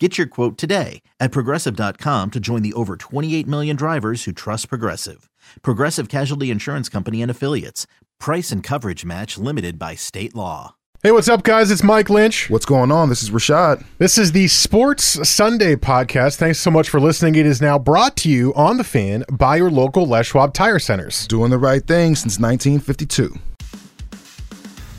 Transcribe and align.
Get 0.00 0.18
your 0.18 0.26
quote 0.26 0.58
today 0.58 1.02
at 1.20 1.30
progressive.com 1.30 2.32
to 2.32 2.40
join 2.40 2.62
the 2.62 2.72
over 2.72 2.96
28 2.96 3.46
million 3.46 3.76
drivers 3.76 4.24
who 4.24 4.32
trust 4.32 4.68
Progressive. 4.68 5.30
Progressive 5.62 6.08
Casualty 6.08 6.50
Insurance 6.50 6.88
Company 6.88 7.22
and 7.22 7.30
Affiliates. 7.30 7.86
Price 8.18 8.50
and 8.50 8.60
coverage 8.60 9.04
match 9.04 9.38
limited 9.38 9.78
by 9.78 9.94
state 9.94 10.34
law. 10.34 10.74
Hey, 11.04 11.12
what's 11.12 11.28
up, 11.28 11.44
guys? 11.44 11.70
It's 11.70 11.84
Mike 11.84 12.10
Lynch. 12.10 12.50
What's 12.50 12.64
going 12.64 12.90
on? 12.90 13.08
This 13.08 13.22
is 13.22 13.30
Rashad. 13.30 13.84
This 13.98 14.18
is 14.18 14.32
the 14.32 14.48
Sports 14.48 15.28
Sunday 15.28 15.76
podcast. 15.76 16.36
Thanks 16.38 16.58
so 16.58 16.72
much 16.72 16.88
for 16.88 16.98
listening. 16.98 17.36
It 17.36 17.46
is 17.46 17.60
now 17.62 17.78
brought 17.78 18.16
to 18.18 18.28
you 18.28 18.52
on 18.54 18.78
the 18.78 18.84
fan 18.84 19.24
by 19.30 19.56
your 19.56 19.70
local 19.70 20.06
Les 20.06 20.26
Schwab 20.26 20.54
Tire 20.54 20.80
Centers. 20.80 21.28
Doing 21.28 21.50
the 21.50 21.58
right 21.58 21.86
thing 21.86 22.16
since 22.16 22.40
1952. 22.40 23.32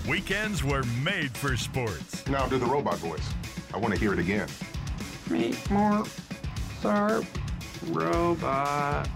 Weekends 0.08 0.64
were 0.64 0.84
made 1.04 1.36
for 1.36 1.58
sports. 1.58 2.26
Now 2.28 2.46
do 2.46 2.60
the 2.60 2.66
robot 2.68 2.98
voice. 3.00 3.28
I 3.74 3.78
want 3.78 3.94
to 3.94 4.00
hear 4.00 4.14
it 4.14 4.20
again. 4.20 4.48
Meet 5.30 5.72
more 5.72 6.04
sharp 6.82 7.26
robot. 7.88 9.10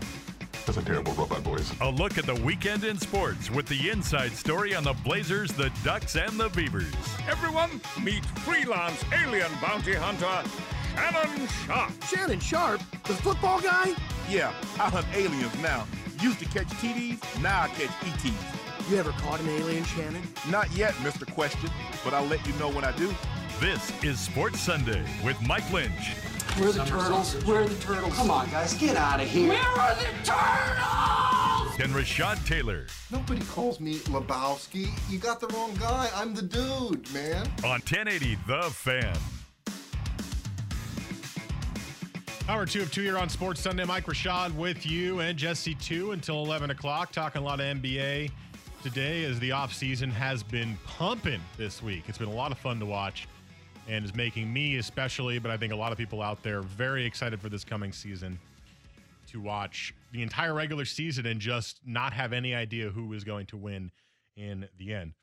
That's 0.66 0.78
a 0.78 0.84
terrible 0.84 1.14
robot 1.14 1.40
voice. 1.40 1.72
A 1.82 1.90
look 1.90 2.18
at 2.18 2.26
the 2.26 2.36
weekend 2.36 2.84
in 2.84 2.98
sports 2.98 3.50
with 3.50 3.66
the 3.68 3.90
inside 3.90 4.32
story 4.34 4.76
on 4.76 4.84
the 4.84 4.94
Blazers, 5.04 5.52
the 5.52 5.72
Ducks, 5.84 6.16
and 6.16 6.40
the 6.40 6.50
Beavers. 6.50 6.94
Everyone, 7.28 7.82
meet 8.04 8.26
freelance 8.26 9.04
alien 9.12 9.52
bounty 9.62 9.94
hunter 9.94 10.48
Shannon 10.96 11.48
Sharpe. 11.48 12.04
Shannon 12.04 12.40
Sharpe, 12.40 12.82
the 13.04 13.14
football 13.14 13.62
guy? 13.62 13.94
Yeah, 14.30 14.54
I 14.80 14.90
hunt 14.90 15.08
aliens 15.14 15.58
now. 15.62 15.88
Used 16.22 16.40
to 16.40 16.46
catch 16.46 16.68
TDs, 16.68 17.42
now 17.42 17.64
I 17.64 17.68
catch 17.70 17.90
ETs. 18.08 18.90
You 18.90 18.98
ever 18.98 19.12
caught 19.12 19.40
an 19.40 19.50
alien, 19.50 19.84
Shannon? 19.86 20.22
Not 20.50 20.72
yet, 20.76 20.94
Mr. 20.96 21.32
Question, 21.32 21.70
but 22.04 22.14
I'll 22.14 22.26
let 22.26 22.46
you 22.46 22.54
know 22.54 22.70
when 22.70 22.84
I 22.84 22.92
do. 22.94 23.14
This 23.60 23.92
is 24.04 24.18
Sports 24.18 24.62
Sunday 24.62 25.04
with 25.22 25.36
Mike 25.42 25.70
Lynch. 25.74 26.14
Where 26.58 26.70
are 26.70 26.72
the 26.72 26.86
turtles? 26.86 27.34
Where 27.44 27.64
are 27.64 27.68
the 27.68 27.84
turtles? 27.84 28.16
Come 28.16 28.32
on, 28.32 28.50
guys, 28.50 28.74
get 28.76 28.96
out 28.96 29.20
of 29.20 29.28
here. 29.28 29.50
Where 29.50 29.60
are 29.60 29.96
the 29.96 30.06
turtles? 30.24 31.80
And 31.82 31.94
Rashad 31.94 32.46
Taylor 32.46 32.88
Nobody 33.12 33.42
calls 33.42 33.82
me 33.82 33.96
Lebowski. 34.00 34.88
You 35.10 35.20
got 35.20 35.42
the 35.42 35.48
wrong 35.48 35.74
guy. 35.76 36.10
I'm 36.16 36.34
the 36.34 36.42
dude, 36.42 37.14
man. 37.14 37.48
on 37.66 37.82
1080 37.82 38.38
The 38.48 38.62
Fan. 38.72 39.18
Hour 42.48 42.66
two 42.66 42.84
of 42.84 42.92
two 42.94 43.02
here 43.02 43.18
on 43.18 43.28
Sports 43.28 43.60
Sunday. 43.60 43.84
Mike 43.84 44.06
Rashad 44.06 44.56
with 44.56 44.86
you 44.86 45.20
and 45.20 45.38
Jesse 45.38 45.76
two 45.76 46.12
until 46.12 46.46
11 46.46 46.70
o'clock. 46.72 47.12
Talking 47.12 47.42
a 47.42 47.46
lot 47.46 47.60
of 47.60 47.66
NBA 47.66 48.32
today 48.84 49.26
as 49.26 49.38
the 49.40 49.50
offseason 49.50 50.12
has 50.14 50.44
been 50.44 50.78
pumping 50.86 51.42
this 51.58 51.84
week. 51.84 52.04
It's 52.08 52.18
been 52.18 52.30
a 52.30 52.34
lot 52.34 52.54
of 52.54 52.58
fun 52.58 52.80
to 52.80 52.86
watch 52.86 53.28
and 53.90 54.06
is 54.06 54.16
making 54.16 54.54
me 54.54 54.78
especially, 54.78 55.40
but 55.40 55.50
I 55.50 55.58
think 55.58 55.74
a 55.74 55.76
lot 55.76 55.92
of 55.92 55.98
people 55.98 56.22
out 56.22 56.44
there 56.44 56.62
very 56.62 57.06
excited 57.06 57.42
for 57.42 57.50
this 57.50 57.64
coming 57.64 57.92
season 57.92 58.40
to 59.32 59.42
watch 59.42 59.94
the 60.12 60.22
entire 60.22 60.54
regular 60.54 60.86
season 60.86 61.26
and 61.26 61.40
just 61.40 61.80
not 61.86 62.14
have 62.14 62.32
any 62.32 62.54
idea 62.54 62.90
who 62.90 63.12
is 63.14 63.24
going 63.24 63.48
to 63.48 63.58
win 63.58 63.92
in 64.38 64.68
the 64.78 64.94
end. 64.94 65.14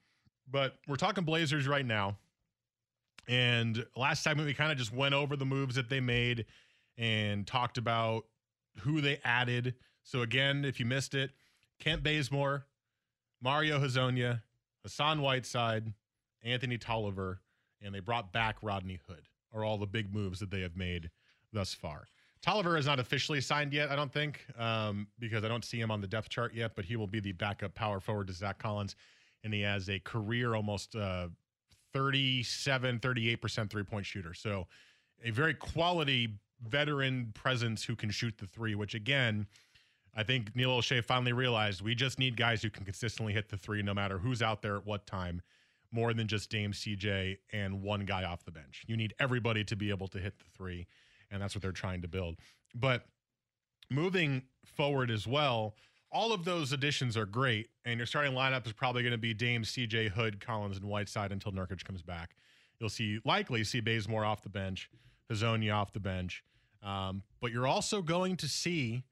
But 0.50 0.75
we're 0.89 0.97
talking 0.97 1.25
Blazers 1.25 1.69
right 1.69 1.87
now. 1.87 2.17
And 3.28 3.84
last 3.97 4.22
time 4.25 4.39
we 4.39 4.53
kind 4.53 4.70
of 4.70 4.78
just 4.78 4.92
went 4.92 5.14
over 5.14 5.37
the 5.37 5.44
moves 5.44 5.77
that 5.77 5.89
they 5.89 6.00
made 6.00 6.44
and 6.99 7.47
talked 7.47 7.78
about 7.78 8.25
who 8.81 9.00
they 9.00 9.19
added. 9.25 9.75
So, 10.05 10.22
again, 10.22 10.65
if 10.65 10.78
you 10.78 10.87
missed 10.87 11.15
it, 11.15 11.31
Kent 11.81 12.03
Bazemore, 12.03 12.66
Mario 13.41 13.81
Hezonja, 13.81 14.43
Hassan 14.82 15.21
Whiteside, 15.21 15.93
Anthony 16.44 16.78
Tolliver, 16.78 17.41
and 17.86 17.94
they 17.94 18.00
brought 18.00 18.32
back 18.32 18.56
Rodney 18.60 19.00
Hood, 19.08 19.28
are 19.54 19.64
all 19.64 19.78
the 19.78 19.86
big 19.86 20.12
moves 20.12 20.41
that 20.41 20.50
they 20.50 20.60
have 20.60 20.76
made 20.76 21.10
thus 21.52 21.72
far. 21.72 22.08
Tolliver 22.42 22.76
is 22.76 22.86
not 22.86 23.00
officially 23.00 23.41
signed 23.41 23.72
yet, 23.72 23.91
I 23.91 23.97
don't 23.97 24.12
think, 24.12 24.44
um, 24.58 25.06
because 25.19 25.42
I 25.42 25.48
don't 25.48 25.64
see 25.64 25.80
him 25.80 25.91
on 25.91 26.00
the 26.00 26.06
depth 26.06 26.28
chart 26.28 26.54
yet, 26.54 26.72
but 26.76 26.84
he 26.84 26.96
will 26.96 27.06
be 27.06 27.20
the 27.20 27.32
backup 27.32 27.75
power 27.75 27.98
forward 27.98 28.26
to 28.26 28.32
Zach 28.32 28.58
Collins. 28.58 28.94
And 29.42 29.54
he 29.54 29.62
has 29.62 29.88
a 29.88 29.98
career 30.00 30.54
almost 30.54 30.94
uh, 30.94 31.28
37, 31.92 32.98
38% 33.00 33.70
three 33.70 33.82
point 33.82 34.04
shooter. 34.04 34.34
So 34.34 34.66
a 35.25 35.30
very 35.30 35.54
quality 35.54 36.28
veteran 36.69 37.32
presence 37.34 37.82
who 37.84 37.96
can 37.96 38.10
shoot 38.10 38.36
the 38.38 38.46
three, 38.46 38.75
which 38.75 38.94
again, 38.94 39.46
I 40.14 40.22
think 40.22 40.54
Neil 40.54 40.70
Olshey 40.70 41.02
finally 41.04 41.32
realized 41.32 41.82
we 41.82 41.94
just 41.94 42.19
need 42.19 42.36
guys 42.36 42.62
who 42.62 42.70
can 42.70 42.84
consistently 42.84 43.32
hit 43.32 43.48
the 43.48 43.56
three 43.56 43.82
no 43.82 43.94
matter 43.94 44.19
who's 44.19 44.42
out 44.42 44.62
there 44.62 44.76
at 44.76 44.86
what 44.86 45.06
time, 45.06 45.42
more 45.96 46.12
than 46.12 46.28
just 46.28 46.50
Dame 46.50 46.72
CJ 46.72 47.38
and 47.52 47.82
one 47.82 48.04
guy 48.04 48.22
off 48.22 48.44
the 48.44 48.52
bench. 48.52 48.84
You 48.86 48.98
need 48.98 49.14
everybody 49.18 49.64
to 49.64 49.74
be 49.74 49.88
able 49.88 50.08
to 50.08 50.18
hit 50.18 50.38
the 50.38 50.44
three, 50.56 50.86
and 51.30 51.40
that's 51.42 51.54
what 51.54 51.62
they're 51.62 51.72
trying 51.72 52.02
to 52.02 52.08
build. 52.08 52.36
But 52.74 53.06
moving 53.90 54.42
forward 54.64 55.10
as 55.10 55.26
well, 55.26 55.74
all 56.12 56.32
of 56.32 56.44
those 56.44 56.72
additions 56.72 57.16
are 57.16 57.24
great, 57.24 57.70
and 57.86 57.96
your 57.96 58.06
starting 58.06 58.34
lineup 58.34 58.66
is 58.66 58.72
probably 58.72 59.02
going 59.02 59.12
to 59.12 59.18
be 59.18 59.32
Dame, 59.32 59.62
CJ, 59.62 60.10
Hood, 60.10 60.38
Collins, 60.38 60.76
and 60.76 60.86
Whiteside 60.86 61.32
until 61.32 61.50
Nurkic 61.50 61.82
comes 61.82 62.02
back. 62.02 62.36
You'll 62.78 62.90
see 62.90 63.20
likely 63.24 63.64
see 63.64 63.80
Bazemore 63.80 64.24
off 64.24 64.42
the 64.42 64.50
bench, 64.50 64.90
Hezonja 65.32 65.74
off 65.74 65.94
the 65.94 66.00
bench, 66.00 66.44
um, 66.82 67.22
but 67.40 67.52
you're 67.52 67.66
also 67.66 68.02
going 68.02 68.36
to 68.36 68.48
see 68.48 69.02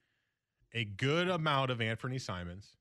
a 0.75 0.85
good 0.85 1.29
amount 1.29 1.71
of 1.71 1.81
Anthony 1.81 2.19
Simons. 2.19 2.77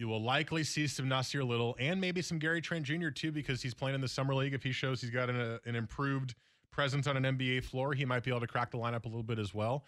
You 0.00 0.08
will 0.08 0.22
likely 0.22 0.64
see 0.64 0.86
some 0.86 1.10
Nassir 1.10 1.46
Little 1.46 1.76
and 1.78 2.00
maybe 2.00 2.22
some 2.22 2.38
Gary 2.38 2.62
Trent 2.62 2.86
Jr. 2.86 3.10
too, 3.10 3.30
because 3.30 3.60
he's 3.60 3.74
playing 3.74 3.94
in 3.94 4.00
the 4.00 4.08
summer 4.08 4.34
league. 4.34 4.54
If 4.54 4.62
he 4.62 4.72
shows 4.72 5.02
he's 5.02 5.10
got 5.10 5.28
an, 5.28 5.38
uh, 5.38 5.58
an 5.66 5.76
improved 5.76 6.34
presence 6.70 7.06
on 7.06 7.22
an 7.22 7.36
NBA 7.36 7.64
floor, 7.64 7.92
he 7.92 8.06
might 8.06 8.22
be 8.22 8.30
able 8.30 8.40
to 8.40 8.46
crack 8.46 8.70
the 8.70 8.78
lineup 8.78 9.04
a 9.04 9.08
little 9.08 9.22
bit 9.22 9.38
as 9.38 9.52
well. 9.52 9.84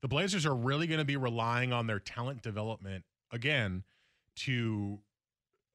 The 0.00 0.08
Blazers 0.08 0.46
are 0.46 0.54
really 0.56 0.88
going 0.88 0.98
to 0.98 1.04
be 1.04 1.16
relying 1.16 1.72
on 1.72 1.86
their 1.86 2.00
talent 2.00 2.42
development 2.42 3.04
again 3.30 3.84
to 4.38 4.98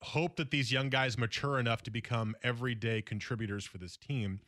hope 0.02 0.36
that 0.36 0.52
these 0.52 0.70
young 0.70 0.90
guys 0.90 1.18
mature 1.18 1.58
enough 1.58 1.82
to 1.84 1.90
become 1.90 2.36
everyday 2.44 3.02
contributors 3.02 3.64
for 3.64 3.78
this 3.78 3.96
team. 3.96 4.42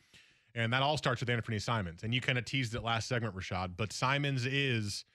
And 0.54 0.74
that 0.74 0.82
all 0.82 0.98
starts 0.98 1.22
with 1.22 1.30
Anthony 1.30 1.60
Simons. 1.60 2.04
And 2.04 2.14
you 2.14 2.20
kind 2.20 2.38
of 2.38 2.44
teased 2.44 2.76
it 2.76 2.84
last 2.84 3.08
segment, 3.08 3.34
Rashad, 3.38 3.78
but 3.78 3.94
Simons 3.94 4.46
is 4.46 5.06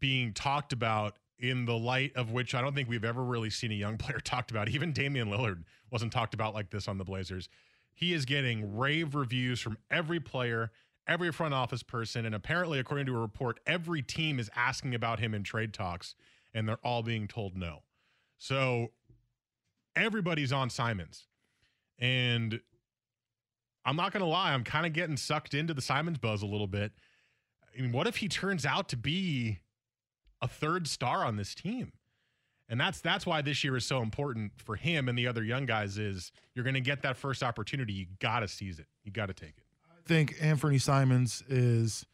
being 0.00 0.32
talked 0.32 0.72
about 0.72 1.18
in 1.38 1.64
the 1.64 1.76
light 1.76 2.12
of 2.16 2.30
which 2.30 2.54
I 2.54 2.60
don't 2.60 2.74
think 2.74 2.88
we've 2.88 3.04
ever 3.04 3.22
really 3.22 3.50
seen 3.50 3.72
a 3.72 3.74
young 3.74 3.96
player 3.98 4.20
talked 4.20 4.50
about. 4.50 4.68
Even 4.68 4.92
Damian 4.92 5.28
Lillard 5.28 5.64
wasn't 5.90 6.12
talked 6.12 6.34
about 6.34 6.54
like 6.54 6.70
this 6.70 6.88
on 6.88 6.98
the 6.98 7.04
Blazers. 7.04 7.48
He 7.94 8.12
is 8.12 8.24
getting 8.24 8.76
rave 8.76 9.14
reviews 9.14 9.60
from 9.60 9.78
every 9.90 10.18
player, 10.18 10.72
every 11.06 11.30
front 11.30 11.54
office 11.54 11.82
person, 11.82 12.26
and 12.26 12.34
apparently, 12.34 12.80
according 12.80 13.06
to 13.06 13.16
a 13.16 13.20
report, 13.20 13.60
every 13.66 14.02
team 14.02 14.40
is 14.40 14.50
asking 14.56 14.94
about 14.94 15.20
him 15.20 15.32
in 15.32 15.44
trade 15.44 15.72
talks, 15.72 16.16
and 16.52 16.68
they're 16.68 16.84
all 16.84 17.02
being 17.02 17.28
told 17.28 17.56
no. 17.56 17.82
So 18.36 18.90
everybody's 19.94 20.52
on 20.52 20.70
Simons. 20.70 21.26
And 21.98 22.60
I'm 23.84 23.96
not 23.96 24.12
going 24.12 24.22
to 24.22 24.28
lie, 24.28 24.52
I'm 24.52 24.64
kind 24.64 24.86
of 24.86 24.92
getting 24.92 25.16
sucked 25.16 25.54
into 25.54 25.74
the 25.74 25.82
Simons 25.82 26.18
buzz 26.18 26.42
a 26.42 26.46
little 26.46 26.66
bit. 26.66 26.92
I 27.76 27.80
mean, 27.80 27.92
what 27.92 28.06
if 28.06 28.16
he 28.16 28.28
turns 28.28 28.64
out 28.64 28.88
to 28.90 28.96
be 28.96 29.60
a 30.44 30.48
third 30.48 30.86
star 30.86 31.24
on 31.24 31.36
this 31.36 31.54
team? 31.54 31.92
And 32.68 32.80
that's 32.80 33.00
that's 33.00 33.26
why 33.26 33.42
this 33.42 33.64
year 33.64 33.76
is 33.76 33.84
so 33.84 34.02
important 34.02 34.52
for 34.56 34.76
him 34.76 35.08
and 35.08 35.18
the 35.18 35.26
other 35.26 35.42
young 35.42 35.66
guys 35.66 35.98
is 35.98 36.32
you're 36.54 36.64
going 36.64 36.74
to 36.74 36.80
get 36.80 37.02
that 37.02 37.16
first 37.16 37.42
opportunity. 37.42 37.92
You 37.92 38.06
got 38.20 38.40
to 38.40 38.48
seize 38.48 38.78
it. 38.78 38.86
You 39.02 39.12
got 39.12 39.26
to 39.26 39.34
take 39.34 39.50
it. 39.56 39.64
I 39.90 40.06
think 40.06 40.36
Anthony 40.40 40.78
Simons 40.78 41.42
is 41.48 42.06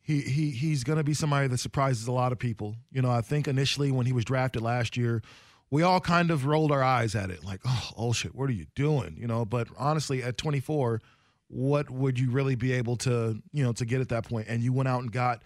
he 0.00 0.20
he 0.20 0.50
he's 0.50 0.84
going 0.84 0.98
to 0.98 1.04
be 1.04 1.14
somebody 1.14 1.48
that 1.48 1.58
surprises 1.58 2.06
a 2.06 2.12
lot 2.12 2.32
of 2.32 2.38
people. 2.38 2.76
You 2.92 3.02
know, 3.02 3.10
I 3.10 3.20
think 3.20 3.48
initially 3.48 3.90
when 3.90 4.06
he 4.06 4.12
was 4.12 4.24
drafted 4.24 4.62
last 4.62 4.96
year, 4.96 5.22
we 5.70 5.82
all 5.82 6.00
kind 6.00 6.30
of 6.30 6.46
rolled 6.46 6.70
our 6.70 6.82
eyes 6.82 7.14
at 7.14 7.30
it, 7.30 7.44
like, 7.44 7.60
oh, 7.64 7.90
oh 7.96 8.12
shit, 8.12 8.34
what 8.34 8.48
are 8.48 8.52
you 8.54 8.66
doing? 8.74 9.16
You 9.18 9.26
know, 9.26 9.44
but 9.44 9.68
honestly, 9.78 10.22
at 10.22 10.36
24, 10.38 11.00
what 11.48 11.90
would 11.90 12.18
you 12.18 12.30
really 12.30 12.54
be 12.56 12.72
able 12.72 12.96
to, 12.98 13.40
you 13.52 13.64
know, 13.64 13.72
to 13.72 13.84
get 13.84 14.00
at 14.00 14.08
that 14.10 14.28
point? 14.28 14.48
And 14.48 14.62
you 14.62 14.72
went 14.72 14.88
out 14.88 15.00
and 15.02 15.10
got 15.10 15.42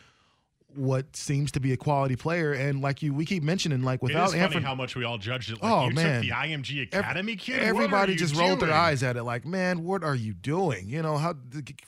what 0.76 1.16
seems 1.16 1.52
to 1.52 1.60
be 1.60 1.72
a 1.72 1.76
quality 1.76 2.16
player, 2.16 2.52
and 2.52 2.80
like 2.80 3.02
you, 3.02 3.12
we 3.14 3.24
keep 3.24 3.42
mentioning, 3.42 3.82
like 3.82 3.96
It 4.00 4.02
without 4.02 4.26
is 4.26 4.30
funny 4.32 4.42
Anthony, 4.44 4.62
how 4.64 4.74
much 4.74 4.94
we 4.96 5.04
all 5.04 5.18
judged 5.18 5.50
it. 5.50 5.62
Like 5.62 5.72
Oh, 5.72 5.88
you 5.88 5.94
man. 5.94 6.22
took 6.22 6.30
the 6.30 6.34
IMG 6.36 6.82
Academy 6.92 7.36
kid. 7.36 7.60
Everybody 7.60 8.14
just 8.16 8.36
rolled 8.36 8.60
their 8.60 8.72
eyes 8.72 9.02
at 9.02 9.16
it, 9.16 9.24
like, 9.24 9.44
man, 9.44 9.82
what 9.84 10.04
are 10.04 10.14
you 10.14 10.34
doing? 10.34 10.88
You 10.88 11.02
know, 11.02 11.16
how 11.18 11.34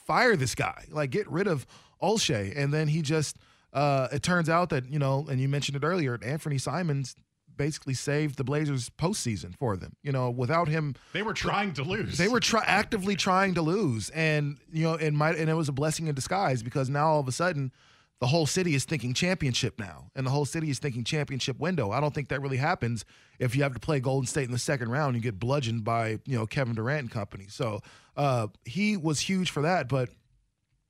fire 0.05 0.35
this 0.35 0.55
guy? 0.55 0.85
Like, 0.89 1.09
get 1.11 1.29
rid 1.29 1.47
of 1.47 1.65
Olshey, 2.01 2.53
and 2.55 2.73
then 2.73 2.87
he 2.87 3.01
just. 3.01 3.37
Uh, 3.71 4.07
it 4.11 4.23
turns 4.23 4.49
out 4.49 4.69
that 4.69 4.89
you 4.91 4.97
know, 4.97 5.27
and 5.29 5.39
you 5.39 5.47
mentioned 5.47 5.75
it 5.77 5.85
earlier. 5.85 6.17
Anthony 6.23 6.57
Simons 6.57 7.15
basically 7.55 7.93
saved 7.93 8.37
the 8.37 8.43
Blazers 8.43 8.89
postseason 8.89 9.53
for 9.55 9.77
them. 9.77 9.93
You 10.01 10.11
know, 10.11 10.31
without 10.31 10.67
him, 10.69 10.95
they 11.13 11.21
were 11.21 11.33
trying 11.33 11.73
to 11.73 11.83
lose. 11.83 12.17
They 12.17 12.29
were 12.29 12.39
try- 12.39 12.63
actively 12.65 13.15
trying 13.15 13.53
to 13.55 13.61
lose, 13.61 14.09
and 14.09 14.57
you 14.73 14.85
know, 14.85 14.93
it 14.95 15.11
might 15.13 15.35
and 15.35 15.49
it 15.49 15.53
was 15.53 15.69
a 15.69 15.71
blessing 15.73 16.07
in 16.07 16.15
disguise 16.15 16.63
because 16.63 16.89
now 16.89 17.09
all 17.09 17.19
of 17.19 17.27
a 17.27 17.31
sudden 17.31 17.71
the 18.19 18.27
whole 18.27 18.45
city 18.45 18.75
is 18.75 18.83
thinking 18.83 19.13
championship 19.13 19.79
now, 19.79 20.11
and 20.15 20.27
the 20.27 20.31
whole 20.31 20.45
city 20.45 20.69
is 20.69 20.79
thinking 20.79 21.03
championship 21.03 21.59
window. 21.59 21.91
I 21.91 22.01
don't 22.01 22.13
think 22.13 22.27
that 22.29 22.41
really 22.41 22.57
happens 22.57 23.05
if 23.39 23.55
you 23.55 23.63
have 23.63 23.73
to 23.73 23.79
play 23.79 23.99
Golden 24.01 24.27
State 24.27 24.45
in 24.45 24.51
the 24.51 24.59
second 24.59 24.89
round 24.91 25.15
and 25.15 25.23
get 25.23 25.39
bludgeoned 25.39 25.83
by 25.83 26.19
you 26.25 26.37
know 26.37 26.45
Kevin 26.45 26.75
Durant 26.75 26.99
and 26.99 27.11
company. 27.11 27.47
So 27.49 27.81
uh, 28.17 28.47
he 28.65 28.97
was 28.97 29.21
huge 29.21 29.51
for 29.51 29.61
that, 29.61 29.87
but 29.87 30.09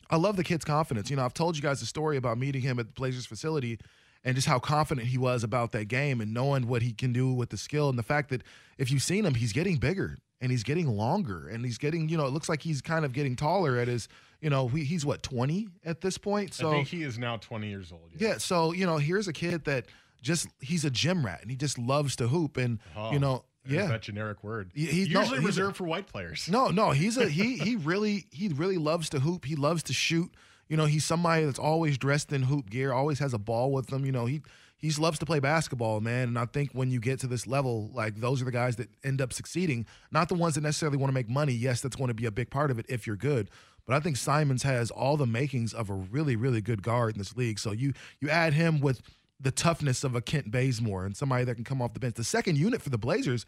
I 0.10 0.16
love 0.16 0.38
the 0.38 0.44
kid's 0.44 0.66
confidence. 0.66 1.10
You 1.10 1.18
know, 1.18 1.26
I've 1.26 1.34
told 1.36 1.56
you 1.56 1.62
guys 1.62 1.80
the 1.80 1.86
story 1.86 2.18
about 2.18 2.38
meeting 2.40 2.62
him 2.62 2.80
at 2.80 2.88
the 2.88 2.94
Blazers 2.94 3.28
facility 3.28 3.80
and 4.24 4.36
just 4.36 4.48
how 4.48 4.60
confident 4.60 5.08
he 5.08 5.18
was 5.18 5.44
about 5.44 5.72
that 5.74 5.88
game 5.88 6.20
and 6.20 6.34
knowing 6.34 6.68
what 6.68 6.82
he 6.82 6.94
can 6.94 7.14
do 7.14 7.32
with 7.32 7.50
the 7.50 7.58
skill 7.58 7.90
and 7.90 7.98
the 7.98 8.04
fact 8.04 8.30
that 8.30 8.42
if 8.78 8.92
you've 8.92 9.04
seen 9.04 9.26
him, 9.26 9.36
he's 9.36 9.54
getting 9.54 9.78
bigger 9.78 10.18
and 10.42 10.52
he's 10.52 10.64
getting 10.64 10.88
longer 10.88 11.48
and 11.48 11.64
he's 11.64 11.78
getting, 11.78 12.10
you 12.10 12.18
know, 12.18 12.26
it 12.26 12.32
looks 12.34 12.50
like 12.50 12.62
he's 12.62 12.82
kind 12.82 13.06
of 13.06 13.14
getting 13.14 13.36
taller 13.36 13.78
at 13.78 13.88
his, 13.88 14.08
you 14.42 14.50
know, 14.50 14.68
he, 14.68 14.84
he's 14.84 15.06
what, 15.06 15.24
20 15.24 15.68
at 15.86 16.02
this 16.02 16.18
point? 16.18 16.54
So 16.54 16.70
I 16.70 16.72
think 16.74 16.88
he 16.88 17.04
is 17.04 17.18
now 17.18 17.38
20 17.38 17.68
years 17.68 17.92
old. 17.92 18.12
Yeah. 18.18 18.30
yeah. 18.30 18.38
So, 18.38 18.74
you 18.74 18.86
know, 18.86 18.98
here's 18.98 19.28
a 19.28 19.34
kid 19.34 19.66
that 19.66 19.86
just, 20.22 20.48
he's 20.60 20.86
a 20.86 20.90
gym 20.90 21.26
rat 21.26 21.42
and 21.42 21.52
he 21.52 21.58
just 21.58 21.78
loves 21.78 22.16
to 22.18 22.28
hoop. 22.28 22.58
And, 22.58 22.80
oh. 22.96 23.12
you 23.12 23.20
know, 23.20 23.44
yeah, 23.68 23.88
that 23.88 24.02
generic 24.02 24.44
word. 24.44 24.72
He's 24.74 25.08
usually 25.10 25.40
no, 25.40 25.46
reserved 25.46 25.78
for 25.78 25.84
white 25.84 26.08
players. 26.08 26.48
No, 26.50 26.70
no, 26.70 26.92
he's 26.92 27.18
a 27.18 27.28
he. 27.28 27.58
He 27.58 27.76
really 27.76 28.26
he 28.32 28.48
really 28.50 28.78
loves 28.78 29.10
to 29.10 29.20
hoop. 29.20 29.46
He 29.46 29.56
loves 29.56 29.84
to 29.84 29.94
shoot. 29.94 30.34
You 30.68 30.78
know, 30.78 30.86
he's 30.86 31.04
somebody 31.04 31.46
that's 31.46 31.60
always 31.60 31.98
dressed 31.98 32.32
in 32.32 32.44
hoop 32.44 32.70
gear. 32.70 32.94
Always 32.94 33.20
has 33.20 33.34
a 33.34 33.38
ball 33.38 33.72
with 33.72 33.92
him. 33.92 34.06
You 34.06 34.12
know, 34.12 34.26
he 34.26 34.42
he 34.78 34.90
loves 34.92 35.20
to 35.20 35.26
play 35.26 35.40
basketball, 35.40 36.00
man. 36.00 36.30
And 36.30 36.40
I 36.40 36.46
think 36.46 36.72
when 36.72 36.90
you 36.90 37.00
get 37.00 37.20
to 37.20 37.28
this 37.28 37.46
level, 37.46 37.90
like 37.94 38.16
those 38.20 38.42
are 38.42 38.46
the 38.46 38.52
guys 38.52 38.78
that 38.78 38.90
end 39.04 39.22
up 39.22 39.34
succeeding, 39.34 39.86
not 40.12 40.30
the 40.30 40.36
ones 40.36 40.56
that 40.56 40.62
necessarily 40.62 40.98
want 40.98 41.10
to 41.10 41.14
make 41.14 41.30
money. 41.30 41.54
Yes, 41.54 41.82
that's 41.82 41.96
going 41.96 42.08
to 42.08 42.14
be 42.14 42.26
a 42.26 42.32
big 42.32 42.50
part 42.50 42.72
of 42.72 42.80
it 42.80 42.86
if 42.88 43.06
you're 43.06 43.18
good. 43.18 43.50
But 43.90 43.96
I 43.96 44.02
think 44.02 44.18
Simons 44.18 44.62
has 44.62 44.92
all 44.92 45.18
the 45.18 45.26
makings 45.26 45.74
of 45.74 45.90
a 45.90 45.96
really, 45.96 46.36
really 46.36 46.62
good 46.62 46.84
guard 46.84 47.16
in 47.16 47.18
this 47.18 47.36
league. 47.36 47.58
So 47.58 47.72
you 47.72 47.94
you 48.22 48.30
add 48.30 48.54
him 48.54 48.82
with 48.82 49.02
the 49.40 49.50
toughness 49.50 50.04
of 50.04 50.14
a 50.14 50.22
Kent 50.22 50.52
Bazemore 50.52 51.08
and 51.08 51.18
somebody 51.18 51.44
that 51.46 51.56
can 51.56 51.64
come 51.64 51.82
off 51.82 51.96
the 51.96 52.00
bench. 52.00 52.14
The 52.14 52.24
second 52.24 52.60
unit 52.60 52.84
for 52.84 52.92
the 52.92 53.00
Blazers 53.00 53.48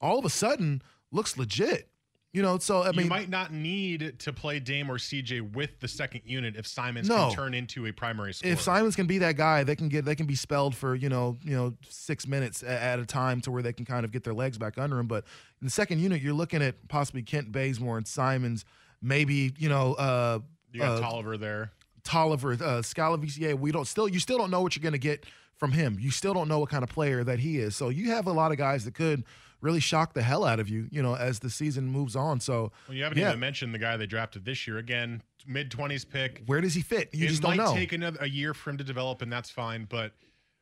all 0.00 0.18
of 0.18 0.24
a 0.24 0.30
sudden 0.30 0.82
looks 1.12 1.38
legit. 1.38 1.88
You 2.32 2.42
know, 2.42 2.58
so 2.58 2.82
I 2.82 2.90
mean, 2.90 3.02
you 3.02 3.06
might 3.06 3.30
not 3.30 3.52
need 3.52 4.18
to 4.18 4.32
play 4.32 4.58
Dame 4.58 4.90
or 4.90 4.98
CJ 4.98 5.54
with 5.54 5.78
the 5.78 5.86
second 5.86 6.22
unit 6.24 6.56
if 6.56 6.66
Simons 6.66 7.08
no. 7.08 7.28
can 7.28 7.36
turn 7.36 7.54
into 7.54 7.86
a 7.86 7.92
primary 7.92 8.34
scorer. 8.34 8.52
If 8.52 8.60
Simons 8.60 8.96
can 8.96 9.06
be 9.06 9.18
that 9.18 9.36
guy, 9.36 9.62
they 9.62 9.76
can 9.76 9.88
get 9.88 10.04
they 10.04 10.16
can 10.16 10.26
be 10.26 10.34
spelled 10.34 10.74
for 10.74 10.96
you 10.96 11.08
know 11.08 11.36
you 11.44 11.54
know 11.54 11.74
six 11.88 12.26
minutes 12.26 12.64
at 12.64 12.98
a 12.98 13.06
time 13.06 13.40
to 13.42 13.52
where 13.52 13.62
they 13.62 13.72
can 13.72 13.86
kind 13.86 14.04
of 14.04 14.10
get 14.10 14.24
their 14.24 14.34
legs 14.34 14.58
back 14.58 14.78
under 14.78 14.98
him. 14.98 15.06
But 15.06 15.24
in 15.60 15.64
the 15.64 15.70
second 15.70 16.00
unit, 16.00 16.20
you're 16.22 16.34
looking 16.34 16.60
at 16.60 16.88
possibly 16.88 17.22
Kent 17.22 17.52
Bazemore 17.52 17.98
and 17.98 18.06
Simons, 18.06 18.64
maybe 19.02 19.52
you 19.58 19.68
know. 19.68 19.94
Uh, 19.94 20.38
you 20.72 20.80
got 20.80 20.98
uh, 20.98 21.00
Tolliver 21.00 21.36
there. 21.36 21.72
Tolliver, 22.04 22.52
uh, 22.62 22.82
Skal 22.82 23.16
Labissière. 23.16 23.58
We 23.58 23.72
don't 23.72 23.86
still 23.86 24.08
you 24.08 24.20
still 24.20 24.38
don't 24.38 24.50
know 24.50 24.60
what 24.60 24.76
you're 24.76 24.82
going 24.82 24.92
to 24.92 24.98
get 24.98 25.24
from 25.56 25.72
him. 25.72 25.96
You 25.98 26.10
still 26.10 26.34
don't 26.34 26.48
know 26.48 26.58
what 26.58 26.68
kind 26.68 26.84
of 26.84 26.90
player 26.90 27.24
that 27.24 27.38
he 27.38 27.58
is. 27.58 27.74
So 27.74 27.88
you 27.88 28.10
have 28.10 28.26
a 28.26 28.32
lot 28.32 28.52
of 28.52 28.58
guys 28.58 28.84
that 28.84 28.94
could 28.94 29.24
really 29.60 29.80
shock 29.80 30.12
the 30.12 30.22
hell 30.22 30.44
out 30.44 30.60
of 30.60 30.68
you, 30.68 30.86
you 30.90 31.02
know, 31.02 31.16
as 31.16 31.38
the 31.38 31.50
season 31.50 31.86
moves 31.86 32.14
on. 32.14 32.40
So, 32.40 32.72
well, 32.86 32.96
you 32.96 33.02
haven't 33.02 33.18
yeah. 33.18 33.28
even 33.28 33.40
mentioned 33.40 33.74
the 33.74 33.78
guy 33.78 33.96
they 33.96 34.06
drafted 34.06 34.44
this 34.44 34.66
year. 34.66 34.78
Again, 34.78 35.22
mid 35.46 35.70
twenties 35.70 36.04
pick. 36.04 36.42
Where 36.46 36.60
does 36.60 36.74
he 36.74 36.82
fit? 36.82 37.10
You 37.12 37.24
it 37.24 37.28
just 37.28 37.42
don't 37.42 37.56
know. 37.56 37.64
It 37.64 37.66
might 37.68 37.74
take 37.76 37.92
another 37.92 38.18
a 38.20 38.28
year 38.28 38.54
for 38.54 38.70
him 38.70 38.76
to 38.78 38.84
develop, 38.84 39.22
and 39.22 39.32
that's 39.32 39.50
fine. 39.50 39.86
But 39.88 40.12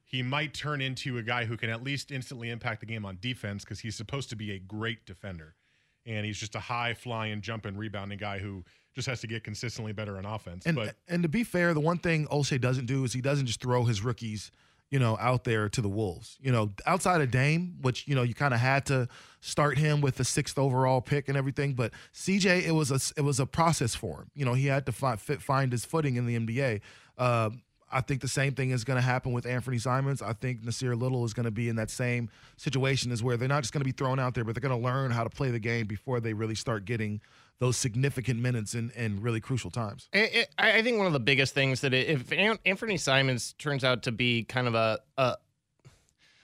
he 0.05 0.23
might 0.23 0.55
turn 0.55 0.81
into 0.81 1.19
a 1.19 1.23
guy 1.23 1.45
who 1.45 1.57
can 1.57 1.71
at 1.71 1.83
least 1.83 2.11
instantly 2.11 2.51
impact 2.51 2.81
the 2.81 2.87
game 2.87 3.05
on 3.05 3.19
defense 3.21 3.65
because 3.65 3.81
he's 3.81 3.97
supposed 3.97 4.31
to 4.31 4.37
be 4.37 4.53
a 4.53 4.59
great 4.59 5.05
defender, 5.05 5.57
and 6.07 6.25
he's 6.27 6.39
just 6.39 6.55
a 6.55 6.61
high 6.61 6.95
flying, 6.95 7.41
jumping, 7.41 7.77
rebounding 7.77 8.19
guy 8.19 8.39
who 8.39 8.65
just 8.95 9.09
has 9.09 9.21
to 9.23 9.27
get 9.27 9.45
consistently 9.45 9.93
better 9.93 10.17
on 10.17 10.25
offense. 10.25 10.67
And 10.67 10.77
but 10.77 10.97
and 11.09 11.23
to 11.23 11.29
be 11.29 11.45
fair, 11.45 11.75
the 11.75 11.81
one 11.81 11.99
thing 11.99 12.27
Olshey 12.29 12.61
doesn't 12.61 12.87
do 12.87 13.05
is 13.05 13.13
he 13.13 13.21
doesn't 13.21 13.47
just 13.47 13.61
throw 13.61 13.85
his 13.85 14.03
rookies 14.03 14.51
you 14.91 15.01
know, 15.01 15.17
out 15.21 15.43
there 15.43 15.69
to 15.69 15.81
the 15.81 15.89
Wolves. 15.89 16.39
You 16.41 16.53
know, 16.53 16.73
outside 16.87 17.21
of 17.21 17.31
Dame, 17.33 17.79
which 17.81 18.07
you 18.07 18.15
know 18.15 18.23
you 18.23 18.33
kind 18.33 18.55
of 18.55 18.61
had 18.61 18.87
to 18.87 19.09
start 19.41 19.77
him 19.77 20.01
with 20.01 20.17
the 20.17 20.25
sixth 20.25 20.57
overall 20.57 21.01
pick 21.01 21.29
and 21.29 21.37
everything, 21.37 21.75
but 21.75 21.91
CJ, 22.15 22.65
it 22.65 22.71
was 22.71 22.93
a 22.93 23.01
it 23.17 23.25
was 23.25 23.41
a 23.41 23.47
process 23.47 23.97
for 23.97 24.21
him. 24.21 24.31
You 24.35 24.45
know, 24.45 24.55
he 24.55 24.67
had 24.67 24.87
to 24.87 24.93
find 24.93 25.21
fit, 25.21 25.43
find 25.43 25.73
his 25.73 25.85
footing 25.85 26.15
in 26.15 26.27
the 26.27 26.39
NBA. 26.39 26.81
Uh, 27.19 27.51
I 27.95 28.01
think 28.01 28.21
the 28.21 28.29
same 28.29 28.55
thing 28.55 28.71
is 28.71 28.83
going 28.83 28.97
to 28.97 29.03
happen 29.03 29.33
with 29.33 29.47
Anthony 29.47 29.79
Simons. 29.79 30.21
I 30.21 30.33
think 30.33 30.63
Nassir 30.63 31.01
Little 31.01 31.25
is 31.25 31.33
going 31.33 31.45
to 31.45 31.53
be 31.53 31.69
in 31.69 31.77
that 31.77 31.91
same 31.91 32.29
situation 32.57 33.13
as 33.13 33.23
where 33.23 33.37
they're 33.37 33.49
not 33.49 33.63
just 33.63 33.73
going 33.73 33.83
to 33.83 33.85
be 33.85 33.93
thrown 33.93 34.19
out 34.19 34.35
there, 34.35 34.43
but 34.43 34.55
they're 34.55 34.69
going 34.69 34.79
to 34.79 34.85
learn 34.85 35.13
how 35.13 35.23
to 35.23 35.31
play 35.31 35.51
the 35.51 35.61
game 35.61 35.87
before 35.87 36.19
they 36.19 36.33
really 36.33 36.57
start 36.57 36.85
getting 36.85 37.21
those 37.61 37.77
significant 37.77 38.41
minutes 38.41 38.75
in, 38.75 38.91
in 38.91 39.23
really 39.23 39.41
crucial 39.41 39.71
times. 39.71 40.09
It, 40.13 40.35
it, 40.35 40.49
I 40.59 40.83
think 40.83 40.99
one 40.99 41.07
of 41.07 41.13
the 41.13 41.21
biggest 41.21 41.55
things 41.55 41.83
that 41.83 41.95
if 41.95 42.33
Anthony 42.33 42.97
Simons 42.97 43.55
turns 43.59 43.85
out 43.85 44.03
to 44.03 44.13
be 44.13 44.43
kind 44.43 44.67
of 44.67 44.75
a, 44.75 44.99
a 45.17 45.37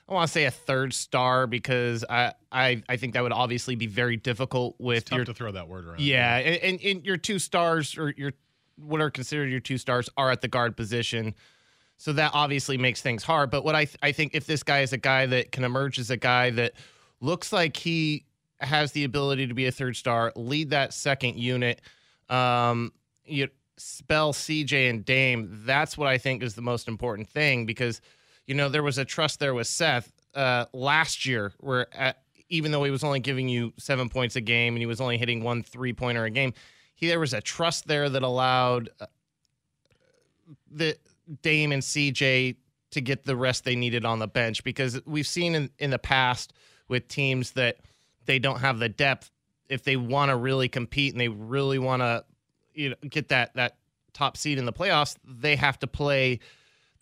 I 0.08 0.14
want 0.14 0.26
to 0.26 0.32
say 0.32 0.44
a 0.44 0.50
third 0.50 0.93
star 0.93 1.47
because 1.47 2.05
I, 2.08 2.35
I 2.50 2.82
I 2.88 2.97
think 2.97 3.14
that 3.14 3.23
would 3.23 3.32
obviously 3.32 3.76
be 3.76 3.87
very 3.87 4.17
difficult 4.17 4.75
with 4.79 4.99
it's 4.99 5.11
tough 5.11 5.17
your 5.19 5.25
to 5.26 5.35
throw 5.35 5.52
that 5.52 5.69
word 5.69 5.87
around. 5.87 6.00
Yeah, 6.00 6.37
and, 6.37 6.56
and, 6.62 6.81
and 6.81 7.05
your 7.05 7.17
two 7.17 7.38
stars 7.38 7.97
or 7.97 8.12
your 8.17 8.32
what 8.82 9.00
are 9.00 9.11
considered 9.11 9.50
your 9.50 9.61
two 9.61 9.79
stars 9.79 10.09
are 10.17 10.31
at 10.31 10.41
the 10.41 10.49
guard 10.49 10.77
position. 10.77 11.35
So 11.97 12.12
that 12.15 12.31
obviously 12.35 12.79
makes 12.79 13.03
things 13.03 13.23
hard. 13.23 13.50
But 13.50 13.65
what 13.65 13.75
I 13.75 13.85
th- 13.85 13.99
I 14.03 14.12
think 14.12 14.35
if 14.35 14.47
this 14.47 14.62
guy 14.62 14.81
is 14.81 14.93
a 14.93 14.99
guy 14.99 15.27
that 15.27 15.53
can 15.53 15.65
emerge 15.65 15.99
as 15.99 16.11
a 16.11 16.17
guy 16.17 16.50
that 16.50 16.73
looks 17.21 17.53
like 17.53 17.77
he 17.77 18.25
has 18.61 18.93
the 18.93 19.05
ability 19.05 19.47
to 19.47 19.55
be 19.55 19.67
a 19.67 19.73
third 19.73 19.97
star, 19.97 20.32
lead 20.35 20.71
that 20.71 20.94
second 20.94 21.37
unit, 21.37 21.81
um, 22.29 22.93
you 23.25 23.49
spell 23.77 24.32
CJ 24.32 24.91
and 24.91 25.05
Dame. 25.05 25.49
That's 25.65 25.97
what 25.97 26.09
I 26.09 26.19
think 26.19 26.43
is 26.43 26.55
the 26.55 26.62
most 26.62 26.88
important 26.88 27.29
thing 27.29 27.67
because, 27.67 28.00
you 28.47 28.55
know, 28.55 28.69
there 28.69 28.83
was 28.83 28.99
a 28.99 29.05
trust 29.05 29.41
there 29.41 29.55
with 29.55 29.67
Seth 29.67 30.12
uh, 30.35 30.67
last 30.73 31.26
year 31.26 31.53
where 31.59 31.87
at, 31.94 32.23
even 32.49 32.73
though 32.73 32.85
he 32.85 32.91
was 32.91 33.05
only 33.05 33.21
giving 33.21 33.49
you 33.49 33.73
seven 33.79 34.09
points 34.09 34.37
a 34.37 34.41
game 34.41 34.75
and 34.75 34.83
he 34.83 34.87
was 34.87 35.00
only 35.00 35.19
hitting 35.19 35.43
one 35.43 35.62
three 35.62 35.93
pointer 35.93 36.25
a 36.25 36.31
game, 36.31 36.53
he 37.00 37.08
there 37.08 37.20
was 37.20 37.35
a 37.35 37.41
trust 37.41 37.88
there 37.88 38.08
that 38.08 38.23
allowed 38.23 38.91
uh, 39.00 39.06
the 40.70 40.97
Dame 41.43 41.73
and 41.73 41.82
CJ 41.82 42.56
to 42.91 43.00
get 43.00 43.25
the 43.25 43.37
rest 43.37 43.64
they 43.64 43.76
needed 43.76 44.05
on 44.05 44.19
the 44.19 44.26
bench 44.26 44.64
because 44.64 45.00
we've 45.06 45.26
seen 45.26 45.55
in, 45.55 45.70
in 45.79 45.91
the 45.91 45.99
past 45.99 46.52
with 46.88 47.08
teams 47.08 47.52
that– 47.52 47.79
they 48.31 48.38
don't 48.38 48.61
have 48.61 48.78
the 48.78 48.88
depth 48.88 49.30
if 49.69 49.83
they 49.83 49.97
want 49.97 50.30
to 50.30 50.37
really 50.37 50.69
compete 50.69 51.12
and 51.12 51.21
they 51.21 51.26
really 51.26 51.80
want 51.80 52.00
to 52.00 52.25
you 52.75 52.90
know 52.90 52.97
get 53.09 53.28
that 53.28 53.52
that 53.54 53.76
top 54.12 54.37
seed 54.37 54.57
in 54.57 54.64
the 54.64 54.73
playoffs 54.73 55.16
they 55.25 55.57
have 55.57 55.78
to 55.78 55.88
play 55.88 56.38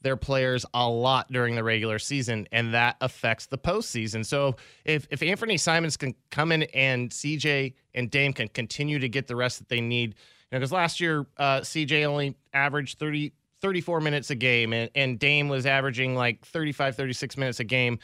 their 0.08 0.16
players 0.16 0.64
a 0.72 0.88
lot 0.88 1.30
during 1.30 1.54
the 1.54 1.62
regular 1.62 1.98
season 1.98 2.48
and 2.50 2.72
that 2.72 2.96
affects 3.02 3.44
the 3.44 3.58
postseason 3.58 4.24
so 4.24 4.56
if 4.86 5.06
if 5.10 5.22
Anthony 5.22 5.58
Simons 5.58 5.98
can 5.98 6.14
come 6.30 6.50
in 6.50 6.62
and 6.62 7.10
CJ 7.10 7.74
and 7.92 8.10
Dame 8.10 8.32
can 8.32 8.48
continue 8.48 8.98
to 8.98 9.08
get 9.08 9.26
the 9.26 9.36
rest 9.36 9.58
that 9.58 9.68
they 9.68 9.82
need 9.82 10.14
you 10.14 10.14
know 10.52 10.58
because 10.60 10.72
last 10.72 10.98
year 10.98 11.26
uh, 11.36 11.60
CJ 11.60 12.06
only 12.06 12.34
averaged 12.54 12.98
30 12.98 13.34
34 13.60 14.00
minutes 14.00 14.30
a 14.30 14.34
game 14.34 14.72
and, 14.72 14.90
and 14.94 15.18
Dame 15.18 15.50
was 15.50 15.66
averaging 15.66 16.14
like 16.14 16.42
35 16.46 16.96
36 16.96 17.36
minutes 17.36 17.60
a 17.60 17.64
game 17.64 17.98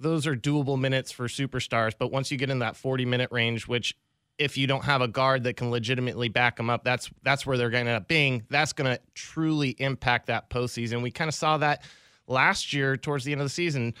those 0.00 0.28
are 0.28 0.36
doable 0.36 0.78
minutes 0.78 1.10
for 1.10 1.26
superstars. 1.26 1.92
But 1.98 2.12
once 2.12 2.30
you 2.30 2.38
get 2.38 2.50
in 2.50 2.60
that 2.60 2.76
40 2.76 3.04
minute 3.04 3.30
range, 3.32 3.66
which 3.66 3.96
if 4.38 4.56
you 4.56 4.66
don't 4.66 4.84
have 4.84 5.00
a 5.02 5.08
guard 5.08 5.44
that 5.44 5.56
can 5.56 5.70
legitimately 5.70 6.28
back 6.28 6.56
them 6.56 6.70
up, 6.70 6.84
that's 6.84 7.10
that's 7.22 7.44
where 7.46 7.56
they're 7.56 7.70
going 7.70 7.84
to 7.86 7.90
end 7.90 8.02
up 8.02 8.08
being. 8.08 8.44
That's 8.50 8.72
going 8.72 8.94
to 8.94 9.00
truly 9.14 9.70
impact 9.78 10.26
that 10.26 10.50
postseason. 10.50 11.02
We 11.02 11.10
kind 11.10 11.28
of 11.28 11.34
saw 11.34 11.58
that 11.58 11.82
last 12.26 12.72
year 12.72 12.96
towards 12.96 13.24
the 13.24 13.32
end 13.32 13.40
of 13.40 13.46
the 13.46 13.50
season. 13.50 13.94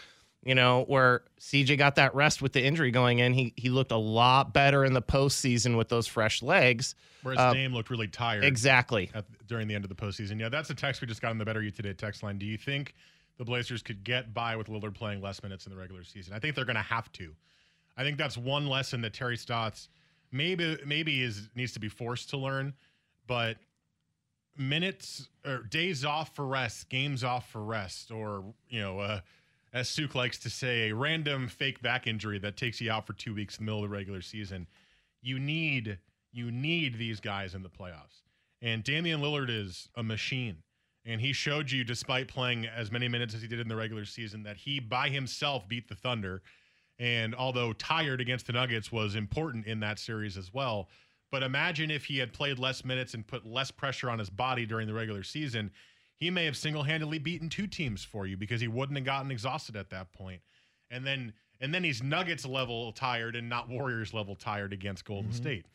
You 0.44 0.54
know, 0.54 0.84
where 0.86 1.24
CJ 1.40 1.76
got 1.78 1.96
that 1.96 2.14
rest 2.14 2.40
with 2.40 2.52
the 2.52 2.64
injury 2.64 2.90
going 2.90 3.18
in, 3.18 3.34
he 3.34 3.52
he 3.56 3.70
looked 3.70 3.90
a 3.90 3.96
lot 3.96 4.54
better 4.54 4.84
in 4.84 4.92
the 4.92 5.02
postseason 5.02 5.76
with 5.76 5.88
those 5.88 6.06
fresh 6.06 6.42
legs. 6.42 6.94
Whereas 7.22 7.38
uh, 7.38 7.52
Dame 7.52 7.74
looked 7.74 7.90
really 7.90 8.06
tired. 8.06 8.44
Exactly. 8.44 9.10
At, 9.12 9.24
during 9.48 9.66
the 9.66 9.74
end 9.74 9.84
of 9.84 9.88
the 9.88 9.96
postseason. 9.96 10.38
Yeah, 10.38 10.48
that's 10.48 10.70
a 10.70 10.74
text 10.74 11.00
we 11.00 11.08
just 11.08 11.20
got 11.20 11.30
on 11.30 11.38
the 11.38 11.44
Better 11.44 11.62
You 11.62 11.70
Today 11.70 11.92
text 11.92 12.22
line. 12.22 12.38
Do 12.38 12.46
you 12.46 12.56
think 12.56 12.94
the 13.38 13.44
Blazers 13.44 13.82
could 13.82 14.04
get 14.04 14.34
by 14.34 14.56
with 14.56 14.66
Lillard 14.66 14.94
playing 14.94 15.22
less 15.22 15.42
minutes 15.42 15.64
in 15.64 15.72
the 15.72 15.78
regular 15.78 16.04
season. 16.04 16.34
I 16.34 16.38
think 16.40 16.54
they're 16.54 16.64
going 16.64 16.76
to 16.76 16.82
have 16.82 17.10
to. 17.12 17.34
I 17.96 18.02
think 18.02 18.18
that's 18.18 18.36
one 18.36 18.66
lesson 18.66 19.00
that 19.02 19.14
Terry 19.14 19.36
Stotts 19.36 19.88
maybe 20.32 20.78
maybe 20.86 21.22
is 21.22 21.48
needs 21.54 21.72
to 21.72 21.80
be 21.80 21.88
forced 21.88 22.30
to 22.30 22.36
learn, 22.36 22.74
but 23.26 23.56
minutes 24.56 25.28
or 25.46 25.62
days 25.64 26.04
off 26.04 26.34
for 26.34 26.46
rest, 26.46 26.88
games 26.88 27.24
off 27.24 27.50
for 27.50 27.62
rest, 27.62 28.10
or 28.10 28.44
you 28.68 28.80
know, 28.80 28.98
uh, 29.00 29.20
as 29.72 29.88
Suk 29.88 30.14
likes 30.14 30.38
to 30.40 30.50
say, 30.50 30.90
a 30.90 30.94
random 30.94 31.48
fake 31.48 31.80
back 31.82 32.06
injury 32.06 32.38
that 32.40 32.56
takes 32.56 32.80
you 32.80 32.90
out 32.90 33.06
for 33.06 33.12
two 33.12 33.34
weeks 33.34 33.58
in 33.58 33.64
the 33.64 33.70
middle 33.70 33.84
of 33.84 33.90
the 33.90 33.96
regular 33.96 34.22
season. 34.22 34.66
You 35.22 35.38
need 35.38 35.98
you 36.32 36.50
need 36.50 36.98
these 36.98 37.20
guys 37.20 37.54
in 37.54 37.62
the 37.62 37.70
playoffs, 37.70 38.22
and 38.60 38.82
Damian 38.84 39.20
Lillard 39.20 39.50
is 39.50 39.88
a 39.96 40.02
machine 40.02 40.62
And 41.04 41.20
he 41.22 41.32
showed 41.32 41.70
you, 41.70 41.84
despite 41.84 42.28
playing 42.28 42.66
as 42.66 42.92
many 42.92 43.08
minutes 43.08 43.34
as 43.34 43.40
he 43.40 43.48
did 43.48 43.60
in 43.60 43.68
the 43.68 43.76
regular 43.76 44.04
season, 44.04 44.42
that 44.42 44.58
he 44.58 44.78
by 44.78 45.08
himself 45.08 45.66
beat 45.66 45.88
the 45.88 45.94
Thunder. 45.94 46.42
And 46.98 47.34
although 47.34 47.72
tired 47.72 48.20
against 48.20 48.46
the 48.46 48.52
Nuggets 48.52 48.90
was 48.90 49.14
important 49.14 49.66
in 49.66 49.80
that 49.80 49.98
series 49.98 50.36
as 50.36 50.52
well, 50.52 50.88
but 51.30 51.42
imagine 51.42 51.90
if 51.90 52.06
he 52.06 52.18
had 52.18 52.32
played 52.32 52.58
less 52.58 52.84
minutes 52.84 53.14
and 53.14 53.26
put 53.26 53.46
less 53.46 53.70
pressure 53.70 54.10
on 54.10 54.18
his 54.18 54.30
body 54.30 54.66
during 54.66 54.86
the 54.86 54.94
regular 54.94 55.22
season, 55.22 55.70
he 56.16 56.30
may 56.30 56.44
have 56.46 56.56
single 56.56 56.82
handedly 56.82 57.18
beaten 57.18 57.48
two 57.48 57.66
teams 57.66 58.02
for 58.02 58.26
you 58.26 58.36
because 58.36 58.60
he 58.60 58.68
wouldn't 58.68 58.98
have 58.98 59.04
gotten 59.04 59.30
exhausted 59.30 59.76
at 59.76 59.90
that 59.90 60.12
point. 60.12 60.40
And 60.90 61.06
then 61.06 61.32
and 61.60 61.74
then 61.74 61.84
he's 61.84 62.02
Nuggets 62.02 62.46
level 62.46 62.92
tired 62.92 63.36
and 63.36 63.48
not 63.48 63.68
Warriors 63.68 64.14
level 64.14 64.36
tired 64.36 64.72
against 64.72 65.04
Golden 65.04 65.30
mm-hmm. 65.30 65.42
State. 65.42 65.66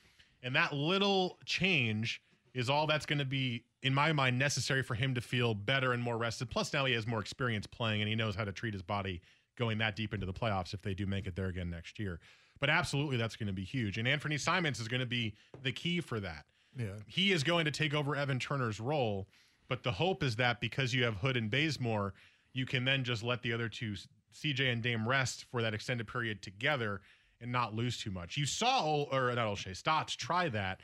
And 0.42 0.56
that 0.56 0.74
little 0.74 1.38
change 1.46 2.22
is 2.54 2.70
all 2.70 2.88
that's 2.88 3.06
going 3.06 3.20
to 3.20 3.26
be, 3.26 3.64
in 3.82 3.94
my 3.94 4.12
mind, 4.12 4.38
necessary 4.38 4.84
for 4.84 4.96
him 4.96 5.16
to 5.16 5.22
feel 5.22 5.54
better 5.54 5.94
and 5.94 6.02
more 6.02 6.18
rested. 6.18 6.50
Plus, 6.50 6.72
now 6.72 6.86
he 6.86 6.94
has 6.94 7.08
more 7.08 7.20
experience 7.20 7.66
playing 7.68 8.02
and 8.02 8.10
he 8.10 8.16
knows 8.16 8.36
how 8.36 8.46
to 8.46 8.52
treat 8.52 8.74
his 8.74 8.84
body 8.84 9.22
going 9.58 9.78
that 9.80 9.96
deep 9.96 10.14
into 10.14 10.26
the 10.26 10.34
playoffs 10.34 10.74
if 10.74 10.82
they 10.82 10.94
do 10.94 11.06
make 11.06 11.28
it 11.28 11.36
there 11.36 11.48
again 11.48 11.70
next 11.70 12.00
year. 12.00 12.20
But 12.60 12.70
absolutely, 12.70 13.18
that's 13.18 13.36
going 13.36 13.48
to 13.48 13.54
be 13.54 13.64
huge. 13.64 13.98
And 13.98 14.08
Anthony 14.08 14.38
Simons 14.38 14.80
is 14.80 14.88
going 14.88 15.02
to 15.02 15.06
be 15.06 15.36
the 15.64 15.72
key 15.72 16.00
for 16.00 16.20
that. 16.20 16.46
Yeah. 16.78 16.96
He 17.08 17.32
is 17.32 17.44
going 17.44 17.66
to 17.66 17.72
take 17.72 17.94
over 17.94 18.16
Evan 18.16 18.40
Turner's 18.40 18.80
role. 18.80 19.28
But 19.70 19.84
the 19.84 19.92
hope 19.92 20.24
is 20.24 20.36
that 20.38 20.60
because 20.60 20.94
you 20.94 21.04
have 21.04 21.16
Hood 21.16 21.38
and 21.38 21.50
Bazemore, 21.50 22.14
you 22.54 22.66
can 22.66 22.86
then 22.86 23.04
just 23.04 23.24
let 23.24 23.42
the 23.42 23.54
other 23.54 23.70
two, 23.70 23.96
CJ 24.34 24.72
and 24.72 24.82
Dame, 24.82 25.08
rest 25.08 25.46
for 25.52 25.62
that 25.62 25.74
extended 25.74 26.08
period 26.08 26.42
together 26.42 27.02
and 27.42 27.52
not 27.52 27.74
lose 27.74 27.98
too 27.98 28.12
much. 28.12 28.38
You 28.38 28.46
saw, 28.46 29.04
or 29.12 29.34
not 29.34 29.48
Olshey, 29.48 29.76
Stotts 29.76 30.16
try 30.16 30.50
that 30.50 30.82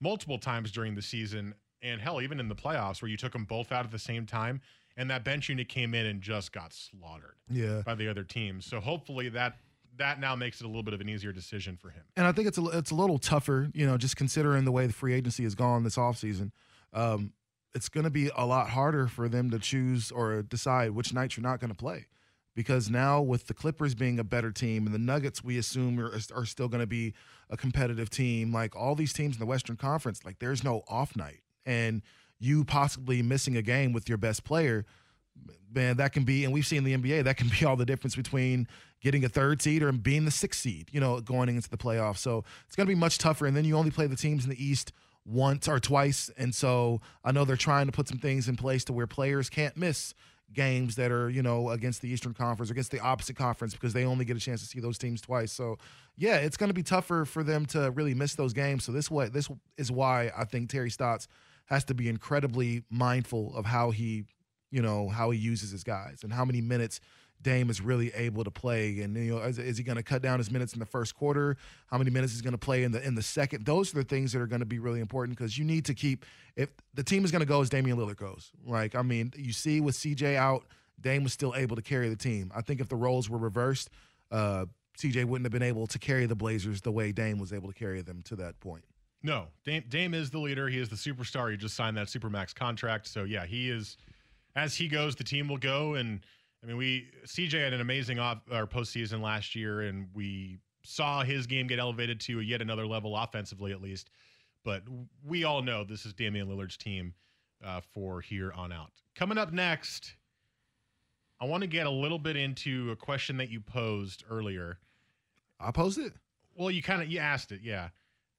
multiple 0.00 0.38
times 0.38 0.72
during 0.72 0.94
the 0.94 1.02
season, 1.02 1.54
and 1.80 2.00
hell, 2.00 2.20
even 2.20 2.40
in 2.40 2.48
the 2.48 2.54
playoffs, 2.54 3.00
where 3.00 3.10
you 3.10 3.16
took 3.16 3.32
them 3.32 3.44
both 3.44 3.72
out 3.72 3.84
at 3.84 3.90
the 3.90 3.98
same 3.98 4.26
time, 4.26 4.60
and 4.96 5.10
that 5.10 5.24
bench 5.24 5.48
unit 5.48 5.68
came 5.68 5.94
in 5.94 6.06
and 6.06 6.20
just 6.20 6.52
got 6.52 6.72
slaughtered 6.72 7.36
yeah. 7.48 7.82
by 7.84 7.94
the 7.94 8.08
other 8.08 8.24
teams. 8.24 8.66
So 8.66 8.80
hopefully 8.80 9.28
that 9.30 9.56
that 9.98 10.18
now 10.18 10.34
makes 10.34 10.60
it 10.60 10.64
a 10.64 10.66
little 10.66 10.82
bit 10.82 10.94
of 10.94 11.00
an 11.00 11.08
easier 11.08 11.32
decision 11.32 11.76
for 11.76 11.90
him. 11.90 12.02
And 12.16 12.26
I 12.26 12.32
think 12.32 12.48
it's 12.48 12.58
a 12.58 12.64
it's 12.66 12.90
a 12.90 12.94
little 12.94 13.18
tougher, 13.18 13.70
you 13.74 13.86
know, 13.86 13.96
just 13.96 14.16
considering 14.16 14.64
the 14.64 14.72
way 14.72 14.86
the 14.86 14.92
free 14.92 15.14
agency 15.14 15.44
has 15.44 15.54
gone 15.54 15.84
this 15.84 15.96
offseason. 15.96 16.50
Um, 16.92 17.32
it's 17.74 17.88
going 17.88 18.04
to 18.04 18.10
be 18.10 18.30
a 18.36 18.44
lot 18.44 18.70
harder 18.70 19.06
for 19.06 19.28
them 19.28 19.50
to 19.50 19.58
choose 19.58 20.10
or 20.10 20.42
decide 20.42 20.90
which 20.90 21.12
nights 21.14 21.36
you're 21.36 21.42
not 21.42 21.58
going 21.58 21.70
to 21.70 21.76
play 21.76 22.06
because 22.54 22.90
now 22.90 23.20
with 23.20 23.46
the 23.46 23.54
Clippers 23.54 23.94
being 23.94 24.18
a 24.18 24.24
better 24.24 24.50
team 24.50 24.84
and 24.84 24.94
the 24.94 24.98
Nuggets 24.98 25.42
we 25.42 25.56
assume 25.56 25.98
are, 25.98 26.12
are 26.34 26.44
still 26.44 26.68
going 26.68 26.82
to 26.82 26.86
be 26.86 27.14
a 27.48 27.56
competitive 27.56 28.10
team 28.10 28.52
like 28.52 28.76
all 28.76 28.94
these 28.94 29.12
teams 29.12 29.36
in 29.36 29.40
the 29.40 29.46
Western 29.46 29.76
Conference 29.76 30.24
like 30.24 30.38
there's 30.38 30.62
no 30.62 30.82
off 30.88 31.16
night 31.16 31.40
and 31.64 32.02
you 32.42 32.64
possibly 32.64 33.22
missing 33.22 33.56
a 33.56 33.62
game 33.62 33.92
with 33.92 34.08
your 34.08 34.18
best 34.18 34.44
player 34.44 34.84
man 35.74 35.96
that 35.96 36.12
can 36.12 36.24
be 36.24 36.44
and 36.44 36.52
we've 36.52 36.66
seen 36.66 36.84
the 36.84 36.94
NBA 36.94 37.24
that 37.24 37.36
can 37.36 37.48
be 37.48 37.64
all 37.64 37.76
the 37.76 37.86
difference 37.86 38.14
between 38.14 38.68
getting 39.00 39.24
a 39.24 39.28
third 39.28 39.62
seed 39.62 39.82
or 39.82 39.90
being 39.92 40.24
the 40.24 40.30
sixth 40.30 40.60
seed 40.60 40.88
you 40.92 41.00
know 41.00 41.20
going 41.20 41.48
into 41.48 41.70
the 41.70 41.78
playoffs 41.78 42.18
so 42.18 42.44
it's 42.66 42.76
going 42.76 42.86
to 42.86 42.90
be 42.90 42.98
much 42.98 43.18
tougher 43.18 43.46
and 43.46 43.56
then 43.56 43.64
you 43.64 43.76
only 43.76 43.90
play 43.90 44.06
the 44.06 44.16
teams 44.16 44.44
in 44.44 44.50
the 44.50 44.62
East 44.62 44.92
once 45.24 45.68
or 45.68 45.78
twice 45.78 46.30
and 46.36 46.54
so 46.54 47.00
I 47.24 47.32
know 47.32 47.44
they're 47.44 47.56
trying 47.56 47.86
to 47.86 47.92
put 47.92 48.08
some 48.08 48.18
things 48.18 48.48
in 48.48 48.56
place 48.56 48.84
to 48.84 48.92
where 48.92 49.06
players 49.06 49.48
can't 49.48 49.76
miss 49.76 50.14
games 50.52 50.96
that 50.96 51.10
are 51.10 51.30
you 51.30 51.42
know 51.42 51.70
against 51.70 52.02
the 52.02 52.08
Eastern 52.08 52.34
Conference 52.34 52.70
or 52.70 52.74
against 52.74 52.90
the 52.90 53.00
opposite 53.00 53.36
conference 53.36 53.72
because 53.72 53.92
they 53.92 54.04
only 54.04 54.24
get 54.24 54.36
a 54.36 54.40
chance 54.40 54.60
to 54.60 54.66
see 54.66 54.80
those 54.80 54.98
teams 54.98 55.20
twice. 55.20 55.52
So 55.52 55.78
yeah, 56.16 56.36
it's 56.36 56.56
going 56.56 56.68
to 56.68 56.74
be 56.74 56.82
tougher 56.82 57.24
for 57.24 57.42
them 57.42 57.66
to 57.66 57.90
really 57.92 58.14
miss 58.14 58.34
those 58.34 58.52
games. 58.52 58.84
So 58.84 58.92
this 58.92 59.10
way, 59.10 59.28
this 59.28 59.48
is 59.78 59.90
why 59.90 60.30
I 60.36 60.44
think 60.44 60.68
Terry 60.68 60.90
Stotts 60.90 61.26
has 61.66 61.84
to 61.84 61.94
be 61.94 62.08
incredibly 62.08 62.82
mindful 62.90 63.54
of 63.56 63.66
how 63.66 63.90
he 63.90 64.24
you 64.70 64.82
know 64.82 65.08
how 65.08 65.30
he 65.30 65.38
uses 65.38 65.70
his 65.70 65.84
guys 65.84 66.20
and 66.22 66.32
how 66.32 66.44
many 66.44 66.60
minutes 66.60 67.00
Dame 67.42 67.70
is 67.70 67.80
really 67.80 68.12
able 68.14 68.44
to 68.44 68.50
play. 68.50 69.00
And 69.00 69.16
you 69.16 69.34
know, 69.34 69.42
is, 69.42 69.58
is 69.58 69.76
he 69.76 69.84
going 69.84 69.96
to 69.96 70.02
cut 70.02 70.22
down 70.22 70.38
his 70.38 70.50
minutes 70.50 70.74
in 70.74 70.78
the 70.78 70.86
first 70.86 71.14
quarter? 71.14 71.56
How 71.86 71.98
many 71.98 72.10
minutes 72.10 72.32
he's 72.32 72.42
going 72.42 72.52
to 72.52 72.58
play 72.58 72.84
in 72.84 72.92
the 72.92 73.04
in 73.04 73.14
the 73.14 73.22
second? 73.22 73.66
Those 73.66 73.92
are 73.92 73.98
the 73.98 74.04
things 74.04 74.32
that 74.32 74.40
are 74.40 74.46
going 74.46 74.60
to 74.60 74.66
be 74.66 74.78
really 74.78 75.00
important 75.00 75.36
because 75.36 75.58
you 75.58 75.64
need 75.64 75.84
to 75.86 75.94
keep. 75.94 76.24
If 76.56 76.70
the 76.94 77.02
team 77.02 77.24
is 77.24 77.30
going 77.30 77.40
to 77.40 77.46
go 77.46 77.60
as 77.60 77.68
Damian 77.68 77.96
Lillard 77.98 78.16
goes, 78.16 78.52
like 78.64 78.94
I 78.94 79.02
mean, 79.02 79.32
you 79.36 79.52
see 79.52 79.80
with 79.80 79.96
CJ 79.96 80.36
out, 80.36 80.64
Dame 81.00 81.24
was 81.24 81.32
still 81.32 81.54
able 81.56 81.76
to 81.76 81.82
carry 81.82 82.08
the 82.08 82.16
team. 82.16 82.52
I 82.54 82.62
think 82.62 82.80
if 82.80 82.88
the 82.88 82.96
roles 82.96 83.28
were 83.28 83.38
reversed, 83.38 83.90
uh, 84.30 84.66
CJ 84.98 85.24
wouldn't 85.24 85.44
have 85.44 85.52
been 85.52 85.62
able 85.62 85.86
to 85.88 85.98
carry 85.98 86.26
the 86.26 86.36
Blazers 86.36 86.82
the 86.82 86.92
way 86.92 87.12
Dame 87.12 87.38
was 87.38 87.52
able 87.52 87.68
to 87.68 87.74
carry 87.74 88.02
them 88.02 88.22
to 88.24 88.36
that 88.36 88.60
point. 88.60 88.84
No, 89.22 89.46
Dame, 89.64 89.84
Dame 89.88 90.14
is 90.14 90.30
the 90.30 90.38
leader. 90.38 90.68
He 90.68 90.78
is 90.78 90.88
the 90.88 90.96
superstar. 90.96 91.50
He 91.50 91.56
just 91.56 91.76
signed 91.76 91.96
that 91.96 92.08
supermax 92.08 92.54
contract. 92.54 93.06
So 93.06 93.24
yeah, 93.24 93.46
he 93.46 93.70
is. 93.70 93.96
As 94.54 94.74
he 94.74 94.86
goes, 94.88 95.16
the 95.16 95.24
team 95.24 95.48
will 95.48 95.58
go 95.58 95.94
and 95.94 96.20
I 96.62 96.66
mean, 96.66 96.76
we 96.76 97.08
CJ 97.26 97.64
had 97.64 97.72
an 97.72 97.80
amazing 97.80 98.18
off 98.18 98.38
our 98.50 98.66
postseason 98.66 99.20
last 99.20 99.54
year, 99.54 99.82
and 99.82 100.06
we 100.14 100.58
saw 100.84 101.24
his 101.24 101.46
game 101.46 101.66
get 101.66 101.78
elevated 101.78 102.20
to 102.20 102.40
yet 102.40 102.62
another 102.62 102.86
level 102.86 103.16
offensively, 103.16 103.72
at 103.72 103.82
least. 103.82 104.10
But 104.64 104.82
we 105.24 105.42
all 105.42 105.62
know 105.62 105.82
this 105.82 106.06
is 106.06 106.12
Damian 106.12 106.48
Lillard's 106.48 106.76
team 106.76 107.14
uh, 107.64 107.80
for 107.92 108.20
here 108.20 108.52
on 108.52 108.72
out. 108.72 108.92
Coming 109.16 109.38
up 109.38 109.52
next, 109.52 110.14
I 111.40 111.46
want 111.46 111.62
to 111.62 111.66
get 111.66 111.86
a 111.86 111.90
little 111.90 112.18
bit 112.18 112.36
into 112.36 112.92
a 112.92 112.96
question 112.96 113.36
that 113.38 113.50
you 113.50 113.60
posed 113.60 114.22
earlier. 114.30 114.78
I 115.58 115.72
posed 115.72 115.98
it. 115.98 116.12
Well, 116.54 116.70
you 116.70 116.82
kind 116.82 117.02
of 117.02 117.08
you 117.08 117.18
asked 117.18 117.50
it, 117.50 117.60
yeah. 117.62 117.88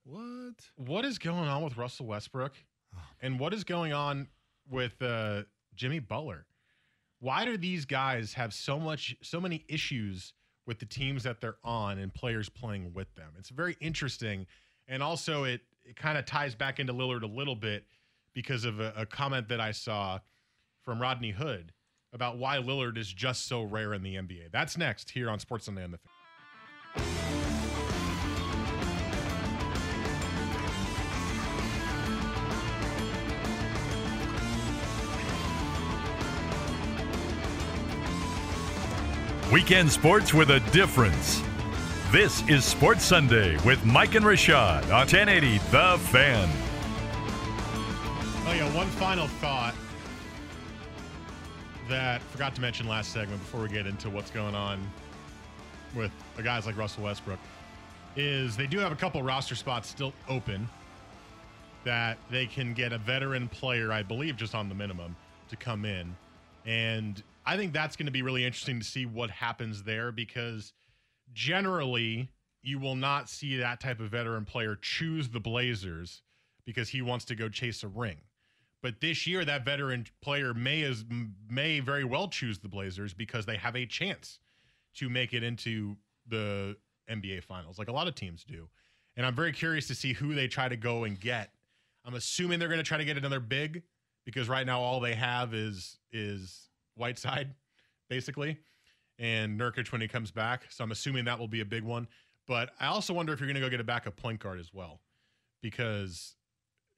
What? 0.04 0.56
What 0.76 1.06
is 1.06 1.18
going 1.18 1.48
on 1.48 1.64
with 1.64 1.78
Russell 1.78 2.06
Westbrook, 2.08 2.54
and 3.22 3.40
what 3.40 3.54
is 3.54 3.64
going 3.64 3.94
on 3.94 4.28
with 4.70 5.02
uh, 5.02 5.44
Jimmy 5.76 6.00
Butler? 6.00 6.46
why 7.24 7.46
do 7.46 7.58
these 7.58 7.86
guys 7.86 8.34
have 8.34 8.54
so 8.54 8.78
much 8.78 9.16
so 9.24 9.40
many 9.40 9.64
issues 9.70 10.34
with 10.68 10.78
the 10.80 10.86
teams 10.86 11.24
that 11.24 11.40
they're 11.40 11.56
on 11.64 11.98
and 11.98 12.14
players 12.14 12.50
playing 12.50 12.94
with 12.94 13.16
them? 13.16 13.32
It's 13.40 13.48
very 13.48 13.78
interesting, 13.80 14.46
and 14.90 15.02
also 15.02 15.46
it 15.46 15.62
it 15.86 15.96
kind 15.96 16.18
of 16.18 16.26
ties 16.26 16.54
back 16.54 16.82
into 16.82 16.92
Lillard 16.92 17.24
a 17.24 17.28
little 17.28 17.56
bit 17.56 17.86
because 18.34 18.66
of 18.66 18.82
a, 18.82 18.94
a 18.98 19.06
comment 19.06 19.48
that 19.48 19.62
I 19.62 19.72
saw 19.72 20.20
from 20.82 21.02
Rodney 21.02 21.32
Hood 21.32 21.72
about 22.12 22.38
why 22.38 22.58
Lillard 22.58 22.98
is 22.98 23.12
just 23.12 23.48
so 23.48 23.64
rare 23.64 23.94
in 23.94 24.04
the 24.04 24.16
NBA. 24.16 24.52
That's 24.52 24.78
next 24.78 25.10
here 25.12 25.30
on 25.30 25.40
Sports 25.40 25.66
Sunday 25.66 25.84
on 25.86 25.92
the. 25.92 26.00
Weekend 39.54 39.92
sports 39.92 40.34
with 40.34 40.50
a 40.50 40.62
difference. 40.72 41.40
This 42.12 42.42
is 42.50 42.66
Sports 42.66 43.04
Sunday 43.04 43.56
with 43.64 43.86
Mike 43.86 44.16
and 44.16 44.26
Rashad 44.26 44.82
on 44.86 45.06
1080 45.06 45.60
The 45.70 46.00
Fan. 46.10 46.50
Oh, 48.48 48.54
yeah, 48.56 48.76
one 48.76 48.88
final 48.88 49.28
thought 49.28 49.76
that 51.88 52.20
forgot 52.24 52.56
to 52.56 52.62
mention 52.62 52.88
last 52.88 53.14
segment 53.14 53.42
before 53.42 53.62
we 53.62 53.70
get 53.70 53.86
into 53.86 54.10
what's 54.10 54.32
going 54.32 54.56
on 54.56 54.82
with 55.96 56.10
the 56.36 56.42
guys 56.42 56.66
like 56.66 56.76
Russell 56.76 57.04
Westbrook 57.04 57.38
is 58.16 58.58
they 58.58 58.66
do 58.66 58.80
have 58.80 58.92
a 58.92 58.96
couple 58.96 59.22
roster 59.22 59.54
spots 59.54 59.88
still 59.88 60.14
open 60.30 60.68
that 61.84 62.18
they 62.32 62.48
can 62.48 62.74
get 62.74 62.92
a 62.92 62.98
veteran 62.98 63.48
player, 63.50 63.92
I 63.92 64.02
believe, 64.02 64.36
just 64.36 64.56
on 64.56 64.68
the 64.68 64.74
minimum 64.74 65.16
to 65.50 65.56
come 65.56 65.86
in. 65.86 66.16
And 66.66 67.22
I 67.46 67.58
think 67.58 67.74
that's 67.74 67.96
going 67.96 68.06
to 68.06 68.12
be 68.12 68.22
really 68.22 68.46
interesting 68.46 68.80
to 68.80 68.86
see 68.86 69.06
what 69.06 69.30
happens 69.30 69.84
there 69.84 70.12
because 70.12 70.74
generally 71.34 72.30
you 72.62 72.80
will 72.80 72.96
not 72.96 73.30
see 73.30 73.58
that 73.58 73.80
type 73.80 74.00
of 74.00 74.12
veteran 74.12 74.46
player 74.46 74.78
choose 74.82 75.30
the 75.30 75.40
Blazers 75.40 76.22
because 76.66 76.90
he 76.90 77.02
wants 77.02 77.26
to 77.26 77.36
go 77.36 77.50
chase 77.50 77.84
a 77.84 77.88
ring. 77.88 78.18
But 78.82 79.00
this 79.00 79.26
year, 79.28 79.46
that 79.46 79.64
veteran 79.64 80.06
player 80.22 80.54
may 80.54 80.84
as 80.84 81.06
may 81.50 81.80
very 81.80 82.04
well 82.04 82.28
choose 82.28 82.60
the 82.60 82.68
Blazers 82.68 83.14
because 83.14 83.46
they 83.46 83.56
have 83.58 83.76
a 83.76 83.86
chance 83.86 84.40
to 84.96 85.10
make 85.10 85.34
it 85.34 85.42
into 85.42 85.96
the 86.28 86.78
NBA 87.10 87.44
Finals, 87.44 87.80
like 87.80 87.88
a 87.88 87.94
lot 87.94 88.08
of 88.08 88.16
teams 88.16 88.44
do. 88.44 88.68
And 89.16 89.26
I'm 89.26 89.36
very 89.36 89.52
curious 89.52 89.88
to 89.88 89.96
see 89.96 90.14
who 90.14 90.34
they 90.34 90.48
try 90.48 90.68
to 90.68 90.76
go 90.76 91.04
and 91.04 91.20
get. 91.20 91.52
I'm 92.06 92.16
assuming 92.16 92.60
they're 92.60 92.68
going 92.68 92.80
to 92.80 92.84
try 92.84 92.98
to 92.98 93.06
get 93.06 93.18
another 93.18 93.40
big 93.40 93.84
because 94.26 94.50
right 94.50 94.66
now 94.66 94.82
all 94.82 95.00
they 95.00 95.16
have 95.16 95.54
is 95.54 95.98
is 96.12 96.70
Whiteside, 96.96 97.54
basically, 98.10 98.58
and 99.20 99.60
Nurkic 99.60 99.92
when 99.92 100.02
he 100.02 100.08
comes 100.08 100.32
back. 100.32 100.64
So 100.70 100.84
I'm 100.84 100.92
assuming 100.92 101.26
that 101.26 101.40
will 101.40 101.48
be 101.48 101.62
a 101.62 101.66
big 101.66 101.84
one. 101.84 102.08
But 102.48 102.72
I 102.80 102.88
also 102.88 103.14
wonder 103.14 103.32
if 103.34 103.40
you're 103.40 103.48
going 103.48 103.56
to 103.56 103.62
go 103.62 103.70
get 103.70 103.80
a 103.80 103.86
backup 103.86 104.16
point 104.18 104.40
guard 104.40 104.60
as 104.60 104.74
well, 104.74 105.00
because 105.62 106.36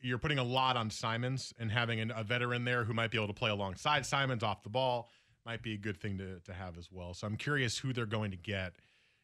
you're 0.01 0.17
putting 0.17 0.39
a 0.39 0.43
lot 0.43 0.75
on 0.75 0.89
Simons 0.89 1.53
and 1.59 1.71
having 1.71 2.11
a 2.11 2.23
veteran 2.23 2.65
there 2.65 2.83
who 2.83 2.93
might 2.93 3.11
be 3.11 3.17
able 3.17 3.27
to 3.27 3.33
play 3.33 3.49
alongside 3.49 4.05
Simons 4.05 4.43
off 4.43 4.63
the 4.63 4.69
ball 4.69 5.09
might 5.45 5.61
be 5.61 5.73
a 5.73 5.77
good 5.77 5.97
thing 5.97 6.17
to, 6.17 6.39
to 6.39 6.53
have 6.53 6.77
as 6.77 6.91
well. 6.91 7.13
So 7.13 7.27
I'm 7.27 7.37
curious 7.37 7.77
who 7.77 7.93
they're 7.93 8.05
going 8.05 8.31
to 8.31 8.37
get 8.37 8.73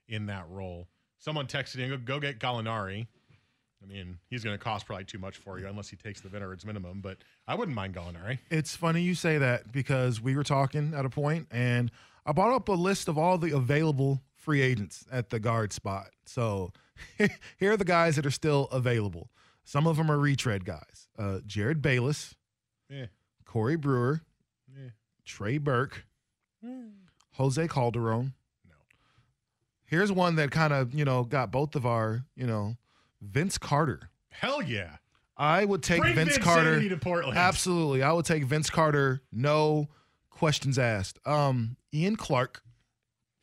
in 0.08 0.28
that 0.28 0.48
role. 0.50 0.88
Someone 1.18 1.48
texted 1.48 1.80
in, 1.80 1.90
go, 1.90 1.98
go 1.98 2.20
get 2.20 2.40
Gallinari. 2.40 3.08
I 3.84 3.88
mean, 3.88 4.20
he's 4.30 4.44
going 4.44 4.58
to 4.58 4.64
cost 4.64 4.86
probably 4.86 5.06
too 5.06 5.18
much 5.18 5.38
for 5.38 5.60
you 5.60 5.68
unless 5.68 5.90
he 5.90 5.96
takes 5.96 6.22
the 6.22 6.30
veterans 6.30 6.66
minimum, 6.66 7.02
but 7.02 7.18
I 7.48 7.56
wouldn't 7.56 7.76
mind 7.76 7.96
Gallinari. 7.96 8.38
It's 8.52 8.76
funny 8.76 9.02
you 9.02 9.16
say 9.16 9.40
that 9.40 9.72
because 9.72 10.22
we 10.22 10.36
were 10.36 10.44
talking 10.44 10.94
at 10.96 11.04
a 11.06 11.10
point 11.10 11.48
and 11.52 11.90
I 12.26 12.32
brought 12.32 12.54
up 12.54 12.68
a 12.70 12.74
list 12.74 13.08
of 13.08 13.18
all 13.18 13.38
the 13.40 13.56
available 13.56 14.22
free 14.36 14.62
agents 14.62 15.06
at 15.12 15.32
the 15.32 15.40
guard 15.40 15.74
spot. 15.74 16.10
So 16.26 16.72
here 17.58 17.72
are 17.72 17.78
the 17.78 17.84
guys 17.86 18.16
that 18.18 18.26
are 18.26 18.32
still 18.32 18.66
available. 18.72 19.30
Some 19.64 19.88
of 19.88 19.98
them 19.98 20.12
are 20.12 20.18
retread 20.20 20.64
guys. 20.66 21.08
Uh, 21.18 21.40
Jerryd 21.48 21.82
Bayless, 21.82 22.36
Yeah. 22.90 23.06
Corey 23.46 23.76
Brewer, 23.78 24.22
Yeah. 24.76 24.90
Trey 25.26 25.58
Burke, 25.58 26.06
Jose 27.34 27.68
Calderon. 27.68 28.34
No. 28.68 28.76
Here's 29.86 30.12
one 30.12 30.36
that 30.36 30.52
kind 30.52 30.72
of, 30.74 30.94
you 30.94 31.06
know, 31.06 31.24
got 31.24 31.52
both 31.52 31.76
of 31.76 31.86
our, 31.86 32.24
you 32.36 32.46
know, 32.46 32.76
Vince 33.22 33.58
Carter. 33.58 34.10
Hell 34.30 34.62
yeah. 34.62 34.98
I 35.38 35.66
would 35.66 35.82
take 35.82 36.02
Bring 36.02 36.16
Vince 36.16 36.38
Carter. 36.38 36.88
To 36.88 36.98
Portland. 36.98 37.38
Absolutely. 37.38 38.04
I 38.04 38.12
would 38.12 38.26
take 38.26 38.44
Vince 38.44 38.70
Carter, 38.70 39.22
no 39.32 39.90
questions 40.30 40.78
asked. 40.78 41.20
Um, 41.26 41.78
Ian 41.94 42.16
Clark. 42.16 42.62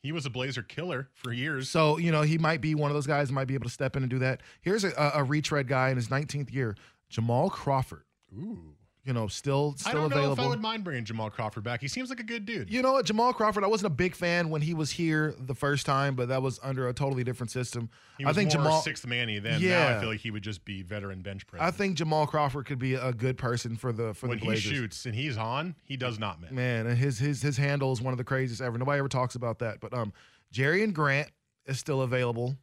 He 0.01 0.13
was 0.13 0.25
a 0.25 0.31
Blazer 0.31 0.63
killer 0.63 1.09
for 1.15 1.33
years. 1.33 1.69
So, 1.69 1.99
you 1.99 2.13
know, 2.13 2.23
he 2.23 2.39
might 2.39 2.61
be 2.61 2.75
one 2.75 2.91
of 2.91 2.95
those 2.95 3.07
guys 3.07 3.29
that 3.29 3.35
might 3.35 3.49
be 3.49 3.55
able 3.55 3.65
to 3.65 3.71
step 3.71 3.97
in 3.97 4.05
and 4.05 4.11
do 4.11 4.21
that. 4.21 4.43
Here's 4.61 4.85
a, 4.85 5.13
a 5.15 5.25
retread 5.25 5.67
guy 5.67 5.91
in 5.91 5.97
his 5.97 6.09
19th 6.09 6.53
year, 6.53 6.77
Jamal 7.09 7.51
Crawford. 7.51 8.05
Ooh. 8.33 8.77
You 9.09 9.15
know, 9.15 9.27
still 9.27 9.75
still 9.79 9.91
I 9.91 9.95
don't 9.95 10.11
know 10.11 10.17
available. 10.19 10.33
if 10.35 10.47
I 10.47 10.49
would 10.51 10.61
mind 10.61 10.85
bringing 10.85 11.03
Jamal 11.07 11.31
Crawford 11.31 11.65
back. 11.65 11.81
He 11.81 11.89
seems 11.89 12.11
like 12.11 12.21
a 12.21 12.25
good 12.25 12.45
dude. 12.45 12.71
You 12.71 12.83
know 12.83 12.93
what, 12.93 13.07
Jamal 13.07 13.33
Crawford, 13.33 13.65
I 13.65 13.67
wasn't 13.67 13.87
a 13.91 13.95
big 13.97 14.15
fan 14.15 14.51
when 14.51 14.61
he 14.61 14.75
was 14.75 14.91
here 14.91 15.35
the 15.41 15.55
first 15.55 15.87
time, 15.87 16.15
but 16.15 16.29
that 16.29 16.43
was 16.43 16.61
under 16.63 16.89
a 16.89 16.93
totally 16.93 17.25
different 17.25 17.51
system. 17.51 17.89
He 18.19 18.27
was 18.27 18.37
I 18.37 18.39
think 18.39 18.51
Jamal 18.51 18.83
sixth 18.83 19.07
manny 19.07 19.39
then. 19.39 19.63
Now 19.63 19.67
Yeah. 19.67 19.97
I 19.97 20.01
feel 20.01 20.11
like 20.11 20.21
he 20.21 20.31
would 20.31 20.43
just 20.43 20.63
be 20.67 20.83
veteran 20.83 21.23
bench 21.23 21.47
press. 21.47 21.63
I 21.63 21.71
think 21.71 21.97
Jamal 21.97 22.27
Crawford 22.27 22.67
could 22.67 22.79
be 22.79 22.97
a 22.97 23.11
good 23.11 23.39
person 23.39 23.77
for 23.77 23.95
the 23.95 24.13
for 24.13 24.29
when 24.29 24.41
the 24.41 24.45
he 24.45 24.57
shoots 24.57 25.07
and 25.07 25.15
he's 25.15 25.39
on, 25.39 25.75
he 25.85 25.97
does 25.97 26.19
not 26.19 26.43
miss. 26.43 26.51
Man, 26.51 26.87
and 26.87 26.99
his 26.99 27.19
his 27.19 27.41
his 27.41 27.57
handle 27.57 27.91
is 27.93 28.03
one 28.03 28.13
of 28.13 28.19
the 28.19 28.25
craziest 28.25 28.61
ever. 28.61 28.77
Nobody 28.77 28.99
ever 28.99 29.09
talks 29.09 29.37
about 29.37 29.61
that. 29.61 29.81
But 29.81 29.95
um 29.95 30.13
Jerian 30.53 30.93
Grant 30.93 31.31
is 31.65 31.79
still 31.79 32.03
available. 32.03 32.57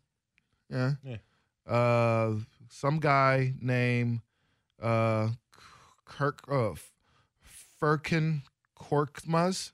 Yeah. 0.69 0.91
Yeah. 1.03 1.17
Uh 1.65 2.35
some 2.69 2.99
guy 2.99 3.55
named 3.59 4.19
uh 4.79 5.29
Kirk 6.05 6.43
uh 6.49 6.71
Firkin 7.79 8.43
Korkmaz. 8.77 9.71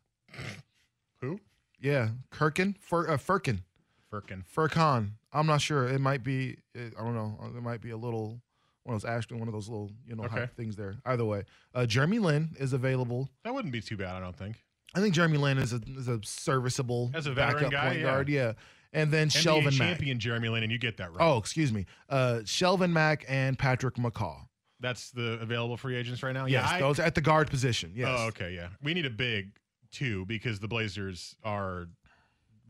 Who? 1.21 1.39
Yeah, 1.79 2.09
Kirkin 2.31 2.75
Fur 2.79 3.09
uh, 3.09 3.17
Firkin. 3.17 3.63
Firkin. 4.09 4.43
Furkan. 4.55 5.11
I'm 5.33 5.47
not 5.47 5.61
sure. 5.61 5.87
It 5.87 5.99
might 6.01 6.23
be. 6.23 6.57
I 6.75 6.89
don't 7.03 7.15
know. 7.15 7.37
It 7.55 7.61
might 7.63 7.81
be 7.81 7.91
a 7.91 7.97
little 7.97 8.41
one 8.83 8.95
of 8.95 9.01
those 9.01 9.09
Ashton, 9.09 9.39
one 9.39 9.47
of 9.47 9.53
those 9.53 9.69
little 9.69 9.91
you 10.07 10.15
know 10.15 10.23
Okay. 10.25 10.47
things 10.57 10.75
there. 10.75 10.95
Either 11.05 11.25
way, 11.25 11.43
uh, 11.73 11.85
Jeremy 11.85 12.19
Lin 12.19 12.49
is 12.59 12.73
available. 12.73 13.29
That 13.43 13.53
wouldn't 13.53 13.71
be 13.71 13.81
too 13.81 13.97
bad, 13.97 14.15
I 14.15 14.19
don't 14.19 14.35
think. 14.35 14.57
I 14.93 14.99
think 14.99 15.15
Jeremy 15.15 15.37
Lin 15.37 15.57
is 15.57 15.71
a 15.73 15.79
is 15.97 16.07
a 16.07 16.19
serviceable 16.23 17.11
As 17.13 17.25
a 17.27 17.33
veteran 17.33 17.69
backup 17.69 17.71
guy, 17.71 17.87
point 17.87 17.99
yeah. 17.99 18.05
guard. 18.05 18.29
Yeah, 18.29 18.53
and 18.91 19.11
then 19.11 19.29
NBA 19.29 19.43
Shelvin 19.43 19.63
Mack. 19.65 19.73
champion 19.73 20.19
Jeremy 20.19 20.49
Lin, 20.49 20.63
and 20.63 20.71
you 20.71 20.77
get 20.77 20.97
that 20.97 21.13
right. 21.13 21.25
Oh, 21.25 21.37
excuse 21.37 21.71
me. 21.71 21.85
Uh, 22.09 22.39
Shelvin 22.43 22.91
Mack 22.91 23.23
and 23.29 23.57
Patrick 23.57 23.95
McCaw. 23.95 24.47
That's 24.81 25.11
the 25.11 25.33
available 25.41 25.77
free 25.77 25.95
agents 25.95 26.23
right 26.23 26.33
now? 26.33 26.45
Yes, 26.45 26.67
I- 26.69 26.79
those 26.79 26.99
at 26.99 27.15
the 27.15 27.21
guard 27.21 27.49
position. 27.49 27.93
Yes. 27.95 28.09
Oh, 28.11 28.27
okay, 28.27 28.53
yeah. 28.53 28.69
We 28.81 28.93
need 28.93 29.05
a 29.05 29.11
big 29.11 29.57
two 29.91 30.25
because 30.25 30.59
the 30.59 30.67
Blazers 30.67 31.35
are 31.43 31.87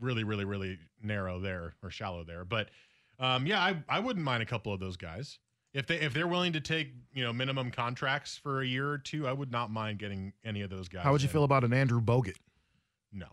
really, 0.00 0.24
really, 0.24 0.44
really 0.44 0.78
narrow 1.02 1.40
there 1.40 1.74
or 1.82 1.90
shallow 1.90 2.24
there. 2.24 2.44
But 2.44 2.68
um, 3.18 3.46
yeah, 3.46 3.60
I, 3.60 3.82
I 3.88 4.00
wouldn't 4.00 4.24
mind 4.24 4.42
a 4.42 4.46
couple 4.46 4.72
of 4.72 4.80
those 4.80 4.96
guys 4.96 5.38
if 5.72 5.86
they 5.86 5.96
if 5.96 6.12
they're 6.12 6.26
willing 6.26 6.52
to 6.52 6.60
take 6.60 6.92
you 7.12 7.22
know 7.22 7.32
minimum 7.32 7.70
contracts 7.70 8.36
for 8.36 8.62
a 8.62 8.66
year 8.66 8.90
or 8.90 8.98
two. 8.98 9.26
I 9.26 9.32
would 9.32 9.50
not 9.50 9.70
mind 9.70 9.98
getting 9.98 10.32
any 10.44 10.62
of 10.62 10.70
those 10.70 10.88
guys. 10.88 11.04
How 11.04 11.12
would 11.12 11.22
you 11.22 11.28
in. 11.28 11.32
feel 11.32 11.44
about 11.44 11.64
an 11.64 11.72
Andrew 11.72 12.00
Bogut? 12.00 12.36
No, 13.12 13.26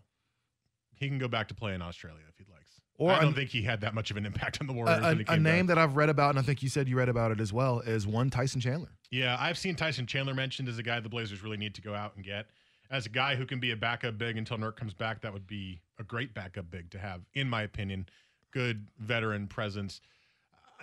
he 0.96 1.08
can 1.08 1.18
go 1.18 1.28
back 1.28 1.48
to 1.50 1.54
play 1.54 1.74
in 1.74 1.82
Australia 1.82 2.22
if 2.30 2.38
he 2.38 2.46
likes. 2.52 2.59
Or 3.00 3.12
I 3.12 3.22
don't 3.22 3.34
think 3.34 3.50
he 3.50 3.62
had 3.64 3.80
that 3.82 3.94
much 3.96 4.12
of 4.12 4.18
an 4.18 4.26
impact 4.26 4.60
on 4.62 4.68
the 4.68 4.74
Warriors. 4.74 5.00
a- 5.00 5.02
when 5.02 5.18
he 5.20 5.26
a 5.28 5.38
name 5.38 5.66
back. 5.66 5.76
that 5.76 5.82
I've 5.82 5.96
read 5.96 6.10
about, 6.10 6.32
and 6.32 6.38
I 6.40 6.42
think 6.42 6.62
you 6.62 6.68
said 6.70 6.88
you 6.90 6.98
read 6.98 7.08
about 7.10 7.32
it 7.32 7.40
as 7.40 7.52
well, 7.54 7.80
is 7.80 8.06
one 8.06 8.30
Tyson 8.30 8.60
Chandler. 8.62 8.90
Yeah, 9.10 9.38
I've 9.40 9.58
seen 9.58 9.76
Tyson 9.76 10.06
Chandler 10.06 10.34
mentioned 10.36 10.68
as 10.70 10.78
a 10.78 10.84
guy 10.84 11.00
the 11.00 11.08
Blazers 11.10 11.42
really 11.42 11.58
need 11.58 11.74
to 11.76 11.82
go 11.82 11.96
out 11.96 12.16
and 12.16 12.24
get. 12.26 12.48
As 12.92 13.06
a 13.06 13.10
guy 13.10 13.36
who 13.36 13.46
can 13.46 13.60
be 13.60 13.72
a 13.72 13.76
backup 13.78 14.18
big 14.18 14.36
until 14.38 14.58
Nurk 14.58 14.76
comes 14.76 14.94
back, 14.94 15.22
that 15.22 15.32
would 15.32 15.48
be 15.48 15.80
a 15.98 16.04
great 16.04 16.34
backup 16.34 16.70
big 16.70 16.92
to 16.92 17.00
have, 17.00 17.22
in 17.34 17.50
my 17.50 17.62
opinion. 17.64 18.06
Good 18.52 18.88
veteran 19.00 19.48
presence. 19.48 20.02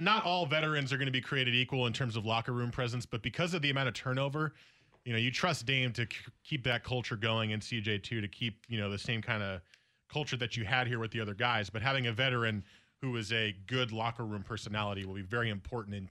Not 0.01 0.25
all 0.25 0.47
veterans 0.47 0.93
are 0.93 0.99
going 0.99 1.07
to 1.07 1.13
be 1.13 1.21
created 1.21 1.55
equal 1.55 1.87
in 1.87 1.93
terms 1.93 2.17
of 2.17 2.25
locker 2.25 2.53
room 2.53 2.71
presence, 2.71 3.07
but 3.07 3.23
because 3.23 3.55
of 3.55 3.63
the 3.63 3.71
amount 3.71 3.89
of 3.89 3.95
turnover, 3.95 4.55
you 5.05 5.13
know, 5.13 5.19
you 5.19 5.31
trust 5.31 5.67
Dame 5.67 5.93
to 5.95 6.07
k- 6.07 6.17
keep 6.45 6.65
that 6.65 6.83
culture 6.85 7.17
going 7.17 7.53
and 7.53 7.63
CJ 7.63 8.03
too 8.03 8.21
to 8.21 8.29
keep, 8.29 8.61
you 8.69 8.79
know, 8.79 8.91
the 8.91 8.99
same 8.99 9.23
kind 9.23 9.43
of 9.43 9.61
culture 10.09 10.37
that 10.37 10.57
you 10.57 10.65
had 10.65 10.87
here 10.87 10.99
with 10.99 11.11
the 11.11 11.21
other 11.21 11.35
guys. 11.35 11.71
But 11.71 11.83
having 11.83 12.07
a 12.07 12.13
veteran 12.13 12.65
who 13.01 13.17
is 13.17 13.33
a 13.33 13.55
good 13.67 13.93
locker 13.93 14.25
room 14.25 14.43
personality 14.43 15.05
will 15.05 15.15
be 15.15 15.23
very 15.23 15.51
important 15.51 15.95
in 15.95 16.09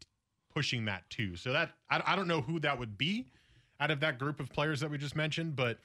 pushing 0.53 0.85
that 0.85 1.09
too. 1.09 1.35
So 1.35 1.51
that 1.51 1.71
I, 1.89 2.01
I 2.05 2.15
don't 2.15 2.27
know 2.27 2.41
who 2.41 2.59
that 2.61 2.77
would 2.79 2.97
be 2.97 3.27
out 3.79 3.91
of 3.91 3.99
that 3.99 4.19
group 4.19 4.39
of 4.39 4.49
players 4.49 4.79
that 4.79 4.89
we 4.89 4.97
just 4.97 5.15
mentioned, 5.15 5.55
but 5.55 5.79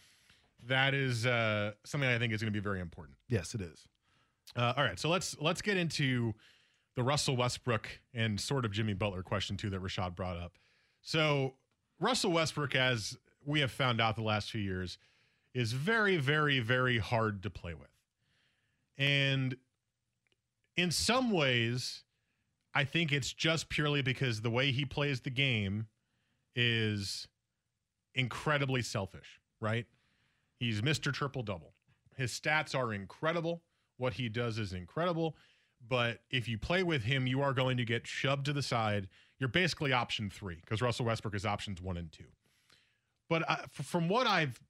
that 0.68 0.94
is 0.94 1.26
uh, 1.26 1.72
something 1.84 2.08
I 2.08 2.18
think 2.18 2.32
is 2.32 2.40
going 2.40 2.52
to 2.52 2.56
be 2.56 2.62
very 2.62 2.80
important. 2.80 3.16
Yes, 3.28 3.54
it 3.54 3.60
is. 3.60 3.86
Uh, 4.56 4.74
all 4.76 4.84
right, 4.84 4.98
so 4.98 5.08
let's 5.08 5.36
let's 5.40 5.62
get 5.62 5.76
into 5.76 6.34
the 6.96 7.02
Russell 7.02 7.36
Westbrook 7.36 7.88
and 8.14 8.40
sort 8.40 8.64
of 8.64 8.72
Jimmy 8.72 8.94
Butler 8.94 9.22
question 9.22 9.56
too 9.56 9.70
that 9.70 9.82
Rashad 9.82 10.14
brought 10.16 10.36
up. 10.36 10.58
So 11.02 11.54
Russell 12.00 12.32
Westbrook, 12.32 12.74
as 12.74 13.16
we 13.44 13.60
have 13.60 13.70
found 13.70 14.00
out 14.00 14.16
the 14.16 14.22
last 14.22 14.50
few 14.50 14.60
years, 14.60 14.98
is 15.54 15.72
very, 15.72 16.16
very, 16.16 16.60
very 16.60 16.98
hard 16.98 17.42
to 17.42 17.50
play 17.50 17.74
with, 17.74 17.90
and 19.00 19.56
in 20.76 20.90
some 20.90 21.30
ways, 21.30 22.04
I 22.74 22.84
think 22.84 23.12
it's 23.12 23.32
just 23.32 23.70
purely 23.70 24.02
because 24.02 24.42
the 24.42 24.50
way 24.50 24.70
he 24.70 24.84
plays 24.84 25.20
the 25.22 25.30
game 25.30 25.86
is 26.54 27.26
incredibly 28.14 28.82
selfish, 28.82 29.40
right? 29.60 29.86
He's 30.58 30.82
Mr. 30.82 31.12
Triple 31.12 31.42
Double. 31.42 31.72
His 32.16 32.30
stats 32.38 32.74
are 32.78 32.92
incredible. 32.92 33.62
What 33.96 34.12
he 34.12 34.28
does 34.28 34.58
is 34.58 34.74
incredible. 34.74 35.34
But 35.88 36.20
if 36.30 36.46
you 36.46 36.58
play 36.58 36.82
with 36.82 37.02
him, 37.02 37.26
you 37.26 37.40
are 37.40 37.54
going 37.54 37.78
to 37.78 37.84
get 37.86 38.06
shoved 38.06 38.44
to 38.46 38.52
the 38.52 38.62
side. 38.62 39.08
You're 39.38 39.48
basically 39.48 39.94
option 39.94 40.28
three 40.28 40.58
because 40.60 40.82
Russell 40.82 41.06
Westbrook 41.06 41.34
is 41.34 41.46
options 41.46 41.80
one 41.80 41.96
and 41.96 42.12
two. 42.12 42.24
But 43.30 43.48
I, 43.48 43.60
f- 43.62 43.70
from 43.86 44.10
what 44.10 44.26
I've 44.26 44.60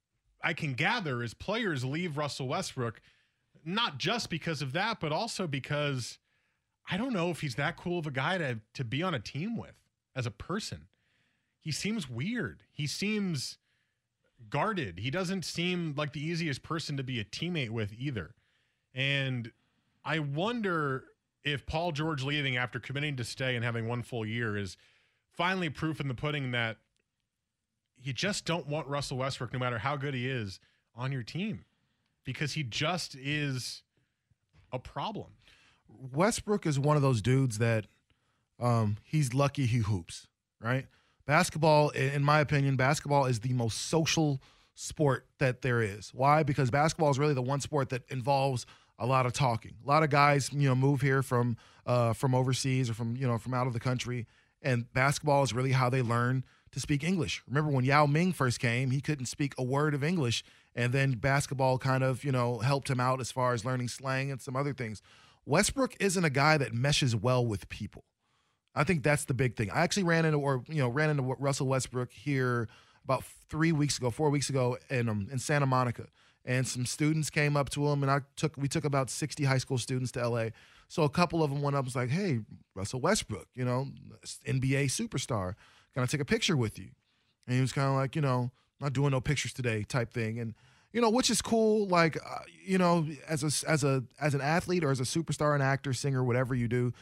I 0.41 0.53
can 0.53 0.73
gather 0.73 1.21
is 1.21 1.33
players 1.33 1.83
leave 1.83 2.17
Russell 2.17 2.47
Westbrook 2.47 3.01
not 3.65 3.97
just 3.97 4.29
because 4.29 4.61
of 4.61 4.73
that, 4.73 4.99
but 4.99 5.11
also 5.11 5.47
because 5.47 6.19
I 6.89 6.97
don't 6.97 7.13
know 7.13 7.29
if 7.29 7.41
he's 7.41 7.55
that 7.55 7.77
cool 7.77 7.99
of 7.99 8.07
a 8.07 8.11
guy 8.11 8.37
to 8.37 8.59
to 8.73 8.83
be 8.83 9.03
on 9.03 9.13
a 9.13 9.19
team 9.19 9.57
with 9.57 9.75
as 10.15 10.25
a 10.25 10.31
person. 10.31 10.87
He 11.59 11.71
seems 11.71 12.09
weird. 12.09 12.63
He 12.71 12.87
seems 12.87 13.57
guarded. 14.49 14.99
He 14.99 15.11
doesn't 15.11 15.45
seem 15.45 15.93
like 15.95 16.13
the 16.13 16.25
easiest 16.25 16.63
person 16.63 16.97
to 16.97 17.03
be 17.03 17.19
a 17.19 17.23
teammate 17.23 17.69
with 17.69 17.93
either. 17.97 18.33
And 18.93 19.51
I 20.03 20.19
wonder 20.19 21.03
if 21.43 21.65
Paul 21.65 21.91
George 21.91 22.23
leaving 22.23 22.57
after 22.57 22.79
committing 22.79 23.15
to 23.17 23.23
stay 23.23 23.55
and 23.55 23.63
having 23.63 23.87
one 23.87 24.01
full 24.01 24.25
year 24.25 24.57
is 24.57 24.77
finally 25.31 25.69
proof 25.69 25.99
in 25.99 26.07
the 26.07 26.15
pudding 26.15 26.51
that 26.51 26.77
you 28.01 28.13
just 28.13 28.45
don't 28.45 28.67
want 28.67 28.87
Russell 28.87 29.17
Westbrook, 29.17 29.53
no 29.53 29.59
matter 29.59 29.77
how 29.77 29.95
good 29.95 30.15
he 30.15 30.27
is, 30.27 30.59
on 30.95 31.11
your 31.11 31.23
team 31.23 31.63
because 32.23 32.53
he 32.53 32.63
just 32.63 33.15
is 33.15 33.83
a 34.71 34.79
problem. 34.79 35.31
Westbrook 35.87 36.65
is 36.65 36.79
one 36.79 36.95
of 36.95 37.01
those 37.01 37.21
dudes 37.21 37.57
that 37.57 37.85
um, 38.59 38.97
he's 39.03 39.33
lucky 39.33 39.65
he 39.65 39.79
hoops, 39.79 40.27
right? 40.61 40.85
Basketball, 41.25 41.89
in 41.89 42.23
my 42.23 42.39
opinion, 42.39 42.75
basketball 42.75 43.25
is 43.25 43.39
the 43.39 43.53
most 43.53 43.87
social 43.87 44.41
sport 44.73 45.25
that 45.39 45.61
there 45.61 45.81
is. 45.81 46.11
Why? 46.13 46.43
Because 46.43 46.71
basketball 46.71 47.09
is 47.09 47.19
really 47.19 47.33
the 47.33 47.41
one 47.41 47.59
sport 47.59 47.89
that 47.89 48.03
involves 48.09 48.65
a 48.97 49.05
lot 49.05 49.25
of 49.25 49.33
talking. 49.33 49.73
A 49.83 49.87
lot 49.87 50.03
of 50.03 50.09
guys, 50.09 50.51
you 50.53 50.69
know, 50.69 50.75
move 50.75 51.01
here 51.01 51.21
from 51.23 51.57
uh, 51.85 52.13
from 52.13 52.35
overseas 52.35 52.89
or 52.89 52.93
from 52.93 53.15
you 53.15 53.27
know 53.27 53.37
from 53.37 53.53
out 53.53 53.67
of 53.67 53.73
the 53.73 53.79
country, 53.79 54.27
and 54.61 54.91
basketball 54.93 55.43
is 55.43 55.53
really 55.53 55.71
how 55.71 55.89
they 55.89 56.01
learn 56.01 56.43
to 56.71 56.79
speak 56.79 57.03
English. 57.03 57.43
Remember 57.47 57.71
when 57.71 57.85
Yao 57.85 58.05
Ming 58.05 58.33
first 58.33 58.59
came, 58.59 58.91
he 58.91 59.01
couldn't 59.01 59.25
speak 59.25 59.53
a 59.57 59.63
word 59.63 59.93
of 59.93 60.03
English, 60.03 60.43
and 60.75 60.93
then 60.93 61.13
basketball 61.13 61.77
kind 61.77 62.03
of 62.03 62.23
you 62.23 62.31
know 62.31 62.59
helped 62.59 62.89
him 62.89 62.99
out 62.99 63.19
as 63.19 63.31
far 63.31 63.53
as 63.53 63.65
learning 63.65 63.87
slang 63.87 64.31
and 64.31 64.41
some 64.41 64.55
other 64.55 64.73
things. 64.73 65.01
Westbrook 65.45 65.95
isn't 65.99 66.23
a 66.23 66.29
guy 66.29 66.57
that 66.57 66.73
meshes 66.73 67.15
well 67.15 67.45
with 67.45 67.67
people. 67.69 68.03
I 68.73 68.83
think 68.83 69.03
that's 69.03 69.25
the 69.25 69.33
big 69.33 69.55
thing. 69.55 69.69
I 69.71 69.81
actually 69.81 70.03
ran 70.03 70.25
into 70.25 70.37
or 70.37 70.63
you 70.67 70.81
know 70.81 70.89
ran 70.89 71.09
into 71.09 71.23
Russell 71.23 71.67
Westbrook 71.67 72.11
here 72.11 72.67
about 73.03 73.23
three 73.49 73.71
weeks 73.71 73.97
ago, 73.97 74.09
four 74.09 74.29
weeks 74.29 74.49
ago 74.49 74.77
in 74.89 75.09
um, 75.09 75.27
in 75.31 75.39
Santa 75.39 75.65
Monica, 75.65 76.07
and 76.45 76.67
some 76.67 76.85
students 76.85 77.29
came 77.29 77.57
up 77.57 77.69
to 77.71 77.87
him, 77.87 78.03
and 78.03 78.11
I 78.11 78.21
took 78.35 78.55
we 78.57 78.67
took 78.67 78.85
about 78.85 79.09
sixty 79.09 79.43
high 79.43 79.57
school 79.57 79.77
students 79.77 80.11
to 80.13 80.21
L.A. 80.21 80.53
So 80.87 81.03
a 81.03 81.09
couple 81.09 81.41
of 81.43 81.49
them 81.49 81.61
went 81.61 81.75
up 81.75 81.79
and 81.79 81.87
was 81.87 81.95
like, 81.95 82.09
"Hey, 82.09 82.39
Russell 82.75 83.01
Westbrook, 83.01 83.47
you 83.55 83.65
know, 83.65 83.87
NBA 84.45 84.85
superstar, 84.85 85.55
can 85.93 86.03
I 86.03 86.05
take 86.05 86.21
a 86.21 86.25
picture 86.25 86.57
with 86.57 86.77
you?" 86.79 86.89
And 87.47 87.55
he 87.55 87.61
was 87.61 87.73
kind 87.73 87.87
of 87.87 87.95
like, 87.95 88.15
you 88.15 88.21
know, 88.21 88.51
not 88.79 88.93
doing 88.93 89.11
no 89.11 89.21
pictures 89.21 89.53
today 89.53 89.83
type 89.83 90.11
thing, 90.13 90.39
and 90.39 90.53
you 90.93 91.01
know, 91.01 91.09
which 91.09 91.29
is 91.29 91.41
cool. 91.41 91.87
Like, 91.87 92.17
uh, 92.17 92.39
you 92.65 92.77
know, 92.77 93.07
as 93.27 93.43
a 93.43 93.69
as 93.69 93.83
a 93.83 94.03
as 94.19 94.33
an 94.33 94.41
athlete 94.41 94.83
or 94.83 94.91
as 94.91 94.99
a 94.99 95.03
superstar, 95.03 95.55
an 95.55 95.61
actor, 95.61 95.93
singer, 95.93 96.23
whatever 96.23 96.53
you 96.55 96.67
do, 96.67 96.93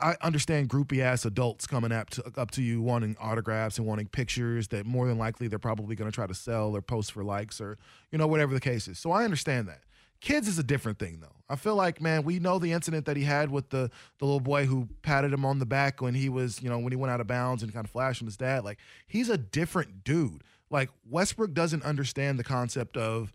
I 0.00 0.16
understand 0.22 0.68
groupie 0.68 1.00
ass 1.00 1.24
adults 1.24 1.66
coming 1.66 1.92
up 1.92 2.10
to 2.10 2.24
up 2.36 2.50
to 2.52 2.62
you 2.62 2.80
wanting 2.80 3.16
autographs 3.20 3.78
and 3.78 3.86
wanting 3.86 4.08
pictures 4.08 4.68
that 4.68 4.86
more 4.86 5.06
than 5.06 5.18
likely 5.18 5.48
they're 5.48 5.58
probably 5.58 5.94
going 5.94 6.10
to 6.10 6.14
try 6.14 6.26
to 6.26 6.34
sell 6.34 6.74
or 6.74 6.82
post 6.82 7.12
for 7.12 7.22
likes 7.22 7.60
or 7.60 7.78
you 8.10 8.18
know 8.18 8.26
whatever 8.26 8.54
the 8.54 8.60
case 8.60 8.88
is. 8.88 8.98
So 8.98 9.12
I 9.12 9.24
understand 9.24 9.68
that. 9.68 9.80
Kids 10.20 10.48
is 10.48 10.58
a 10.58 10.62
different 10.62 10.98
thing 10.98 11.20
though. 11.20 11.34
I 11.48 11.56
feel 11.56 11.74
like 11.74 12.00
man, 12.00 12.24
we 12.24 12.38
know 12.38 12.58
the 12.58 12.72
incident 12.72 13.06
that 13.06 13.16
he 13.16 13.24
had 13.24 13.50
with 13.50 13.70
the 13.70 13.90
the 14.18 14.24
little 14.24 14.40
boy 14.40 14.66
who 14.66 14.88
patted 15.02 15.32
him 15.32 15.44
on 15.44 15.58
the 15.58 15.66
back 15.66 16.02
when 16.02 16.14
he 16.14 16.28
was, 16.28 16.62
you 16.62 16.68
know, 16.68 16.78
when 16.78 16.92
he 16.92 16.96
went 16.96 17.10
out 17.10 17.20
of 17.20 17.26
bounds 17.26 17.62
and 17.62 17.72
kind 17.72 17.84
of 17.84 17.90
flashed 17.90 18.22
on 18.22 18.26
his 18.26 18.36
dad. 18.36 18.64
Like 18.64 18.78
he's 19.06 19.28
a 19.28 19.38
different 19.38 20.04
dude. 20.04 20.42
Like 20.70 20.90
Westbrook 21.08 21.54
doesn't 21.54 21.82
understand 21.84 22.38
the 22.38 22.44
concept 22.44 22.96
of 22.96 23.32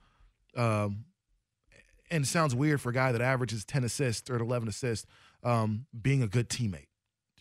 um 0.55 1.05
and 2.11 2.23
it 2.23 2.27
sounds 2.27 2.53
weird 2.55 2.81
for 2.81 2.89
a 2.89 2.93
guy 2.93 3.11
that 3.11 3.21
averages 3.21 3.65
10 3.65 3.83
assists 3.83 4.29
or 4.29 4.37
11 4.37 4.67
assists 4.67 5.07
um, 5.43 5.85
being 5.99 6.21
a 6.21 6.27
good 6.27 6.49
teammate. 6.49 6.87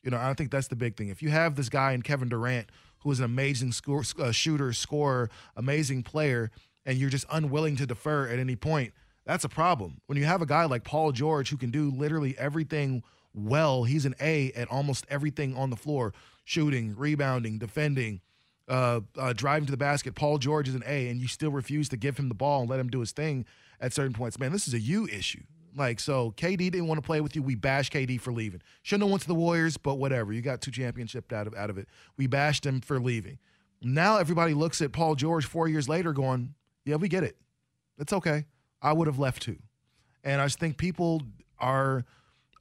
You 0.03 0.11
know, 0.11 0.19
I 0.19 0.35
think 0.35 0.51
that's 0.51 0.69
the 0.69 0.77
big 0.77 0.97
thing. 0.97 1.09
If 1.09 1.23
you 1.23 1.31
have 1.31 1.55
this 1.55 1.69
guy 1.69 1.93
in 1.93 2.03
Kevin 2.03 2.29
Durant, 2.29 2.69
who 3.01 3.11
is 3.11 3.19
an 3.19 3.25
amazing 3.25 3.73
score, 3.73 4.03
uh, 4.19 4.33
shooter, 4.33 4.73
scorer, 4.73 5.31
amazing 5.57 6.03
player, 6.03 6.51
and 6.85 6.99
you're 6.99 7.11
just 7.11 7.27
unwilling 7.31 7.77
to 7.77 7.87
defer 7.87 8.29
at 8.29 8.39
any 8.39 8.57
point, 8.57 8.93
that's 9.25 9.45
a 9.45 9.49
problem. 9.49 10.01
When 10.07 10.19
you 10.19 10.25
have 10.25 10.43
a 10.43 10.47
guy 10.47 10.65
like 10.65 10.85
Paul 10.85 11.13
George 11.13 11.51
who 11.51 11.57
can 11.57 11.71
do 11.71 11.91
literally 11.91 12.37
everything 12.39 13.03
well, 13.35 13.85
he's 13.85 14.07
an 14.07 14.15
A 14.21 14.53
at 14.53 14.69
almost 14.69 15.07
everything 15.11 15.57
on 15.57 15.71
the 15.71 15.77
floor 15.77 16.15
shooting, 16.45 16.95
rebounding, 16.97 17.59
defending, 17.59 18.21
uh, 18.69 19.01
uh, 19.19 19.33
driving 19.33 19.67
to 19.67 19.71
the 19.71 19.77
basket. 19.77 20.15
Paul 20.15 20.39
George 20.39 20.69
is 20.69 20.75
an 20.75 20.85
A, 20.87 21.09
and 21.09 21.21
you 21.21 21.27
still 21.27 21.51
refuse 21.51 21.89
to 21.89 21.97
give 21.97 22.19
him 22.19 22.29
the 22.29 22.35
ball 22.35 22.61
and 22.61 22.71
let 22.71 22.79
him 22.79 22.89
do 22.89 23.01
his 23.01 23.13
thing 23.13 23.45
at 23.81 23.93
certain 23.93 24.13
points. 24.13 24.39
Man, 24.39 24.53
this 24.53 24.69
is 24.69 24.75
a 24.75 24.79
you 24.79 25.07
issue. 25.07 25.43
Like, 25.77 25.99
so 25.99 26.33
KD 26.37 26.59
didn't 26.59 26.87
want 26.87 26.99
to 26.99 27.07
play 27.07 27.21
with 27.21 27.35
you. 27.35 27.43
We 27.43 27.57
bashed 27.57 27.93
KD 27.93 28.21
for 28.21 28.33
leaving. 28.33 28.63
Shouldn't 28.83 29.05
have 29.05 29.11
went 29.11 29.23
to 29.23 29.29
the 29.29 29.35
Warriors, 29.35 29.77
but 29.77 29.97
whatever. 29.97 30.33
You 30.33 30.41
got 30.41 30.61
two 30.61 30.71
championships 30.71 31.33
out 31.33 31.49
of 31.49 31.55
out 31.55 31.69
of 31.71 31.79
it. 31.79 31.89
We 32.17 32.27
bashed 32.27 32.65
him 32.65 32.81
for 32.81 33.01
leaving. 33.01 33.39
Now 33.83 34.19
everybody 34.19 34.55
looks 34.55 34.81
at 34.81 34.93
Paul 34.93 35.17
George 35.17 35.47
four 35.47 35.67
years 35.67 35.89
later, 35.89 36.13
going, 36.13 36.55
"Yeah, 36.85 36.97
we 36.97 37.09
get 37.09 37.25
it. 37.25 37.37
It's 37.99 38.13
okay. 38.13 38.45
I 38.85 38.93
would 38.93 39.09
have 39.09 39.19
left 39.19 39.43
too." 39.43 39.59
And 40.23 40.41
I 40.41 40.47
just 40.47 40.61
think 40.61 40.77
people 40.77 41.23
are 41.59 42.05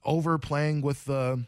overplaying 0.04 0.80
with 0.82 1.04
the 1.04 1.44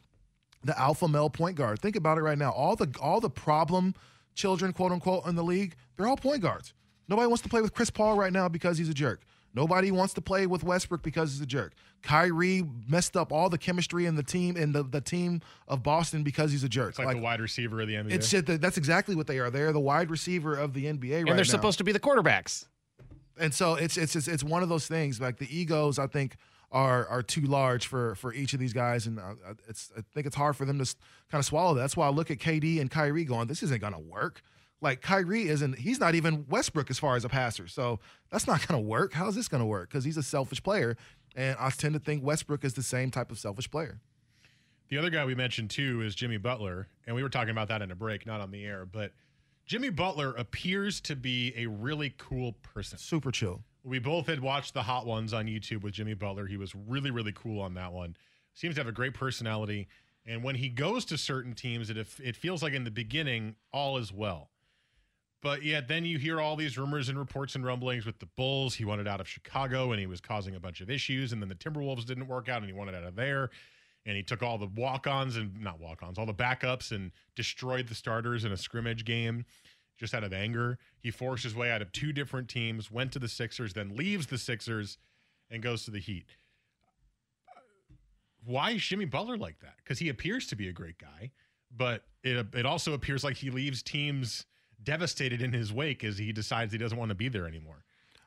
the 0.65 0.79
alpha 0.79 1.09
male 1.09 1.31
point 1.31 1.57
guard. 1.57 1.81
Think 1.81 1.97
about 1.97 2.19
it 2.19 2.23
right 2.23 2.39
now. 2.39 2.51
All 2.51 2.77
the 2.77 2.95
all 3.01 3.21
the 3.21 3.31
problem 3.31 3.95
children, 4.35 4.73
quote 4.73 4.93
unquote, 4.93 5.27
in 5.27 5.35
the 5.35 5.45
league, 5.45 5.75
they're 5.97 6.07
all 6.07 6.17
point 6.17 6.43
guards. 6.43 6.75
Nobody 7.09 7.27
wants 7.27 7.43
to 7.43 7.49
play 7.49 7.63
with 7.63 7.73
Chris 7.75 7.91
Paul 7.91 8.17
right 8.17 8.33
now 8.33 8.49
because 8.49 8.79
he's 8.79 8.89
a 8.89 8.95
jerk. 8.95 9.23
Nobody 9.55 9.91
wants 9.91 10.13
to 10.15 10.21
play 10.21 10.47
with 10.47 10.63
Westbrook 10.63 11.03
because 11.03 11.33
he's 11.33 11.41
a 11.41 11.47
jerk. 11.47 11.73
Kyrie 12.03 12.63
messed 12.87 13.17
up 13.17 13.33
all 13.33 13.49
the 13.49 13.57
chemistry 13.57 14.05
in 14.05 14.15
the 14.15 14.23
team 14.23 14.55
in 14.55 14.73
the, 14.73 14.83
the 14.83 15.01
team 15.01 15.41
of 15.67 15.83
Boston 15.83 16.23
because 16.23 16.53
he's 16.53 16.63
a 16.63 16.69
jerk. 16.69 16.91
It's 16.91 16.99
like, 16.99 17.07
like 17.07 17.17
the 17.17 17.23
wide 17.23 17.41
receiver 17.41 17.81
of 17.81 17.89
the 17.89 17.95
NBA. 17.95 18.13
It's 18.13 18.31
that's 18.61 18.77
exactly 18.77 19.15
what 19.15 19.27
they 19.27 19.39
are. 19.39 19.51
They're 19.51 19.73
the 19.73 19.81
wide 19.81 20.11
receiver 20.11 20.55
of 20.55 20.75
the 20.75 20.85
NBA 20.85 20.85
right 20.85 20.93
now. 20.93 20.97
and 20.97 21.11
right 21.11 21.27
they're 21.27 21.37
now. 21.37 21.43
supposed 21.45 21.79
to 21.79 21.85
be 21.85 21.93
the 21.93 22.01
quarterbacks. 22.01 22.67
And 23.39 23.53
so 23.53 23.75
it's, 23.75 23.97
it's 23.97 24.17
it's 24.17 24.29
it's 24.29 24.45
one 24.45 24.63
of 24.63 24.69
those 24.69 24.87
things. 24.87 25.21
Like 25.21 25.39
the 25.39 25.49
egos, 25.55 25.99
I 25.99 26.07
think 26.07 26.37
are 26.73 27.07
are 27.09 27.23
too 27.23 27.43
large 27.43 27.87
for 27.87 28.15
for 28.15 28.33
each 28.33 28.55
of 28.55 28.61
these 28.61 28.73
guys, 28.73 29.07
and 29.07 29.19
uh, 29.19 29.35
uh, 29.47 29.55
it's 29.69 29.93
I 29.97 30.01
think 30.15 30.27
it's 30.27 30.37
hard 30.37 30.57
for 30.57 30.65
them 30.65 30.79
to 30.79 30.95
kind 31.31 31.41
of 31.41 31.45
swallow 31.45 31.75
that. 31.75 31.81
That's 31.81 31.97
why 31.97 32.07
I 32.07 32.11
look 32.11 32.31
at 32.31 32.39
KD 32.39 32.81
and 32.81 32.91
Kyrie 32.91 33.25
going, 33.25 33.47
this 33.49 33.63
isn't 33.63 33.81
gonna 33.81 34.01
work. 34.01 34.43
Like 34.81 35.01
Kyrie 35.01 35.49
isn't, 35.49 35.79
he's 35.79 35.99
not 35.99 36.15
even 36.15 36.47
Westbrook 36.49 36.91
as 36.91 36.99
far 36.99 37.17
as 37.17 37.25
a 37.25 37.29
passer. 37.29 37.67
So 37.67 37.99
that's 38.31 38.47
not 38.47 38.61
to 38.69 38.79
work. 38.79 39.15
How's 39.15 39.35
this 39.35 39.49
to 39.49 39.65
work? 39.65 39.89
Because 39.89 40.05
he's 40.05 40.19
a 40.19 40.23
selfish 40.23 40.63
player. 40.63 40.97
And 41.35 41.57
I 41.59 41.71
tend 41.71 41.95
to 41.95 42.01
think 42.01 42.23
Westbrook 42.23 42.65
is 42.65 42.75
the 42.75 42.83
same 42.83 43.11
type 43.11 43.31
of 43.31 43.39
selfish 43.39 43.71
player. 43.71 44.01
The 44.89 44.99
other 44.99 45.11
guy 45.11 45.25
we 45.25 45.35
mentioned 45.35 45.71
too 45.71 46.03
is 46.03 46.15
Jimmy 46.15 46.37
Butler. 46.37 46.89
And 47.07 47.17
we 47.17 47.23
were 47.23 47.29
talking 47.29 47.51
about 47.51 47.69
that 47.69 47.83
in 47.83 47.91
a 47.91 47.95
break, 47.95 48.27
not 48.27 48.41
on 48.41 48.51
the 48.51 48.65
air. 48.65 48.85
But 48.85 49.13
Jimmy 49.67 49.91
Butler 49.91 50.33
appears 50.35 51.01
to 51.03 51.17
be 51.17 51.53
a 51.57 51.67
really 51.67 52.15
cool 52.17 52.53
person. 52.63 52.99
Super 52.99 53.33
chill. 53.33 53.63
We 53.83 53.99
both 53.99 54.29
had 54.29 54.41
watched 54.41 54.75
the 54.75 54.83
Hot 54.83 55.07
Ones 55.07 55.35
on 55.35 55.47
YouTube 55.47 55.83
with 55.83 55.95
Jimmy 55.95 56.15
Butler. 56.15 56.47
He 56.47 56.57
was 56.57 56.73
really, 56.75 57.11
really 57.11 57.33
cool 57.33 57.61
on 57.61 57.75
that 57.75 57.93
one. 57.93 58.17
Seems 58.55 58.77
to 58.77 58.81
have 58.81 58.89
a 58.89 58.93
great 58.93 59.15
personality. 59.15 59.89
And 60.25 60.45
when 60.45 60.55
he 60.55 60.69
goes 60.69 61.05
to 61.07 61.19
certain 61.19 61.53
teams, 61.53 61.91
it, 61.91 61.97
it 61.97 62.37
feels 62.37 62.63
like 62.63 62.75
in 62.75 62.85
the 62.85 62.91
beginning, 62.93 63.57
all 63.73 63.99
is 63.99 64.13
well. 64.13 64.51
But 65.43 65.65
yet 65.65 65.89
then 65.89 66.05
you 66.05 66.19
hear 66.19 66.41
all 66.41 66.57
these 66.57 66.79
rumors 66.79 67.09
and 67.09 67.19
reports 67.19 67.57
and 67.57 67.65
rumblings 67.65 68.07
with 68.07 68.21
the 68.21 68.27
Bulls. 68.27 68.77
He 68.77 68.85
wanted 68.85 69.09
out 69.09 69.21
of 69.21 69.29
Chicago 69.29 69.91
and 69.91 70.01
he 70.01 70.07
was 70.07 70.21
causing 70.21 70.55
a 70.55 70.61
bunch 70.61 70.81
of 70.81 70.91
issues. 70.91 71.33
And 71.33 71.43
then 71.43 71.49
the 71.49 71.55
Timberwolves 71.57 72.07
didn't 72.07 72.29
work 72.29 72.49
out 72.49 72.59
and 72.59 72.67
he 72.67 72.73
wanted 72.73 72.95
out 72.95 73.05
of 73.05 73.17
there. 73.17 73.51
And 74.07 74.17
he 74.17 74.23
took 74.23 74.43
all 74.43 74.57
the 74.57 74.69
walk 74.77 75.07
ons 75.07 75.37
and 75.37 75.61
not 75.61 75.81
walk 75.81 76.03
ons, 76.03 76.19
all 76.19 76.27
the 76.27 76.33
backups 76.33 76.93
and 76.93 77.11
destroyed 77.35 77.89
the 77.89 77.95
starters 77.95 78.45
in 78.45 78.53
a 78.53 78.57
scrimmage 78.57 79.05
game 79.05 79.45
just 79.99 80.15
out 80.15 80.25
of 80.25 80.33
anger. 80.33 80.79
He 81.01 81.11
forced 81.11 81.45
his 81.45 81.55
way 81.55 81.71
out 81.71 81.83
of 81.83 81.91
two 81.93 82.13
different 82.13 82.49
teams, 82.49 82.91
went 82.91 83.13
to 83.13 83.19
the 83.19 83.29
Sixers, 83.29 83.75
then 83.75 83.97
leaves 83.97 84.27
the 84.27 84.39
Sixers 84.39 84.99
and 85.51 85.63
goes 85.63 85.85
to 85.85 85.91
the 85.91 85.99
Heat. 85.99 86.27
Why 88.45 88.73
is 88.73 88.83
Jimmy 88.83 89.07
Butler 89.07 89.37
like 89.37 89.59
that? 89.61 89.75
Because 89.79 89.99
he 89.99 90.09
appears 90.09 90.47
to 90.49 90.57
be 90.57 90.69
a 90.69 90.73
great 90.73 90.99
guy, 90.99 91.33
but 91.77 92.05
it, 92.23 92.47
it 92.55 92.65
also 92.65 92.93
appears 92.93 93.25
like 93.25 93.37
he 93.37 93.51
leaves 93.51 93.83
teams 93.83 94.47
devastated 94.83 95.43
in 95.43 95.53
his 95.53 95.73
wake 95.73 96.05
as 96.05 96.17
he 96.19 96.33
decides 96.33 96.73
he 96.73 96.79
doesn't 96.79 96.99
want 96.99 97.09
to 97.09 97.15
be 97.15 97.29
there 97.29 97.49
anymore. 97.49 97.85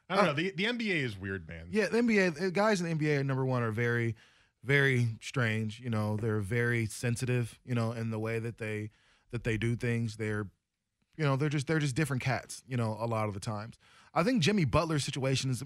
I 0.10 0.15
don't 0.15 0.24
uh, 0.24 0.28
know. 0.28 0.34
The 0.34 0.52
the 0.52 0.65
NBA 0.65 1.04
is 1.04 1.18
weird, 1.18 1.48
man. 1.48 1.68
Yeah, 1.70 1.88
the 1.88 2.00
NBA 2.00 2.52
guys 2.54 2.82
in 2.82 2.89
the 2.89 2.96
NBA 2.96 3.26
number 3.26 3.46
one 3.46 3.62
are 3.62 3.72
very, 3.72 4.15
very 4.63 5.08
strange. 5.22 5.80
You 5.80 5.89
know, 5.89 6.17
they're 6.17 6.39
very 6.39 6.86
sensitive. 6.86 7.60
You 7.65 7.76
know, 7.76 7.91
in 7.91 8.12
the 8.12 8.19
way 8.19 8.39
that 8.39 8.58
they 8.58 8.91
that 9.32 9.43
they 9.43 9.58
do 9.58 9.76
things. 9.76 10.17
They're, 10.17 10.48
you 11.15 11.24
know, 11.24 11.36
they're 11.36 11.50
just 11.50 11.67
they're 11.67 11.80
just 11.80 11.95
different 11.95 12.22
cats. 12.22 12.63
You 12.67 12.78
know, 12.78 12.98
a 13.00 13.06
lot 13.06 13.28
of 13.28 13.34
the 13.34 13.39
times. 13.39 13.78
I 14.13 14.24
think 14.24 14.41
Jimmy 14.41 14.65
Butler's 14.65 15.04
situation 15.04 15.52
is 15.52 15.63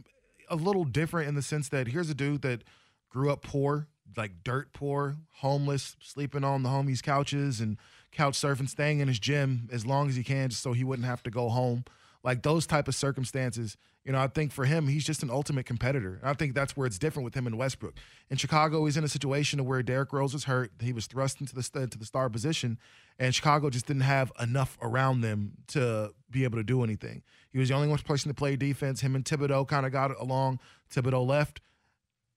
a 0.49 0.55
little 0.55 0.83
different 0.83 1.29
in 1.29 1.35
the 1.35 1.41
sense 1.41 1.69
that 1.69 1.87
here's 1.87 2.09
a 2.09 2.13
dude 2.15 2.41
that 2.41 2.63
grew 3.09 3.31
up 3.31 3.41
poor, 3.41 3.87
like 4.17 4.43
dirt 4.43 4.73
poor, 4.73 5.15
homeless, 5.35 5.95
sleeping 6.01 6.43
on 6.43 6.63
the 6.63 6.69
homies' 6.69 7.01
couches 7.01 7.61
and 7.61 7.77
couch 8.11 8.35
surfing, 8.35 8.69
staying 8.69 8.99
in 8.99 9.07
his 9.07 9.19
gym 9.19 9.69
as 9.71 9.85
long 9.85 10.09
as 10.09 10.15
he 10.15 10.23
can, 10.23 10.49
just 10.49 10.61
so 10.61 10.73
he 10.73 10.83
wouldn't 10.83 11.07
have 11.07 11.23
to 11.23 11.31
go 11.31 11.49
home. 11.49 11.85
Like 12.23 12.43
those 12.43 12.65
type 12.65 12.87
of 12.87 12.95
circumstances, 12.95 13.77
you 14.05 14.11
know, 14.11 14.19
I 14.19 14.27
think 14.27 14.51
for 14.51 14.65
him, 14.65 14.87
he's 14.87 15.05
just 15.05 15.23
an 15.23 15.29
ultimate 15.29 15.65
competitor. 15.65 16.19
And 16.21 16.29
I 16.29 16.33
think 16.33 16.53
that's 16.53 16.75
where 16.75 16.85
it's 16.85 16.99
different 16.99 17.23
with 17.23 17.35
him 17.35 17.47
and 17.47 17.57
Westbrook. 17.57 17.95
In 18.29 18.35
Chicago, 18.35 18.83
he's 18.85 18.97
in 18.97 19.03
a 19.05 19.09
situation 19.09 19.63
where 19.65 19.81
Derrick 19.81 20.11
Rose 20.11 20.33
was 20.33 20.43
hurt. 20.43 20.71
He 20.81 20.91
was 20.91 21.07
thrust 21.07 21.39
into 21.39 21.55
the 21.55 21.69
into 21.79 21.97
the 21.97 22.05
star 22.05 22.29
position, 22.29 22.77
and 23.17 23.33
Chicago 23.33 23.69
just 23.69 23.85
didn't 23.85 24.01
have 24.01 24.31
enough 24.41 24.77
around 24.81 25.21
them 25.21 25.53
to 25.67 26.13
be 26.29 26.43
able 26.43 26.57
to 26.57 26.63
do 26.63 26.83
anything. 26.83 27.23
He 27.51 27.59
was 27.59 27.69
the 27.69 27.75
only 27.75 27.87
one 27.87 27.97
person 27.99 28.29
to 28.29 28.35
play 28.35 28.57
defense. 28.57 28.99
Him 29.01 29.15
and 29.15 29.23
Thibodeau 29.23 29.67
kind 29.67 29.85
of 29.85 29.91
got 29.91 30.19
along. 30.19 30.59
Thibodeau 30.93 31.25
left. 31.25 31.61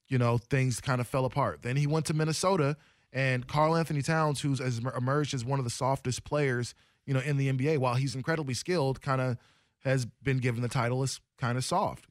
You 0.08 0.18
know, 0.18 0.38
things 0.38 0.80
kind 0.80 1.00
of 1.00 1.08
fell 1.08 1.24
apart. 1.24 1.62
Then 1.62 1.76
he 1.76 1.88
went 1.88 2.06
to 2.06 2.14
Minnesota 2.14 2.76
and 3.12 3.48
Karl-Anthony 3.48 4.02
Towns, 4.02 4.40
who's 4.40 4.60
emerged 4.60 5.34
as 5.34 5.44
one 5.44 5.58
of 5.58 5.64
the 5.64 5.70
softest 5.70 6.22
players, 6.22 6.74
you 7.06 7.14
know, 7.14 7.20
in 7.20 7.38
the 7.38 7.50
NBA, 7.50 7.78
while 7.78 7.94
he's 7.94 8.14
incredibly 8.14 8.54
skilled, 8.54 9.00
kind 9.00 9.20
of 9.20 9.36
has 9.84 10.06
been 10.22 10.38
given 10.38 10.62
the 10.62 10.68
title 10.68 11.02
is 11.02 11.20
kind 11.38 11.56
of 11.56 11.64
soft. 11.64 12.06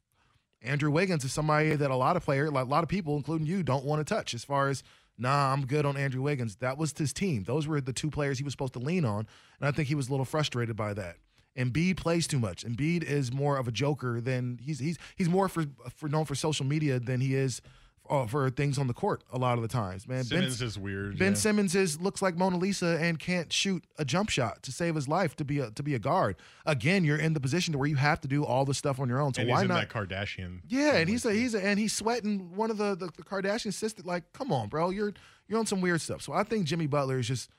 Andrew 0.62 0.90
Wiggins 0.90 1.24
is 1.24 1.32
somebody 1.32 1.76
that 1.76 1.90
a 1.90 1.96
lot 1.96 2.16
of 2.16 2.24
players, 2.24 2.48
a 2.48 2.52
lot 2.52 2.82
of 2.82 2.88
people, 2.88 3.16
including 3.16 3.46
you, 3.46 3.62
don't 3.62 3.84
want 3.84 4.06
to 4.06 4.14
touch. 4.14 4.34
As 4.34 4.44
far 4.44 4.68
as 4.68 4.82
nah, 5.18 5.52
I'm 5.52 5.66
good 5.66 5.86
on 5.86 5.96
Andrew 5.96 6.22
Wiggins. 6.22 6.56
That 6.56 6.78
was 6.78 6.92
his 6.96 7.12
team. 7.12 7.44
Those 7.44 7.66
were 7.66 7.80
the 7.80 7.92
two 7.92 8.10
players 8.10 8.38
he 8.38 8.44
was 8.44 8.52
supposed 8.52 8.74
to 8.74 8.78
lean 8.78 9.04
on, 9.04 9.26
and 9.60 9.68
I 9.68 9.70
think 9.70 9.88
he 9.88 9.94
was 9.94 10.08
a 10.08 10.10
little 10.10 10.24
frustrated 10.24 10.76
by 10.76 10.94
that. 10.94 11.16
Embiid 11.56 11.96
plays 11.96 12.26
too 12.26 12.38
much. 12.38 12.64
Embiid 12.64 13.02
is 13.02 13.32
more 13.32 13.56
of 13.56 13.66
a 13.66 13.72
joker 13.72 14.20
than 14.20 14.58
he's 14.62 14.78
he's 14.78 14.98
he's 15.16 15.28
more 15.28 15.48
for 15.48 15.64
for 15.94 16.08
known 16.08 16.26
for 16.26 16.34
social 16.34 16.66
media 16.66 17.00
than 17.00 17.20
he 17.20 17.34
is 17.34 17.62
uh, 18.08 18.26
for 18.26 18.50
things 18.50 18.78
on 18.78 18.86
the 18.86 18.94
court 18.94 19.22
a 19.32 19.38
lot 19.38 19.58
of 19.58 19.62
the 19.62 19.68
times, 19.68 20.06
man. 20.06 20.18
Ben 20.18 20.24
Simmons 20.24 20.58
ben, 20.58 20.68
is 20.68 20.78
weird. 20.78 21.18
Ben 21.18 21.32
yeah. 21.32 21.38
Simmons 21.38 21.74
is 21.74 22.00
looks 22.00 22.22
like 22.22 22.36
Mona 22.36 22.56
Lisa 22.56 22.98
and 23.00 23.18
can't 23.18 23.52
shoot 23.52 23.84
a 23.98 24.04
jump 24.04 24.28
shot 24.28 24.62
to 24.64 24.72
save 24.72 24.94
his 24.94 25.08
life 25.08 25.36
to 25.36 25.44
be 25.44 25.58
a 25.58 25.70
to 25.70 25.82
be 25.82 25.94
a 25.94 25.98
guard. 25.98 26.36
Again, 26.64 27.04
you're 27.04 27.18
in 27.18 27.32
the 27.32 27.40
position 27.40 27.72
to 27.72 27.78
where 27.78 27.88
you 27.88 27.96
have 27.96 28.20
to 28.22 28.28
do 28.28 28.44
all 28.44 28.64
the 28.64 28.74
stuff 28.74 29.00
on 29.00 29.08
your 29.08 29.20
own. 29.20 29.34
So 29.34 29.42
and 29.42 29.50
why 29.50 29.64
not 29.64 29.88
that 29.88 29.90
Kardashian? 29.90 30.60
Yeah, 30.68 30.96
and 30.96 31.08
he's 31.08 31.24
a 31.24 31.32
he's 31.32 31.54
a, 31.54 31.64
and 31.64 31.78
he's 31.78 31.92
sweating 31.92 32.54
one 32.56 32.70
of 32.70 32.78
the, 32.78 32.94
the 32.94 33.06
the 33.06 33.22
Kardashian 33.22 33.72
sisters. 33.72 34.04
Like, 34.04 34.32
come 34.32 34.52
on, 34.52 34.68
bro, 34.68 34.90
you're 34.90 35.12
you're 35.48 35.58
on 35.58 35.66
some 35.66 35.80
weird 35.80 36.00
stuff. 36.00 36.22
So 36.22 36.32
I 36.32 36.42
think 36.42 36.66
Jimmy 36.66 36.86
Butler 36.86 37.18
is 37.18 37.28
just 37.28 37.50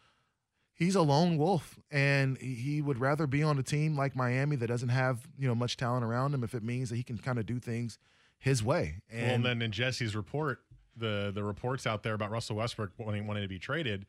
he's 0.77 0.95
a 0.95 1.01
lone 1.01 1.37
wolf 1.37 1.77
and 1.91 2.37
he 2.37 2.81
would 2.81 2.99
rather 2.99 3.25
be 3.25 3.41
on 3.41 3.57
a 3.57 3.63
team 3.63 3.97
like 3.97 4.15
Miami 4.15 4.55
that 4.57 4.67
doesn't 4.67 4.89
have, 4.89 5.27
you 5.37 5.47
know, 5.47 5.55
much 5.55 5.75
talent 5.75 6.05
around 6.05 6.33
him 6.33 6.43
if 6.43 6.53
it 6.53 6.63
means 6.63 6.89
that 6.89 6.95
he 6.97 7.03
can 7.03 7.17
kind 7.17 7.39
of 7.39 7.45
do 7.45 7.59
things 7.59 7.97
his 8.37 8.63
way. 8.63 9.01
And 9.11 9.21
well, 9.21 9.35
and 9.35 9.45
then 9.45 9.61
in 9.61 9.71
Jesse's 9.71 10.15
report, 10.15 10.59
the 10.95 11.31
the 11.33 11.43
reports 11.43 11.85
out 11.87 12.03
there 12.03 12.13
about 12.13 12.31
Russell 12.31 12.55
Westbrook 12.57 12.91
wanting, 12.97 13.27
wanting 13.27 13.43
to 13.43 13.49
be 13.49 13.59
traded. 13.59 14.05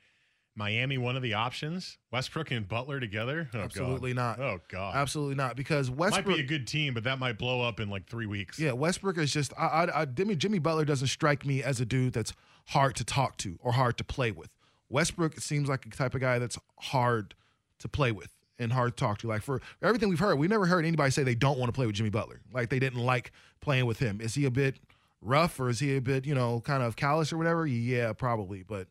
Miami, 0.59 0.99
one 0.99 1.15
of 1.15 1.23
the 1.23 1.35
options. 1.35 1.99
Westbrook 2.11 2.51
and 2.51 2.67
Butler 2.67 2.99
together. 2.99 3.49
Oh, 3.55 3.61
Absolutely 3.61 4.13
God. 4.13 4.39
not. 4.39 4.45
Oh 4.45 4.61
God. 4.69 4.97
Absolutely 4.97 5.37
not. 5.37 5.55
Because 5.55 5.89
Westbrook 5.89 6.27
might 6.27 6.35
be 6.35 6.41
a 6.41 6.47
good 6.47 6.67
team, 6.67 6.95
but 6.95 7.05
that 7.05 7.21
might 7.21 7.39
blow 7.39 7.63
up 7.63 7.79
in 7.79 7.89
like 7.89 8.09
three 8.09 8.27
weeks. 8.27 8.59
Yeah, 8.59 8.73
Westbrook 8.73 9.19
is 9.19 9.33
just. 9.33 9.53
I, 9.57 9.67
I, 9.67 10.01
I, 10.01 10.05
Jimmy, 10.05 10.35
Jimmy 10.35 10.59
Butler 10.59 10.85
doesn't 10.85 11.07
strike 11.09 11.47
me 11.47 11.63
as 11.63 11.81
a 11.81 11.87
dude 11.87 12.13
that's 12.13 12.33
hard 12.67 12.97
to 12.97 13.05
talk 13.05 13.37
to 13.39 13.57
or 13.61 13.73
hard 13.73 13.97
to 13.99 14.05
play 14.05 14.33
with. 14.33 14.51
Westbrook 14.89 15.39
seems 15.39 15.69
like 15.69 15.87
a 15.87 15.91
type 15.91 16.15
of 16.17 16.21
guy 16.21 16.41
that's 16.41 16.59
hard 16.79 17.35
to 17.79 17.89
play 17.89 18.11
with 18.11 18.35
and 18.59 18.73
hard 18.73 18.97
to 18.97 19.01
talk 19.01 19.19
to. 19.19 19.29
Like 19.29 19.43
for 19.43 19.61
everything 19.83 20.09
we've 20.09 20.19
heard, 20.19 20.37
we 20.37 20.49
never 20.49 20.67
heard 20.67 20.85
anybody 20.85 21.11
say 21.11 21.23
they 21.23 21.35
don't 21.35 21.59
want 21.59 21.69
to 21.69 21.73
play 21.73 21.87
with 21.87 21.95
Jimmy 21.95 22.11
Butler. 22.11 22.41
Like 22.53 22.71
they 22.71 22.79
didn't 22.79 23.01
like 23.01 23.33
playing 23.61 23.87
with 23.87 23.99
him. 23.99 24.21
Is 24.21 24.35
he 24.35 24.45
a 24.45 24.51
bit 24.51 24.77
rough 25.21 25.59
or 25.59 25.69
is 25.69 25.81
he 25.81 25.97
a 25.97 26.01
bit, 26.01 26.27
you 26.27 26.35
know, 26.35 26.61
kind 26.61 26.83
of 26.83 26.97
callous 26.97 27.33
or 27.33 27.39
whatever? 27.39 27.67
Yeah, 27.67 28.13
probably. 28.13 28.63
But 28.63 28.89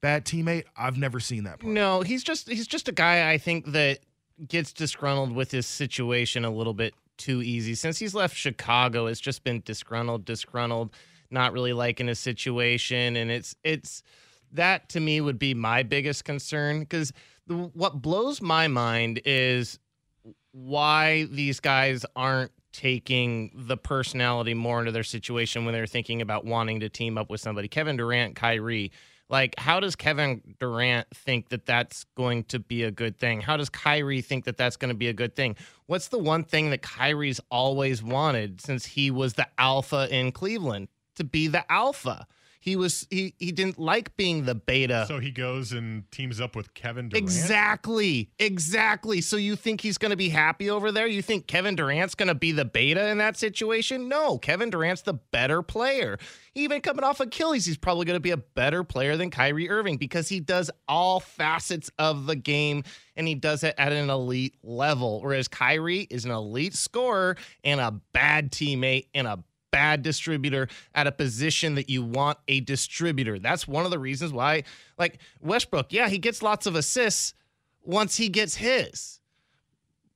bad 0.00 0.24
teammate, 0.24 0.64
I've 0.76 0.96
never 0.96 1.20
seen 1.20 1.44
that. 1.44 1.60
Part. 1.60 1.72
No, 1.72 2.02
he's 2.02 2.22
just 2.22 2.48
he's 2.48 2.66
just 2.66 2.88
a 2.88 2.92
guy 2.92 3.30
I 3.30 3.38
think 3.38 3.72
that 3.72 4.00
gets 4.48 4.72
disgruntled 4.72 5.32
with 5.32 5.50
his 5.50 5.66
situation 5.66 6.44
a 6.44 6.50
little 6.50 6.74
bit 6.74 6.94
too 7.16 7.42
easy. 7.42 7.74
Since 7.74 7.98
he's 7.98 8.14
left 8.14 8.36
Chicago, 8.36 9.06
it's 9.06 9.20
just 9.20 9.44
been 9.44 9.62
disgruntled, 9.64 10.24
disgruntled, 10.24 10.90
not 11.30 11.52
really 11.52 11.72
liking 11.72 12.08
his 12.08 12.18
situation 12.18 13.16
and 13.16 13.30
it's 13.30 13.54
it's 13.62 14.02
that 14.52 14.88
to 14.90 15.00
me 15.00 15.20
would 15.20 15.38
be 15.38 15.54
my 15.54 15.82
biggest 15.82 16.24
concern 16.24 16.80
because 16.80 17.12
what 17.46 18.00
blows 18.00 18.40
my 18.40 18.68
mind 18.68 19.20
is 19.24 19.78
why 20.52 21.24
these 21.24 21.60
guys 21.60 22.04
aren't 22.14 22.52
taking 22.72 23.50
the 23.54 23.76
personality 23.76 24.54
more 24.54 24.80
into 24.80 24.92
their 24.92 25.02
situation 25.02 25.64
when 25.64 25.74
they're 25.74 25.86
thinking 25.86 26.22
about 26.22 26.44
wanting 26.44 26.80
to 26.80 26.88
team 26.88 27.18
up 27.18 27.30
with 27.30 27.40
somebody. 27.40 27.68
Kevin 27.68 27.96
Durant, 27.96 28.34
Kyrie. 28.34 28.92
Like, 29.28 29.54
how 29.58 29.80
does 29.80 29.96
Kevin 29.96 30.42
Durant 30.58 31.06
think 31.14 31.48
that 31.50 31.64
that's 31.64 32.04
going 32.16 32.44
to 32.44 32.58
be 32.58 32.82
a 32.82 32.90
good 32.90 33.18
thing? 33.18 33.40
How 33.40 33.56
does 33.56 33.70
Kyrie 33.70 34.20
think 34.20 34.44
that 34.44 34.58
that's 34.58 34.76
going 34.76 34.90
to 34.90 34.96
be 34.96 35.08
a 35.08 35.14
good 35.14 35.34
thing? 35.34 35.56
What's 35.86 36.08
the 36.08 36.18
one 36.18 36.44
thing 36.44 36.70
that 36.70 36.82
Kyrie's 36.82 37.40
always 37.50 38.02
wanted 38.02 38.60
since 38.60 38.84
he 38.84 39.10
was 39.10 39.34
the 39.34 39.46
alpha 39.58 40.08
in 40.10 40.32
Cleveland? 40.32 40.88
To 41.16 41.24
be 41.24 41.46
the 41.46 41.70
alpha 41.70 42.26
he 42.62 42.76
was 42.76 43.08
he 43.10 43.34
he 43.40 43.50
didn't 43.50 43.76
like 43.76 44.16
being 44.16 44.44
the 44.44 44.54
beta. 44.54 45.04
So 45.08 45.18
he 45.18 45.32
goes 45.32 45.72
and 45.72 46.08
teams 46.12 46.40
up 46.40 46.54
with 46.54 46.74
Kevin 46.74 47.08
Durant. 47.08 47.24
Exactly. 47.24 48.30
Exactly. 48.38 49.20
So 49.20 49.36
you 49.36 49.56
think 49.56 49.80
he's 49.80 49.98
going 49.98 50.12
to 50.12 50.16
be 50.16 50.28
happy 50.28 50.70
over 50.70 50.92
there? 50.92 51.08
You 51.08 51.22
think 51.22 51.48
Kevin 51.48 51.74
Durant's 51.74 52.14
going 52.14 52.28
to 52.28 52.36
be 52.36 52.52
the 52.52 52.64
beta 52.64 53.08
in 53.08 53.18
that 53.18 53.36
situation? 53.36 54.08
No, 54.08 54.38
Kevin 54.38 54.70
Durant's 54.70 55.02
the 55.02 55.14
better 55.14 55.60
player. 55.62 56.18
Even 56.54 56.80
coming 56.80 57.02
off 57.02 57.18
Achilles, 57.18 57.66
he's 57.66 57.76
probably 57.76 58.04
going 58.04 58.14
to 58.16 58.20
be 58.20 58.30
a 58.30 58.36
better 58.36 58.84
player 58.84 59.16
than 59.16 59.30
Kyrie 59.30 59.68
Irving 59.68 59.96
because 59.96 60.28
he 60.28 60.38
does 60.38 60.70
all 60.86 61.18
facets 61.18 61.90
of 61.98 62.26
the 62.26 62.36
game 62.36 62.84
and 63.16 63.26
he 63.26 63.34
does 63.34 63.64
it 63.64 63.74
at 63.76 63.90
an 63.92 64.08
elite 64.08 64.54
level. 64.62 65.20
Whereas 65.20 65.48
Kyrie 65.48 66.06
is 66.10 66.26
an 66.26 66.30
elite 66.30 66.74
scorer 66.74 67.36
and 67.64 67.80
a 67.80 67.90
bad 68.12 68.52
teammate 68.52 69.08
and 69.14 69.26
a 69.26 69.42
bad 69.72 70.02
distributor 70.02 70.68
at 70.94 71.08
a 71.08 71.12
position 71.12 71.74
that 71.74 71.90
you 71.90 72.04
want 72.04 72.38
a 72.46 72.60
distributor. 72.60 73.40
That's 73.40 73.66
one 73.66 73.84
of 73.84 73.90
the 73.90 73.98
reasons 73.98 74.32
why, 74.32 74.62
like 74.98 75.18
Westbrook, 75.40 75.92
yeah, 75.92 76.08
he 76.08 76.18
gets 76.18 76.42
lots 76.42 76.66
of 76.66 76.76
assists 76.76 77.34
once 77.82 78.16
he 78.16 78.28
gets 78.28 78.54
his. 78.54 79.18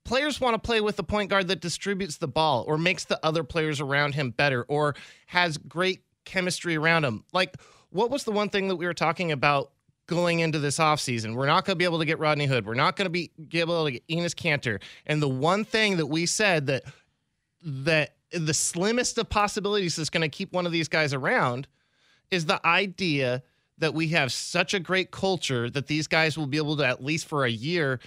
Players 0.04 0.40
want 0.40 0.54
to 0.54 0.64
play 0.64 0.80
with 0.80 0.94
the 0.94 1.02
point 1.02 1.30
guard 1.30 1.48
that 1.48 1.60
distributes 1.60 2.18
the 2.18 2.28
ball 2.28 2.64
or 2.68 2.78
makes 2.78 3.04
the 3.04 3.18
other 3.26 3.42
players 3.42 3.80
around 3.80 4.14
him 4.14 4.30
better 4.30 4.62
or 4.68 4.94
has 5.26 5.58
great 5.58 6.02
chemistry 6.24 6.76
around 6.76 7.04
him. 7.04 7.24
Like, 7.32 7.56
what 7.90 8.10
was 8.10 8.22
the 8.22 8.30
one 8.30 8.48
thing 8.48 8.68
that 8.68 8.76
we 8.76 8.86
were 8.86 8.94
talking 8.94 9.32
about 9.32 9.72
going 10.06 10.40
into 10.40 10.58
this 10.58 10.78
offseason. 10.78 11.34
We're 11.34 11.46
not 11.46 11.64
going 11.64 11.74
to 11.74 11.78
be 11.78 11.84
able 11.84 11.98
to 11.98 12.04
get 12.04 12.18
Rodney 12.18 12.46
Hood. 12.46 12.66
We're 12.66 12.74
not 12.74 12.96
going 12.96 13.06
to 13.06 13.10
be, 13.10 13.30
be 13.48 13.60
able 13.60 13.84
to 13.84 13.90
get 13.92 14.06
Enes 14.08 14.34
Kanter. 14.34 14.80
And 15.06 15.20
the 15.20 15.28
one 15.28 15.64
thing 15.64 15.96
that 15.96 16.06
we 16.06 16.26
said 16.26 16.66
that 16.66 16.84
that 17.62 18.15
the 18.32 18.54
slimmest 18.54 19.18
of 19.18 19.28
possibilities 19.28 19.96
that's 19.96 20.10
going 20.10 20.22
to 20.22 20.28
keep 20.28 20.52
one 20.52 20.66
of 20.66 20.72
these 20.72 20.88
guys 20.88 21.14
around 21.14 21.68
is 22.30 22.46
the 22.46 22.64
idea 22.66 23.42
that 23.78 23.94
we 23.94 24.08
have 24.08 24.32
such 24.32 24.74
a 24.74 24.80
great 24.80 25.10
culture 25.10 25.70
that 25.70 25.86
these 25.86 26.06
guys 26.06 26.36
will 26.36 26.46
be 26.46 26.56
able 26.56 26.76
to 26.76 26.86
at 26.86 27.04
least 27.04 27.26
for 27.26 27.44
a 27.44 27.50
year 27.50 28.00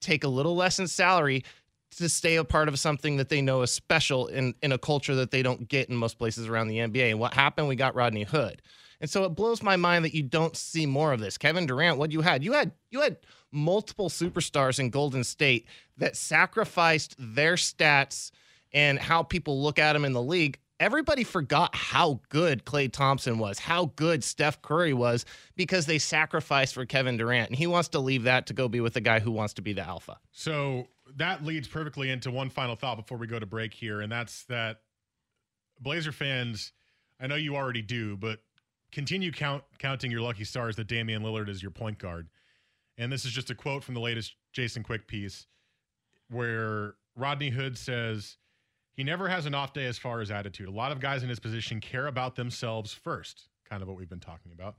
take 0.00 0.24
a 0.24 0.28
little 0.28 0.54
less 0.54 0.78
in 0.78 0.86
salary 0.86 1.42
to 1.90 2.08
stay 2.08 2.36
a 2.36 2.44
part 2.44 2.68
of 2.68 2.78
something 2.78 3.16
that 3.16 3.28
they 3.28 3.40
know 3.40 3.62
is 3.62 3.70
special 3.70 4.26
in 4.26 4.54
in 4.62 4.72
a 4.72 4.78
culture 4.78 5.14
that 5.14 5.30
they 5.30 5.42
don't 5.42 5.68
get 5.68 5.88
in 5.88 5.96
most 5.96 6.18
places 6.18 6.46
around 6.46 6.68
the 6.68 6.78
NBA. 6.78 7.10
And 7.10 7.18
what 7.18 7.34
happened? 7.34 7.68
We 7.68 7.76
got 7.76 7.94
Rodney 7.94 8.24
Hood. 8.24 8.60
And 9.00 9.10
so 9.10 9.24
it 9.24 9.30
blows 9.30 9.62
my 9.62 9.76
mind 9.76 10.04
that 10.04 10.14
you 10.14 10.22
don't 10.22 10.56
see 10.56 10.86
more 10.86 11.12
of 11.12 11.20
this. 11.20 11.36
Kevin 11.36 11.66
Durant, 11.66 11.98
what 11.98 12.12
you 12.12 12.20
had? 12.20 12.44
You 12.44 12.52
had 12.52 12.72
you 12.90 13.00
had 13.00 13.18
multiple 13.50 14.10
superstars 14.10 14.78
in 14.78 14.90
Golden 14.90 15.24
State 15.24 15.66
that 15.96 16.16
sacrificed 16.16 17.14
their 17.18 17.54
stats 17.54 18.30
and 18.76 18.98
how 18.98 19.22
people 19.22 19.62
look 19.62 19.78
at 19.78 19.96
him 19.96 20.04
in 20.04 20.12
the 20.12 20.22
league, 20.22 20.58
everybody 20.78 21.24
forgot 21.24 21.74
how 21.74 22.20
good 22.28 22.66
Klay 22.66 22.92
Thompson 22.92 23.38
was, 23.38 23.58
how 23.58 23.86
good 23.96 24.22
Steph 24.22 24.60
Curry 24.60 24.92
was, 24.92 25.24
because 25.56 25.86
they 25.86 25.98
sacrificed 25.98 26.74
for 26.74 26.84
Kevin 26.84 27.16
Durant. 27.16 27.48
And 27.48 27.58
he 27.58 27.66
wants 27.66 27.88
to 27.88 27.98
leave 27.98 28.24
that 28.24 28.46
to 28.48 28.52
go 28.52 28.68
be 28.68 28.80
with 28.80 28.92
the 28.92 29.00
guy 29.00 29.18
who 29.18 29.30
wants 29.30 29.54
to 29.54 29.62
be 29.62 29.72
the 29.72 29.80
alpha. 29.80 30.18
So 30.30 30.88
that 31.16 31.42
leads 31.42 31.66
perfectly 31.66 32.10
into 32.10 32.30
one 32.30 32.50
final 32.50 32.76
thought 32.76 32.98
before 32.98 33.16
we 33.16 33.26
go 33.26 33.38
to 33.38 33.46
break 33.46 33.72
here. 33.72 34.02
And 34.02 34.12
that's 34.12 34.44
that 34.44 34.82
Blazer 35.80 36.12
fans, 36.12 36.72
I 37.18 37.28
know 37.28 37.36
you 37.36 37.56
already 37.56 37.82
do, 37.82 38.18
but 38.18 38.40
continue 38.92 39.32
count, 39.32 39.64
counting 39.78 40.10
your 40.10 40.20
lucky 40.20 40.44
stars 40.44 40.76
that 40.76 40.86
Damian 40.86 41.22
Lillard 41.22 41.48
is 41.48 41.62
your 41.62 41.70
point 41.70 41.98
guard. 41.98 42.28
And 42.98 43.10
this 43.10 43.24
is 43.24 43.32
just 43.32 43.48
a 43.48 43.54
quote 43.54 43.82
from 43.82 43.94
the 43.94 44.00
latest 44.00 44.34
Jason 44.52 44.82
Quick 44.82 45.06
piece 45.08 45.46
where 46.28 46.96
Rodney 47.14 47.48
Hood 47.48 47.78
says, 47.78 48.36
he 48.96 49.04
never 49.04 49.28
has 49.28 49.46
an 49.46 49.54
off 49.54 49.72
day 49.72 49.84
as 49.84 49.98
far 49.98 50.20
as 50.20 50.30
attitude. 50.30 50.68
A 50.68 50.72
lot 50.72 50.90
of 50.90 51.00
guys 51.00 51.22
in 51.22 51.28
his 51.28 51.38
position 51.38 51.80
care 51.80 52.06
about 52.06 52.34
themselves 52.34 52.92
first, 52.92 53.48
kind 53.68 53.82
of 53.82 53.88
what 53.88 53.96
we've 53.96 54.08
been 54.08 54.20
talking 54.20 54.52
about. 54.52 54.76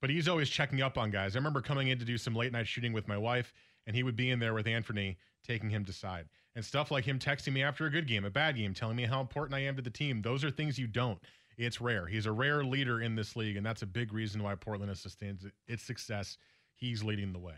But 0.00 0.10
he's 0.10 0.28
always 0.28 0.50
checking 0.50 0.82
up 0.82 0.98
on 0.98 1.10
guys. 1.10 1.36
I 1.36 1.38
remember 1.38 1.60
coming 1.60 1.88
in 1.88 1.98
to 1.98 2.04
do 2.04 2.18
some 2.18 2.34
late 2.34 2.52
night 2.52 2.66
shooting 2.66 2.92
with 2.92 3.06
my 3.06 3.16
wife, 3.16 3.54
and 3.86 3.94
he 3.94 4.02
would 4.02 4.16
be 4.16 4.30
in 4.30 4.40
there 4.40 4.54
with 4.54 4.66
Anthony, 4.66 5.16
taking 5.46 5.70
him 5.70 5.84
to 5.84 5.92
side. 5.92 6.26
And 6.56 6.64
stuff 6.64 6.90
like 6.90 7.04
him 7.04 7.18
texting 7.18 7.52
me 7.52 7.62
after 7.62 7.86
a 7.86 7.90
good 7.90 8.06
game, 8.06 8.24
a 8.24 8.30
bad 8.30 8.56
game, 8.56 8.74
telling 8.74 8.96
me 8.96 9.04
how 9.04 9.20
important 9.20 9.54
I 9.54 9.60
am 9.60 9.76
to 9.76 9.82
the 9.82 9.90
team. 9.90 10.20
Those 10.20 10.44
are 10.44 10.50
things 10.50 10.78
you 10.78 10.86
don't. 10.86 11.18
It's 11.56 11.80
rare. 11.80 12.06
He's 12.06 12.26
a 12.26 12.32
rare 12.32 12.64
leader 12.64 13.00
in 13.00 13.14
this 13.14 13.36
league, 13.36 13.56
and 13.56 13.64
that's 13.64 13.82
a 13.82 13.86
big 13.86 14.12
reason 14.12 14.42
why 14.42 14.56
Portland 14.56 14.90
has 14.90 15.00
sustained 15.00 15.50
its 15.68 15.84
success. 15.84 16.38
He's 16.74 17.04
leading 17.04 17.32
the 17.32 17.38
way. 17.38 17.54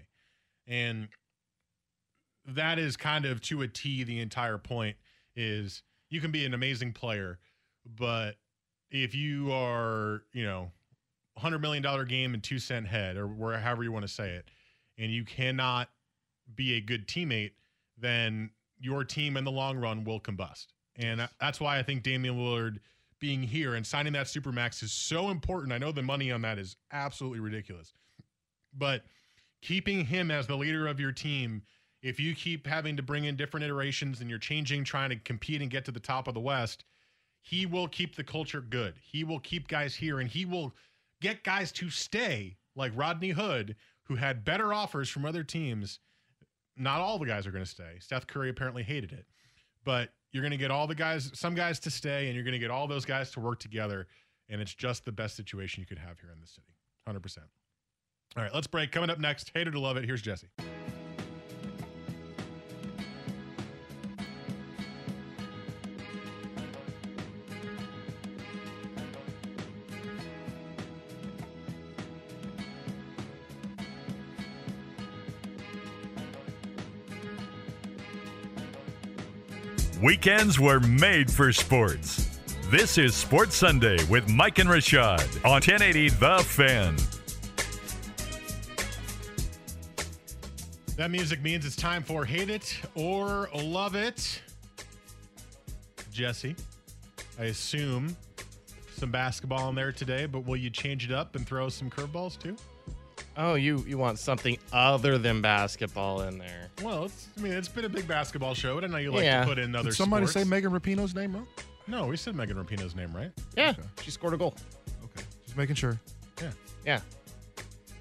And 0.66 1.08
that 2.46 2.78
is 2.78 2.96
kind 2.96 3.24
of 3.24 3.40
to 3.42 3.62
a 3.62 3.68
T 3.68 4.04
the 4.04 4.20
entire 4.20 4.58
point 4.58 4.96
is 5.34 5.82
you 6.10 6.20
can 6.20 6.30
be 6.30 6.44
an 6.44 6.54
amazing 6.54 6.92
player, 6.92 7.38
but 7.84 8.36
if 8.90 9.14
you 9.14 9.52
are, 9.52 10.22
you 10.32 10.44
know, 10.44 10.70
hundred 11.36 11.60
million 11.60 11.82
dollar 11.82 12.04
game 12.04 12.34
and 12.34 12.42
two 12.42 12.58
cent 12.58 12.86
head, 12.86 13.16
or 13.16 13.26
where 13.26 13.58
however 13.58 13.82
you 13.82 13.92
want 13.92 14.06
to 14.06 14.12
say 14.12 14.30
it, 14.30 14.46
and 14.98 15.12
you 15.12 15.24
cannot 15.24 15.88
be 16.54 16.74
a 16.74 16.80
good 16.80 17.06
teammate, 17.06 17.52
then 17.98 18.50
your 18.78 19.04
team 19.04 19.36
in 19.36 19.44
the 19.44 19.50
long 19.50 19.76
run 19.76 20.04
will 20.04 20.20
combust. 20.20 20.66
And 20.96 21.28
that's 21.40 21.60
why 21.60 21.78
I 21.78 21.82
think 21.82 22.02
Damian 22.02 22.36
Lillard 22.36 22.78
being 23.18 23.42
here 23.42 23.74
and 23.74 23.86
signing 23.86 24.12
that 24.12 24.26
supermax 24.26 24.82
is 24.82 24.92
so 24.92 25.30
important. 25.30 25.72
I 25.72 25.78
know 25.78 25.92
the 25.92 26.02
money 26.02 26.30
on 26.30 26.42
that 26.42 26.58
is 26.58 26.76
absolutely 26.92 27.40
ridiculous, 27.40 27.92
but 28.76 29.02
keeping 29.62 30.04
him 30.04 30.30
as 30.30 30.46
the 30.46 30.56
leader 30.56 30.86
of 30.86 31.00
your 31.00 31.12
team 31.12 31.62
if 32.06 32.20
you 32.20 32.36
keep 32.36 32.68
having 32.68 32.96
to 32.96 33.02
bring 33.02 33.24
in 33.24 33.34
different 33.34 33.64
iterations 33.64 34.20
and 34.20 34.30
you're 34.30 34.38
changing, 34.38 34.84
trying 34.84 35.10
to 35.10 35.16
compete 35.16 35.60
and 35.60 35.68
get 35.68 35.84
to 35.84 35.90
the 35.90 35.98
top 35.98 36.28
of 36.28 36.34
the 36.34 36.40
West, 36.40 36.84
he 37.40 37.66
will 37.66 37.88
keep 37.88 38.14
the 38.14 38.22
culture 38.22 38.60
good. 38.60 38.94
He 39.02 39.24
will 39.24 39.40
keep 39.40 39.66
guys 39.66 39.96
here 39.96 40.20
and 40.20 40.30
he 40.30 40.44
will 40.44 40.72
get 41.20 41.42
guys 41.42 41.72
to 41.72 41.90
stay, 41.90 42.58
like 42.76 42.92
Rodney 42.94 43.30
Hood, 43.30 43.74
who 44.04 44.14
had 44.14 44.44
better 44.44 44.72
offers 44.72 45.08
from 45.08 45.24
other 45.24 45.42
teams. 45.42 45.98
Not 46.76 47.00
all 47.00 47.18
the 47.18 47.26
guys 47.26 47.44
are 47.44 47.50
going 47.50 47.64
to 47.64 47.70
stay. 47.70 47.96
Steph 47.98 48.28
Curry 48.28 48.50
apparently 48.50 48.84
hated 48.84 49.10
it, 49.10 49.26
but 49.84 50.10
you're 50.30 50.42
going 50.42 50.52
to 50.52 50.56
get 50.56 50.70
all 50.70 50.86
the 50.86 50.94
guys, 50.94 51.32
some 51.34 51.56
guys 51.56 51.80
to 51.80 51.90
stay, 51.90 52.26
and 52.26 52.36
you're 52.36 52.44
going 52.44 52.52
to 52.52 52.60
get 52.60 52.70
all 52.70 52.86
those 52.86 53.04
guys 53.04 53.32
to 53.32 53.40
work 53.40 53.58
together. 53.58 54.06
And 54.48 54.60
it's 54.60 54.74
just 54.74 55.04
the 55.04 55.12
best 55.12 55.34
situation 55.34 55.80
you 55.80 55.86
could 55.86 55.98
have 55.98 56.20
here 56.20 56.30
in 56.30 56.38
the 56.40 56.46
city. 56.46 56.68
100%. 57.08 57.38
All 58.36 58.44
right, 58.44 58.54
let's 58.54 58.68
break. 58.68 58.92
Coming 58.92 59.10
up 59.10 59.18
next, 59.18 59.50
hater 59.54 59.72
to 59.72 59.80
love 59.80 59.96
it. 59.96 60.04
Here's 60.04 60.22
Jesse. 60.22 60.46
Weekends 80.06 80.60
were 80.60 80.78
made 80.78 81.28
for 81.28 81.52
sports. 81.52 82.38
This 82.70 82.96
is 82.96 83.12
Sports 83.12 83.56
Sunday 83.56 83.98
with 84.04 84.28
Mike 84.28 84.60
and 84.60 84.70
Rashad 84.70 85.44
on 85.44 85.54
1080 85.54 86.10
The 86.10 86.38
Fan. 86.46 86.94
That 90.96 91.10
music 91.10 91.42
means 91.42 91.66
it's 91.66 91.74
time 91.74 92.04
for 92.04 92.24
Hate 92.24 92.50
It 92.50 92.78
or 92.94 93.48
Love 93.52 93.96
It. 93.96 94.40
Jesse, 96.12 96.54
I 97.40 97.46
assume 97.46 98.16
some 98.96 99.10
basketball 99.10 99.70
in 99.70 99.74
there 99.74 99.90
today, 99.90 100.26
but 100.26 100.46
will 100.46 100.56
you 100.56 100.70
change 100.70 101.04
it 101.04 101.10
up 101.10 101.34
and 101.34 101.44
throw 101.44 101.68
some 101.68 101.90
curveballs 101.90 102.38
too? 102.38 102.54
Oh, 103.38 103.54
you 103.54 103.84
you 103.86 103.98
want 103.98 104.18
something 104.18 104.56
other 104.72 105.18
than 105.18 105.42
basketball 105.42 106.22
in 106.22 106.38
there? 106.38 106.68
Well, 106.82 107.04
it's, 107.04 107.28
I 107.36 107.40
mean, 107.42 107.52
it's 107.52 107.68
been 107.68 107.84
a 107.84 107.88
big 107.88 108.08
basketball 108.08 108.54
show, 108.54 108.78
and 108.78 108.86
I 108.86 108.88
know 108.88 108.96
you 108.98 109.10
like 109.12 109.24
Yeah. 109.24 109.40
to 109.42 109.46
put 109.46 109.58
in 109.58 109.74
other 109.74 109.90
Did 109.90 109.96
somebody 109.96 110.26
sports. 110.26 110.44
say 110.44 110.48
Megan 110.48 110.72
Rapinoe's 110.72 111.14
name 111.14 111.34
wrong? 111.34 111.46
No, 111.86 112.06
we 112.06 112.16
said 112.16 112.34
Megan 112.34 112.56
Rapinoe's 112.56 112.94
name, 112.96 113.14
right? 113.14 113.30
Yeah, 113.56 113.74
she 114.02 114.10
scored 114.10 114.34
a 114.34 114.36
goal. 114.38 114.54
Okay, 115.04 115.24
just 115.44 115.56
making 115.56 115.74
sure. 115.76 116.00
Yeah. 116.42 116.50
Yeah. 116.84 117.00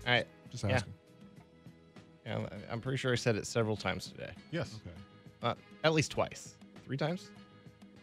All 0.08 0.14
right. 0.14 0.28
Just 0.52 0.64
Yeah. 0.64 0.76
asking. 0.76 0.94
Yeah, 2.26 2.38
I- 2.38 2.72
I'm 2.72 2.80
pretty 2.82 2.98
sure 2.98 3.12
I 3.12 3.16
said 3.16 3.36
it 3.36 3.46
several 3.46 3.76
times 3.78 4.08
today. 4.08 4.32
Yes. 4.52 4.76
Okay. 4.82 4.96
Uh, 5.44 5.54
at 5.84 5.94
least 5.94 6.12
twice. 6.12 6.56
Three 6.86 6.98
times? 6.98 7.30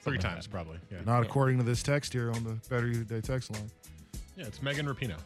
Three 0.01 0.15
Something 0.15 0.15
like 0.15 0.21
times, 0.35 0.45
that. 0.47 0.51
probably. 0.51 0.79
Yeah. 0.91 0.99
Not 1.07 1.23
according 1.23 1.59
to 1.59 1.65
this 1.65 1.83
text 1.83 2.13
here 2.13 2.31
on 2.31 2.45
the 2.45 2.53
Better 2.69 2.89
You 2.89 3.05
Day 3.05 3.21
text 3.21 3.51
line. 3.53 3.71
Yeah, 4.37 4.47
it's 4.47 4.61
Megan 4.63 4.87
Rapino. 4.87 5.17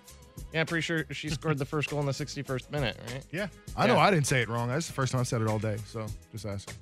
Yeah, 0.52 0.60
I'm 0.60 0.66
pretty 0.66 0.82
sure 0.82 1.04
she 1.10 1.28
scored 1.28 1.58
the 1.58 1.64
first 1.64 1.90
goal 1.90 2.00
in 2.00 2.06
the 2.06 2.12
61st 2.12 2.70
minute, 2.70 2.96
right? 3.12 3.24
Yeah. 3.32 3.48
I 3.76 3.86
know 3.86 3.94
Yeah. 3.94 4.00
I 4.00 4.10
didn't 4.10 4.26
say 4.26 4.42
it 4.42 4.48
wrong. 4.48 4.68
That's 4.68 4.86
the 4.86 4.92
first 4.92 5.12
time 5.12 5.20
I've 5.20 5.28
said 5.28 5.42
it 5.42 5.48
all 5.48 5.58
day. 5.58 5.76
So 5.86 6.06
just 6.32 6.46
asking. 6.46 6.74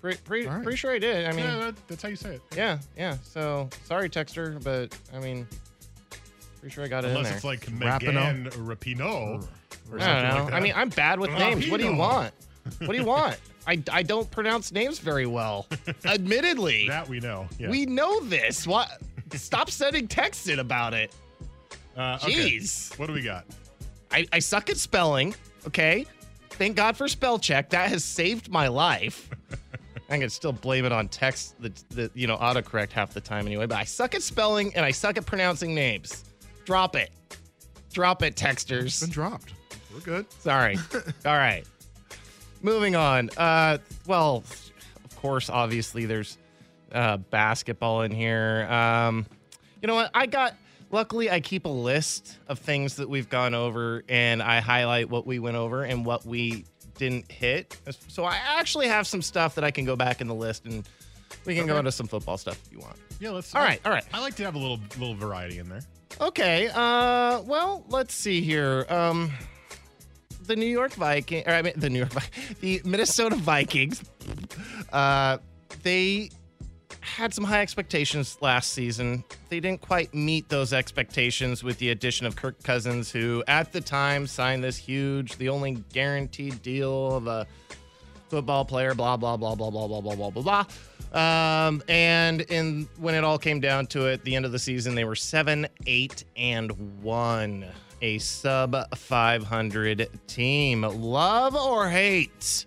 Pretty, 0.00 0.18
pretty, 0.24 0.46
All 0.48 0.54
right. 0.54 0.62
pretty 0.62 0.76
sure 0.78 0.92
I 0.92 0.98
did. 0.98 1.26
I 1.26 1.32
mean, 1.32 1.44
yeah, 1.44 1.56
yeah, 1.58 1.64
that, 1.66 1.88
that's 1.88 2.02
how 2.02 2.08
you 2.08 2.16
say 2.16 2.34
it. 2.36 2.42
yeah. 2.56 2.78
Yeah. 2.96 3.16
So 3.22 3.68
sorry, 3.84 4.08
Texter, 4.08 4.62
but 4.64 4.96
I 5.14 5.18
mean, 5.20 5.46
pretty 6.60 6.72
sure 6.74 6.84
I 6.84 6.88
got 6.88 7.04
it 7.04 7.08
in 7.08 7.16
Unless 7.16 7.28
there. 7.28 7.36
it's 7.36 7.44
like 7.44 7.66
Rapinoe? 7.66 8.14
Megan 8.14 8.50
Rapino. 8.66 9.46
Or 9.92 9.98
I 9.98 9.98
don't 9.98 10.00
something 10.00 10.28
know. 10.38 10.44
like 10.44 10.52
I 10.54 10.60
mean. 10.60 10.72
I'm 10.74 10.88
bad 10.88 11.20
with 11.20 11.30
names. 11.32 11.68
What 11.68 11.80
do 11.80 11.86
you 11.86 11.92
Rapino. 11.92 11.98
want? 11.98 12.32
What 12.78 12.90
do 12.92 12.96
you 12.96 13.04
want? 13.04 13.36
I, 13.66 13.82
I 13.92 14.02
don't 14.02 14.30
pronounce 14.30 14.72
names 14.72 14.98
very 15.00 15.26
well. 15.26 15.66
Admittedly, 16.06 16.88
that 16.88 17.06
we 17.08 17.20
know. 17.20 17.46
Yeah. 17.58 17.68
we 17.68 17.84
know 17.84 18.20
this. 18.20 18.66
What? 18.66 18.88
Stop 19.34 19.70
sending 19.70 20.08
texts 20.08 20.48
in 20.48 20.60
about 20.60 20.94
it. 20.94 21.14
Uh, 22.00 22.18
okay. 22.22 22.58
Jeez. 22.58 22.98
What 22.98 23.06
do 23.06 23.12
we 23.12 23.22
got? 23.22 23.44
I, 24.10 24.26
I 24.32 24.38
suck 24.38 24.70
at 24.70 24.76
spelling. 24.76 25.34
Okay. 25.66 26.06
Thank 26.50 26.76
God 26.76 26.96
for 26.96 27.08
spell 27.08 27.38
check. 27.38 27.70
That 27.70 27.88
has 27.90 28.04
saved 28.04 28.50
my 28.50 28.68
life. 28.68 29.30
I 30.10 30.18
can 30.18 30.28
still 30.28 30.52
blame 30.52 30.84
it 30.84 30.92
on 30.92 31.08
text 31.08 31.60
that 31.62 31.76
that 31.90 32.16
you 32.16 32.26
know 32.26 32.36
autocorrect 32.36 32.90
half 32.90 33.14
the 33.14 33.20
time 33.20 33.46
anyway. 33.46 33.66
But 33.66 33.78
I 33.78 33.84
suck 33.84 34.14
at 34.14 34.22
spelling 34.22 34.74
and 34.74 34.84
I 34.84 34.90
suck 34.90 35.16
at 35.16 35.24
pronouncing 35.24 35.74
names. 35.74 36.24
Drop 36.64 36.96
it. 36.96 37.10
Drop 37.92 38.22
it, 38.22 38.40
It's 38.40 39.00
been 39.00 39.10
dropped. 39.10 39.52
We're 39.92 40.00
good. 40.00 40.32
Sorry. 40.32 40.76
All 41.26 41.36
right. 41.36 41.64
Moving 42.62 42.94
on. 42.94 43.30
Uh, 43.36 43.78
well, 44.06 44.44
of 45.04 45.16
course, 45.16 45.50
obviously, 45.50 46.06
there's 46.06 46.38
uh, 46.92 47.16
basketball 47.16 48.02
in 48.02 48.12
here. 48.12 48.66
Um, 48.70 49.26
you 49.82 49.88
know 49.88 49.94
what? 49.94 50.10
I 50.14 50.26
got. 50.26 50.54
Luckily, 50.90 51.30
I 51.30 51.40
keep 51.40 51.66
a 51.66 51.70
list 51.70 52.38
of 52.48 52.58
things 52.58 52.96
that 52.96 53.08
we've 53.08 53.28
gone 53.28 53.54
over, 53.54 54.02
and 54.08 54.42
I 54.42 54.60
highlight 54.60 55.08
what 55.08 55.26
we 55.26 55.38
went 55.38 55.56
over 55.56 55.84
and 55.84 56.04
what 56.04 56.26
we 56.26 56.64
didn't 56.96 57.30
hit. 57.30 57.76
So 58.08 58.24
I 58.24 58.36
actually 58.58 58.88
have 58.88 59.06
some 59.06 59.22
stuff 59.22 59.54
that 59.54 59.64
I 59.64 59.70
can 59.70 59.84
go 59.84 59.94
back 59.94 60.20
in 60.20 60.26
the 60.26 60.34
list, 60.34 60.66
and 60.66 60.88
we 61.44 61.54
can 61.54 61.66
go 61.66 61.78
into 61.78 61.92
some 61.92 62.08
football 62.08 62.36
stuff 62.38 62.60
if 62.66 62.72
you 62.72 62.80
want. 62.80 62.96
Yeah, 63.20 63.30
let's. 63.30 63.54
All 63.54 63.62
right, 63.62 63.80
all 63.84 63.92
right. 63.92 64.04
I 64.12 64.20
like 64.20 64.34
to 64.36 64.44
have 64.44 64.54
a 64.54 64.58
little 64.58 64.80
little 64.98 65.14
variety 65.14 65.58
in 65.58 65.68
there. 65.68 65.82
Okay. 66.20 66.68
Uh, 66.68 67.40
well, 67.42 67.84
let's 67.88 68.14
see 68.14 68.40
here. 68.40 68.84
Um, 68.88 69.32
the 70.46 70.56
New 70.56 70.66
York 70.66 70.92
Viking, 70.94 71.44
or 71.46 71.52
I 71.52 71.62
mean, 71.62 71.74
the 71.76 71.88
New 71.88 72.00
York, 72.00 72.12
the 72.60 72.82
Minnesota 72.84 73.36
Vikings. 73.36 74.02
Uh, 74.92 75.38
they 75.82 76.30
had 77.00 77.32
some 77.32 77.44
high 77.44 77.60
expectations 77.60 78.38
last 78.40 78.72
season. 78.72 79.24
They 79.48 79.60
didn't 79.60 79.80
quite 79.80 80.14
meet 80.14 80.48
those 80.48 80.72
expectations 80.72 81.64
with 81.64 81.78
the 81.78 81.90
addition 81.90 82.26
of 82.26 82.36
Kirk 82.36 82.62
Cousins, 82.62 83.10
who 83.10 83.42
at 83.48 83.72
the 83.72 83.80
time 83.80 84.26
signed 84.26 84.62
this 84.62 84.76
huge, 84.76 85.36
the 85.36 85.48
only 85.48 85.82
guaranteed 85.92 86.62
deal 86.62 87.14
of 87.16 87.26
a 87.26 87.46
football 88.28 88.64
player, 88.64 88.94
blah 88.94 89.16
blah 89.16 89.36
blah 89.36 89.54
blah 89.54 89.70
blah 89.70 89.86
blah 89.86 90.00
blah 90.00 90.14
blah 90.14 90.30
blah 90.30 90.42
blah. 90.42 90.64
Um, 91.12 91.82
and 91.88 92.42
in 92.42 92.88
when 92.98 93.14
it 93.14 93.24
all 93.24 93.38
came 93.38 93.60
down 93.60 93.86
to 93.88 94.06
it, 94.06 94.24
the 94.24 94.36
end 94.36 94.44
of 94.44 94.52
the 94.52 94.58
season, 94.58 94.94
they 94.94 95.04
were 95.04 95.16
seven, 95.16 95.66
eight, 95.86 96.24
and 96.36 96.70
one, 97.02 97.66
a 98.02 98.18
sub 98.18 98.76
500 98.94 100.08
team. 100.26 100.82
Love 100.82 101.56
or 101.56 101.88
hate? 101.88 102.66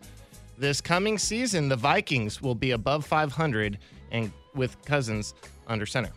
This 0.58 0.82
coming 0.82 1.18
season, 1.18 1.68
the 1.70 1.76
Vikings 1.76 2.42
will 2.42 2.56
be 2.56 2.72
above 2.72 3.06
500 3.06 3.80
and 4.14 4.32
with 4.56 4.82
Cousins 4.86 5.34
under 5.68 5.86
center. 5.86 6.12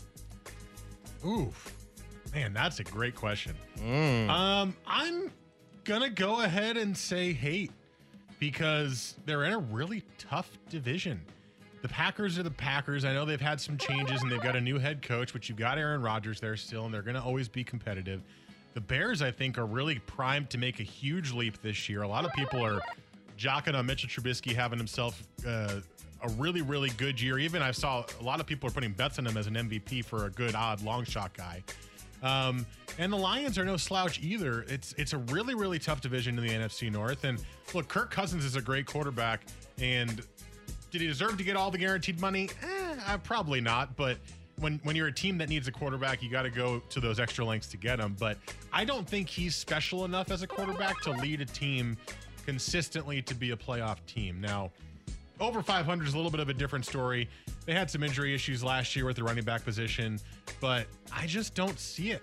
Oof. 1.26 1.74
Man, 2.32 2.52
that's 2.52 2.78
a 2.80 2.85
great 2.85 3.14
question. 3.14 3.56
Mm. 3.78 4.28
Um, 4.28 4.76
I'm 4.87 5.32
gonna 5.85 6.11
go 6.11 6.42
ahead 6.42 6.76
and 6.76 6.96
say 6.96 7.32
hate 7.32 7.72
because 8.38 9.16
they're 9.24 9.44
in 9.44 9.54
a 9.54 9.59
really 9.59 10.04
tough 10.18 10.50
division. 10.68 11.20
The 11.82 11.88
Packers 11.88 12.38
are 12.38 12.42
the 12.42 12.50
Packers. 12.50 13.04
I 13.04 13.14
know 13.14 13.24
they've 13.24 13.40
had 13.40 13.61
some 13.61 13.78
changes 13.78 14.22
and 14.22 14.30
they've 14.30 14.42
got 14.42 14.56
a 14.56 14.61
new 14.61 14.78
head 14.78 15.02
coach, 15.02 15.32
but 15.32 15.48
you've 15.48 15.59
got 15.59 15.78
Aaron 15.78 16.02
Rodgers 16.02 16.40
there 16.40 16.56
still, 16.56 16.85
and 16.85 16.92
they're 16.92 17.02
gonna 17.02 17.24
always 17.24 17.48
be 17.48 17.64
competitive. 17.64 18.22
The 18.74 18.80
Bears, 18.82 19.22
I 19.22 19.30
think, 19.30 19.56
are 19.56 19.64
really 19.64 19.98
primed 20.00 20.50
to 20.50 20.59
make 20.59 20.80
a 20.80 20.82
huge 20.82 21.32
leap 21.32 21.62
this 21.62 21.88
year. 21.88 22.02
A 22.02 22.09
lot 22.09 22.26
of 22.26 22.32
people 22.35 22.62
are 22.62 22.82
jocking 23.38 23.74
on 23.74 23.87
Mitchell 23.87 24.11
Trubisky 24.11 24.54
having 24.54 24.78
himself 24.78 25.22
uh, 25.46 25.80
a 26.22 26.29
really, 26.31 26.62
really 26.62 26.90
good 26.90 27.20
year. 27.20 27.38
Even 27.38 27.62
I 27.62 27.70
saw 27.70 28.05
a 28.20 28.22
lot 28.22 28.40
of 28.40 28.46
people 28.46 28.68
are 28.68 28.72
putting 28.72 28.92
bets 28.92 29.18
on 29.18 29.26
him 29.26 29.37
as 29.37 29.46
an 29.46 29.55
MVP 29.55 30.05
for 30.05 30.26
a 30.26 30.31
good 30.31 30.55
odd 30.55 30.83
long 30.83 31.05
shot 31.05 31.33
guy. 31.35 31.62
Um, 32.22 32.66
and 32.98 33.12
the 33.12 33.16
Lions 33.16 33.59
are 33.59 33.64
no 33.64 33.76
slouch 33.76 34.20
either. 34.20 34.62
It's 34.68 34.94
it's 34.94 35.12
a 35.12 35.18
really 35.18 35.55
really 35.55 35.79
tough 35.79 36.00
division 36.00 36.38
in 36.38 36.46
the 36.46 36.52
NFC 36.52 36.90
North. 36.90 37.24
And 37.24 37.42
look, 37.74 37.88
Kirk 37.88 38.11
Cousins 38.11 38.44
is 38.44 38.57
a 38.57 38.62
great 38.62 38.87
quarterback. 38.87 39.42
And 39.79 40.22
did 40.90 41.00
he 41.00 41.07
deserve 41.07 41.37
to 41.37 41.44
get 41.44 41.57
all 41.57 41.70
the 41.70 41.79
guaranteed 41.79 42.20
money? 42.20 42.48
Eh, 42.62 42.94
uh, 43.07 43.18
probably 43.18 43.61
not. 43.61 43.96
But 43.96 44.18
when 44.59 44.81
when 44.83 44.96
you're 44.96 45.09
a 45.09 45.12
team 45.12 45.38
that 45.38 45.48
needs 45.48 45.68
a 45.68 45.72
quarterback, 45.72 46.22
you 46.22 46.31
got 46.31 46.42
to 46.42 46.50
go 46.50 46.81
to 46.88 47.00
those 47.00 47.20
extra 47.20 47.44
lengths 47.44 47.68
to 47.68 47.76
get 47.76 48.00
him. 48.00 48.16
But 48.18 48.38
I 48.72 48.85
don't 48.85 49.09
think 49.09 49.29
he's 49.29 49.55
special 49.55 50.05
enough 50.05 50.31
as 50.31 50.42
a 50.42 50.46
quarterback 50.46 51.00
to 51.02 51.11
lead 51.11 51.40
a 51.42 51.46
team 51.46 51.96
consistently 52.46 53.20
to 53.22 53.35
be 53.35 53.50
a 53.50 53.57
playoff 53.57 53.98
team. 54.07 54.40
Now, 54.40 54.70
over 55.40 55.62
500 55.62 56.09
is 56.09 56.14
a 56.14 56.16
little 56.16 56.31
bit 56.31 56.40
of 56.40 56.49
a 56.49 56.55
different 56.55 56.87
story. 56.87 57.29
They 57.64 57.75
had 57.75 57.90
some 57.90 58.03
injury 58.03 58.35
issues 58.35 58.64
last 58.64 58.96
year 58.96 59.05
with 59.05 59.16
the 59.16 59.25
running 59.25 59.44
back 59.44 59.64
position, 59.64 60.18
but 60.61 60.87
I 61.12 61.27
just 61.27 61.55
don't 61.55 61.79
see 61.79 62.11
it. 62.11 62.22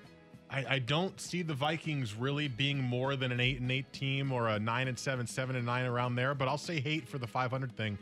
I, 0.50 0.66
I 0.70 0.80
don't 0.80 1.20
see 1.20 1.42
the 1.42 1.54
Vikings 1.54 2.16
really 2.16 2.48
being 2.48 2.80
more 2.80 3.16
than 3.16 3.32
an 3.32 3.40
eight 3.40 3.60
and 3.60 3.72
eight 3.72 3.92
team 3.92 4.32
or 4.32 4.50
a 4.50 4.60
nine 4.60 4.88
and 4.88 4.98
seven, 4.98 5.26
seven 5.26 5.56
and 5.56 5.66
nine 5.66 5.86
around 5.86 6.16
there. 6.16 6.36
But 6.36 6.48
I'll 6.48 6.58
say 6.58 6.80
hate 6.80 7.08
for 7.08 7.18
the 7.18 7.28
500 7.28 7.76
thing, 7.76 7.98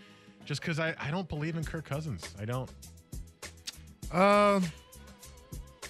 just 0.45 0.62
because 0.62 0.80
I, 0.80 0.93
I 1.00 1.12
don't 1.12 1.30
believe 1.30 1.56
in 1.56 1.63
Kirk 1.63 1.86
Cousins. 1.86 2.34
I 2.39 2.45
don't. 2.45 2.69
Um, 4.12 4.65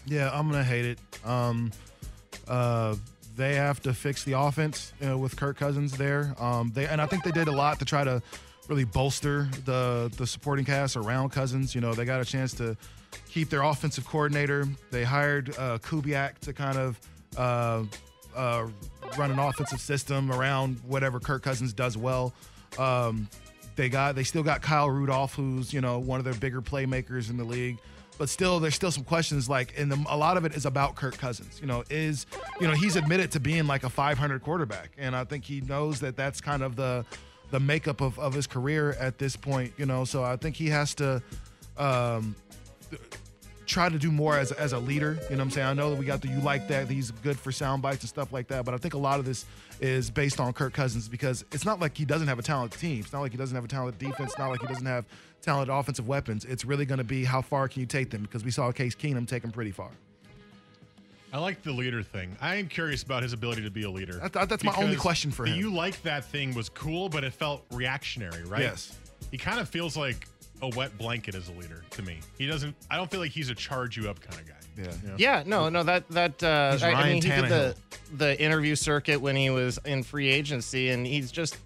yeah, 0.05 0.29
I'm 0.31 0.49
gonna 0.49 0.63
hate 0.63 0.85
it. 0.85 0.99
Um, 1.25 1.71
uh, 2.47 2.95
they 3.35 3.55
have 3.55 3.81
to 3.81 3.93
fix 3.93 4.23
the 4.23 4.33
offense 4.33 4.93
uh, 5.05 5.17
with 5.17 5.35
Kirk 5.35 5.57
Cousins 5.57 5.97
there. 5.97 6.35
Um, 6.39 6.71
they 6.75 6.85
and 6.85 7.01
I 7.01 7.07
think 7.07 7.23
they 7.23 7.31
did 7.31 7.47
a 7.47 7.51
lot 7.51 7.79
to 7.79 7.85
try 7.85 8.03
to 8.03 8.21
really 8.71 8.85
bolster 8.85 9.49
the 9.65 10.09
the 10.15 10.25
supporting 10.25 10.63
cast 10.63 10.95
around 10.95 11.29
Cousins. 11.29 11.75
You 11.75 11.81
know, 11.81 11.93
they 11.93 12.05
got 12.05 12.21
a 12.21 12.25
chance 12.25 12.53
to 12.53 12.77
keep 13.27 13.49
their 13.49 13.63
offensive 13.63 14.07
coordinator. 14.07 14.65
They 14.91 15.03
hired 15.03 15.49
uh, 15.57 15.77
Kubiak 15.79 16.39
to 16.39 16.53
kind 16.53 16.77
of 16.77 16.99
uh, 17.35 17.83
uh, 18.33 18.67
run 19.17 19.29
an 19.29 19.39
offensive 19.39 19.81
system 19.81 20.31
around 20.31 20.79
whatever 20.87 21.19
Kirk 21.19 21.43
Cousins 21.43 21.73
does 21.73 21.97
well. 21.97 22.33
Um, 22.79 23.27
they 23.75 23.89
got 23.89 24.15
they 24.15 24.23
still 24.23 24.43
got 24.43 24.61
Kyle 24.61 24.89
Rudolph, 24.89 25.35
who's 25.35 25.73
you 25.73 25.81
know 25.81 25.99
one 25.99 26.19
of 26.19 26.23
their 26.23 26.33
bigger 26.35 26.61
playmakers 26.61 27.29
in 27.29 27.35
the 27.35 27.43
league. 27.43 27.77
But 28.17 28.29
still, 28.29 28.61
there's 28.61 28.75
still 28.75 28.91
some 28.91 29.03
questions. 29.03 29.49
Like, 29.49 29.73
and 29.77 29.91
the, 29.91 30.05
a 30.07 30.15
lot 30.15 30.37
of 30.37 30.45
it 30.45 30.55
is 30.55 30.65
about 30.65 30.95
Kirk 30.95 31.17
Cousins. 31.17 31.59
You 31.59 31.67
know, 31.67 31.83
is 31.89 32.25
you 32.61 32.67
know 32.67 32.73
he's 32.73 32.95
admitted 32.95 33.31
to 33.31 33.41
being 33.41 33.67
like 33.67 33.83
a 33.83 33.89
500 33.89 34.41
quarterback, 34.41 34.91
and 34.97 35.13
I 35.13 35.25
think 35.25 35.43
he 35.43 35.59
knows 35.59 35.99
that 35.99 36.15
that's 36.15 36.39
kind 36.39 36.63
of 36.63 36.77
the 36.77 37.03
the 37.51 37.59
makeup 37.59 38.01
of, 38.01 38.17
of 38.17 38.33
his 38.33 38.47
career 38.47 38.93
at 38.93 39.17
this 39.17 39.35
point. 39.35 39.73
You 39.77 39.85
know, 39.85 40.05
so 40.05 40.23
I 40.23 40.37
think 40.37 40.55
he 40.55 40.69
has 40.69 40.95
to 40.95 41.21
um, 41.77 42.35
try 43.65 43.89
to 43.89 43.97
do 43.97 44.11
more 44.11 44.37
as, 44.37 44.51
as 44.51 44.73
a 44.73 44.79
leader. 44.79 45.13
You 45.29 45.35
know 45.35 45.37
what 45.37 45.41
I'm 45.43 45.51
saying? 45.51 45.67
I 45.67 45.73
know 45.73 45.91
that 45.91 45.99
we 45.99 46.05
got 46.05 46.21
the 46.21 46.27
you 46.27 46.39
like 46.41 46.67
that. 46.67 46.89
He's 46.89 47.11
good 47.11 47.39
for 47.39 47.51
sound 47.51 47.81
bites 47.81 48.01
and 48.01 48.09
stuff 48.09 48.33
like 48.33 48.47
that. 48.47 48.65
But 48.65 48.73
I 48.73 48.77
think 48.77 48.93
a 48.93 48.97
lot 48.97 49.19
of 49.19 49.25
this 49.25 49.45
is 49.79 50.09
based 50.09 50.39
on 50.39 50.53
Kirk 50.53 50.73
Cousins 50.73 51.07
because 51.07 51.45
it's 51.51 51.65
not 51.65 51.79
like 51.79 51.97
he 51.97 52.05
doesn't 52.05 52.27
have 52.27 52.39
a 52.39 52.43
talented 52.43 52.79
team. 52.79 52.99
It's 52.99 53.13
not 53.13 53.21
like 53.21 53.31
he 53.31 53.37
doesn't 53.37 53.55
have 53.55 53.65
a 53.65 53.69
talented 53.69 53.99
defense. 53.99 54.31
It's 54.31 54.39
not 54.39 54.49
like 54.49 54.61
he 54.61 54.67
doesn't 54.67 54.85
have 54.85 55.05
talented 55.41 55.73
offensive 55.73 56.07
weapons. 56.07 56.45
It's 56.45 56.65
really 56.65 56.85
going 56.85 56.99
to 56.99 57.03
be 57.03 57.23
how 57.23 57.41
far 57.41 57.67
can 57.67 57.79
you 57.79 57.85
take 57.85 58.09
them 58.09 58.23
because 58.23 58.43
we 58.43 58.51
saw 58.51 58.71
Case 58.71 58.95
Keenum 58.95 59.27
take 59.27 59.41
them 59.41 59.51
pretty 59.51 59.71
far. 59.71 59.91
I 61.33 61.37
like 61.39 61.63
the 61.63 61.71
leader 61.71 62.03
thing. 62.03 62.35
I 62.41 62.55
am 62.55 62.67
curious 62.67 63.03
about 63.03 63.23
his 63.23 63.31
ability 63.33 63.63
to 63.63 63.71
be 63.71 63.83
a 63.83 63.89
leader. 63.89 64.13
That- 64.33 64.49
that's 64.49 64.63
my 64.63 64.73
only 64.75 64.97
question 64.97 65.31
for 65.31 65.45
him. 65.45 65.57
You 65.57 65.73
like 65.73 66.01
that 66.03 66.25
thing 66.25 66.53
was 66.53 66.67
cool, 66.69 67.07
but 67.09 67.23
it 67.23 67.33
felt 67.33 67.63
reactionary, 67.71 68.43
right? 68.43 68.61
Yes. 68.61 68.97
He 69.31 69.37
kind 69.37 69.59
of 69.59 69.69
feels 69.69 69.95
like 69.95 70.27
a 70.61 70.69
wet 70.69 70.97
blanket 70.97 71.33
as 71.35 71.47
a 71.47 71.53
leader 71.53 71.83
to 71.91 72.01
me. 72.01 72.19
He 72.37 72.47
doesn't. 72.47 72.75
I 72.89 72.97
don't 72.97 73.09
feel 73.09 73.19
like 73.21 73.31
he's 73.31 73.49
a 73.49 73.55
charge 73.55 73.95
you 73.97 74.09
up 74.09 74.19
kind 74.19 74.39
of 74.41 74.47
guy. 74.47 74.53
Yeah. 74.77 74.83
You 75.03 75.07
know? 75.09 75.15
Yeah, 75.17 75.43
no, 75.45 75.69
no, 75.69 75.83
that 75.83 76.07
that 76.09 76.43
uh, 76.43 76.73
He's 76.73 76.83
I, 76.83 76.89
I 76.89 76.93
Ryan 76.93 77.13
mean, 77.13 77.21
he 77.23 77.29
did 77.29 77.49
the 77.49 77.75
the 78.17 78.39
interview 78.41 78.75
circuit 78.75 79.19
when 79.21 79.35
he 79.35 79.49
was 79.49 79.79
in 79.85 80.03
free 80.03 80.27
agency, 80.29 80.89
and 80.89 81.05
he's 81.07 81.31
just, 81.31 81.57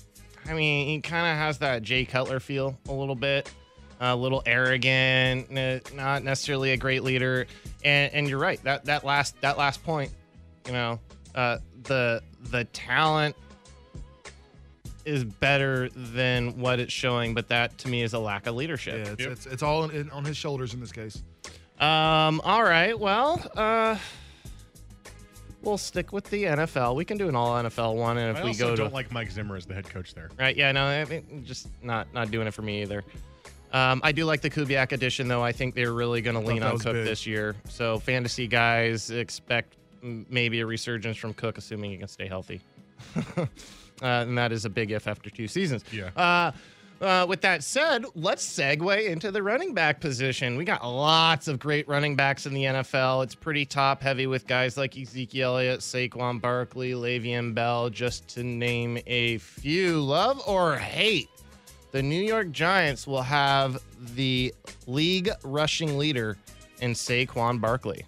I 0.47 0.53
mean, 0.53 0.87
he 0.87 1.01
kind 1.01 1.27
of 1.27 1.37
has 1.37 1.57
that 1.59 1.81
Jay 1.81 2.05
Cutler 2.05 2.39
feel 2.39 2.77
a 2.87 2.93
little 2.93 3.15
bit, 3.15 3.51
a 3.99 4.15
little 4.15 4.43
arrogant, 4.45 5.49
not 5.93 6.23
necessarily 6.23 6.71
a 6.71 6.77
great 6.77 7.03
leader, 7.03 7.47
and 7.83 8.13
and 8.13 8.29
you're 8.29 8.39
right 8.39 8.61
that 8.63 8.85
that 8.85 9.03
last 9.05 9.39
that 9.41 9.57
last 9.57 9.83
point, 9.83 10.11
you 10.67 10.73
know, 10.73 10.99
uh, 11.33 11.57
the 11.83 12.21
the 12.51 12.65
talent 12.65 13.35
is 15.05 15.23
better 15.23 15.89
than 15.95 16.57
what 16.59 16.79
it's 16.79 16.91
showing, 16.93 17.33
but 17.35 17.47
that 17.49 17.77
to 17.77 17.87
me 17.87 18.01
is 18.01 18.13
a 18.13 18.19
lack 18.19 18.47
of 18.47 18.55
leadership. 18.55 19.05
Yeah, 19.05 19.11
it's, 19.11 19.21
Yep. 19.21 19.31
it's, 19.31 19.45
it's 19.45 19.63
all 19.63 19.89
in, 19.89 20.09
on 20.09 20.25
his 20.25 20.35
shoulders 20.35 20.73
in 20.73 20.79
this 20.79 20.91
case. 20.91 21.21
Um. 21.79 22.41
All 22.43 22.63
right. 22.63 22.97
Well. 22.99 23.41
Uh. 23.55 23.97
We'll 25.61 25.79
stick 25.79 26.13
with 26.13 26.25
the 26.29 26.43
NFL. 26.43 26.95
We 26.95 27.05
can 27.05 27.17
do 27.17 27.27
an 27.27 27.35
all 27.35 27.53
NFL 27.55 27.95
one, 27.95 28.19
and 28.19 28.29
if 28.37 28.37
I 28.37 28.43
we 28.43 28.49
also 28.49 28.65
go 28.65 28.75
to 28.75 28.83
don't 28.83 28.93
like 28.93 29.11
Mike 29.11 29.31
Zimmer 29.31 29.55
as 29.55 29.65
the 29.65 29.73
head 29.73 29.89
coach 29.89 30.13
there. 30.13 30.29
right, 30.39 30.55
yeah, 30.55 30.71
no, 30.71 30.85
I 30.85 31.03
mean, 31.05 31.43
just 31.43 31.69
not 31.81 32.13
not 32.13 32.29
doing 32.29 32.45
it 32.45 32.53
for 32.53 32.61
me 32.61 32.83
either. 32.83 33.03
Um, 33.75 33.99
I 34.05 34.13
do 34.13 34.23
like 34.23 34.39
the 34.39 34.49
Kubiak 34.49 34.93
edition, 34.93 35.27
though. 35.27 35.43
I 35.43 35.51
think 35.51 35.75
they're 35.75 35.91
really 35.91 36.21
going 36.21 36.41
to 36.41 36.41
lean 36.41 36.63
on 36.63 36.79
Cook 36.79 36.93
big. 36.93 37.05
this 37.05 37.27
year. 37.27 37.57
So 37.67 37.99
fantasy 37.99 38.47
guys 38.47 39.11
expect 39.11 39.75
maybe 40.01 40.61
a 40.61 40.65
resurgence 40.65 41.17
from 41.17 41.33
Cook, 41.33 41.57
assuming 41.57 41.91
he 41.91 41.97
can 41.97 42.07
stay 42.07 42.25
healthy. 42.25 42.61
uh, 43.37 43.45
and 44.01 44.37
that 44.37 44.53
is 44.53 44.63
a 44.63 44.69
big 44.69 44.91
if 44.91 45.09
after 45.09 45.29
two 45.29 45.49
seasons. 45.49 45.83
Yeah. 45.91 46.11
Uh, 46.15 46.51
uh, 47.01 47.25
with 47.27 47.41
that 47.41 47.65
said, 47.65 48.05
let's 48.15 48.47
segue 48.47 49.09
into 49.09 49.29
the 49.29 49.43
running 49.43 49.73
back 49.73 49.99
position. 49.99 50.55
We 50.55 50.63
got 50.63 50.85
lots 50.85 51.49
of 51.49 51.59
great 51.59 51.85
running 51.89 52.15
backs 52.15 52.45
in 52.45 52.53
the 52.53 52.63
NFL. 52.63 53.25
It's 53.25 53.35
pretty 53.35 53.65
top 53.65 54.01
heavy 54.01 54.25
with 54.25 54.47
guys 54.47 54.77
like 54.77 54.97
Ezekiel 54.97 55.55
Elliott, 55.57 55.81
Saquon 55.81 56.39
Barkley, 56.39 56.93
Le'Veon 56.93 57.53
Bell, 57.53 57.89
just 57.89 58.29
to 58.29 58.43
name 58.43 58.99
a 59.05 59.37
few. 59.39 59.99
Love 60.01 60.41
or 60.47 60.77
hate, 60.77 61.27
the 61.95 62.03
New 62.03 62.21
York 62.21 62.51
Giants 62.51 63.07
will 63.07 63.21
have 63.21 63.81
the 64.15 64.53
league 64.85 65.29
rushing 65.45 65.97
leader 65.97 66.35
in 66.81 66.91
Saquon 66.91 67.61
Barkley. 67.61 68.03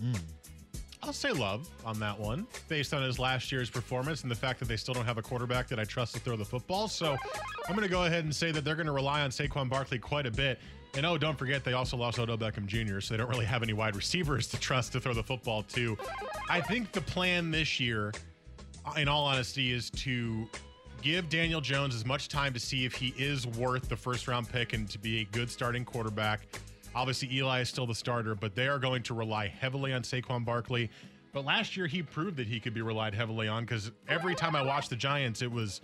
Hmm. 0.00 0.12
I'll 1.02 1.12
say 1.12 1.32
love 1.32 1.68
on 1.84 1.98
that 1.98 2.16
one, 2.16 2.46
based 2.68 2.94
on 2.94 3.02
his 3.02 3.18
last 3.18 3.50
year's 3.50 3.68
performance 3.68 4.22
and 4.22 4.30
the 4.30 4.36
fact 4.36 4.60
that 4.60 4.68
they 4.68 4.76
still 4.76 4.94
don't 4.94 5.04
have 5.04 5.18
a 5.18 5.22
quarterback 5.22 5.66
that 5.70 5.80
I 5.80 5.84
trust 5.84 6.14
to 6.14 6.20
throw 6.20 6.36
the 6.36 6.44
football. 6.44 6.86
So 6.86 7.16
I'm 7.68 7.74
going 7.74 7.82
to 7.82 7.92
go 7.92 8.04
ahead 8.04 8.22
and 8.22 8.32
say 8.32 8.52
that 8.52 8.64
they're 8.64 8.76
going 8.76 8.86
to 8.86 8.92
rely 8.92 9.22
on 9.22 9.30
Saquon 9.30 9.68
Barkley 9.68 9.98
quite 9.98 10.26
a 10.26 10.30
bit. 10.30 10.60
And 10.94 11.04
oh, 11.04 11.18
don't 11.18 11.36
forget, 11.36 11.64
they 11.64 11.72
also 11.72 11.96
lost 11.96 12.20
Odell 12.20 12.38
Beckham 12.38 12.66
Jr., 12.66 13.00
so 13.00 13.14
they 13.14 13.18
don't 13.18 13.28
really 13.28 13.44
have 13.44 13.64
any 13.64 13.72
wide 13.72 13.96
receivers 13.96 14.46
to 14.46 14.60
trust 14.60 14.92
to 14.92 15.00
throw 15.00 15.14
the 15.14 15.24
football 15.24 15.64
to. 15.64 15.98
I 16.48 16.60
think 16.60 16.92
the 16.92 17.00
plan 17.00 17.50
this 17.50 17.80
year, 17.80 18.12
in 18.96 19.08
all 19.08 19.24
honesty, 19.24 19.72
is 19.72 19.90
to 19.90 20.48
give 21.02 21.28
Daniel 21.28 21.60
Jones 21.60 21.94
as 21.94 22.06
much 22.06 22.28
time 22.28 22.54
to 22.54 22.60
see 22.60 22.84
if 22.84 22.94
he 22.94 23.12
is 23.18 23.46
worth 23.46 23.88
the 23.88 23.96
first 23.96 24.28
round 24.28 24.48
pick 24.48 24.72
and 24.72 24.88
to 24.88 24.98
be 24.98 25.20
a 25.20 25.24
good 25.24 25.50
starting 25.50 25.84
quarterback. 25.84 26.46
Obviously, 26.94 27.32
Eli 27.34 27.60
is 27.60 27.68
still 27.68 27.86
the 27.86 27.94
starter, 27.94 28.34
but 28.34 28.54
they 28.54 28.68
are 28.68 28.78
going 28.78 29.02
to 29.04 29.14
rely 29.14 29.48
heavily 29.48 29.92
on 29.92 30.02
Saquon 30.02 30.44
Barkley. 30.44 30.90
But 31.32 31.44
last 31.44 31.76
year, 31.76 31.86
he 31.86 32.02
proved 32.02 32.36
that 32.36 32.46
he 32.46 32.60
could 32.60 32.74
be 32.74 32.82
relied 32.82 33.14
heavily 33.14 33.48
on 33.48 33.64
because 33.64 33.90
every 34.08 34.34
time 34.34 34.54
I 34.54 34.62
watched 34.62 34.90
the 34.90 34.96
Giants, 34.96 35.42
it 35.42 35.50
was 35.50 35.80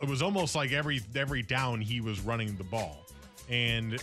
it 0.00 0.08
was 0.08 0.22
almost 0.22 0.54
like 0.54 0.72
every 0.72 1.00
every 1.14 1.42
down 1.42 1.80
he 1.80 2.00
was 2.00 2.20
running 2.20 2.54
the 2.56 2.64
ball, 2.64 3.06
and 3.48 4.02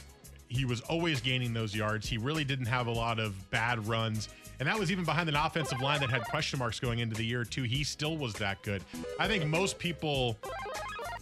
he 0.49 0.65
was 0.65 0.81
always 0.81 1.21
gaining 1.21 1.53
those 1.53 1.75
yards. 1.75 2.09
He 2.09 2.17
really 2.17 2.43
didn't 2.43 2.65
have 2.65 2.87
a 2.87 2.91
lot 2.91 3.19
of 3.19 3.49
bad 3.51 3.87
runs, 3.87 4.29
and 4.59 4.67
that 4.67 4.77
was 4.77 4.91
even 4.91 5.03
behind 5.03 5.29
an 5.29 5.35
offensive 5.35 5.81
line 5.81 5.99
that 6.01 6.09
had 6.09 6.23
question 6.23 6.59
marks 6.59 6.79
going 6.79 6.99
into 6.99 7.15
the 7.15 7.25
year 7.25 7.43
too. 7.43 7.63
He 7.63 7.83
still 7.83 8.17
was 8.17 8.33
that 8.35 8.61
good. 8.63 8.83
I 9.19 9.27
think 9.27 9.45
most 9.45 9.79
people, 9.79 10.37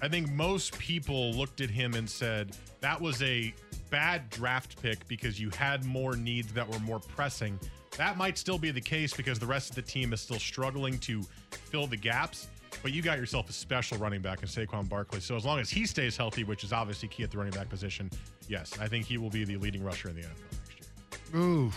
I 0.01 0.07
think 0.07 0.31
most 0.31 0.77
people 0.77 1.31
looked 1.31 1.61
at 1.61 1.69
him 1.69 1.93
and 1.93 2.09
said 2.09 2.55
that 2.81 2.99
was 2.99 3.21
a 3.21 3.53
bad 3.89 4.29
draft 4.29 4.81
pick 4.81 5.07
because 5.07 5.39
you 5.39 5.49
had 5.51 5.85
more 5.85 6.15
needs 6.15 6.53
that 6.53 6.67
were 6.67 6.79
more 6.79 6.99
pressing. 6.99 7.59
That 7.97 8.17
might 8.17 8.37
still 8.37 8.57
be 8.57 8.71
the 8.71 8.81
case 8.81 9.13
because 9.13 9.37
the 9.37 9.45
rest 9.45 9.69
of 9.71 9.75
the 9.75 9.81
team 9.81 10.13
is 10.13 10.21
still 10.21 10.39
struggling 10.39 10.97
to 10.99 11.21
fill 11.51 11.87
the 11.87 11.97
gaps. 11.97 12.47
But 12.81 12.93
you 12.93 13.01
got 13.01 13.17
yourself 13.17 13.49
a 13.49 13.53
special 13.53 13.97
running 13.97 14.21
back 14.21 14.41
in 14.41 14.47
Saquon 14.47 14.87
Barkley. 14.89 15.19
So 15.19 15.35
as 15.35 15.45
long 15.45 15.59
as 15.59 15.69
he 15.69 15.85
stays 15.85 16.17
healthy, 16.17 16.43
which 16.43 16.63
is 16.63 16.73
obviously 16.73 17.09
key 17.09 17.23
at 17.23 17.29
the 17.29 17.37
running 17.37 17.53
back 17.53 17.69
position, 17.69 18.09
yes, 18.47 18.79
I 18.79 18.87
think 18.87 19.05
he 19.05 19.17
will 19.17 19.29
be 19.29 19.43
the 19.43 19.57
leading 19.57 19.83
rusher 19.83 20.09
in 20.09 20.15
the 20.15 20.21
NFL 20.21 20.51
next 20.67 21.33
year. 21.33 21.41
Ooh, 21.41 21.71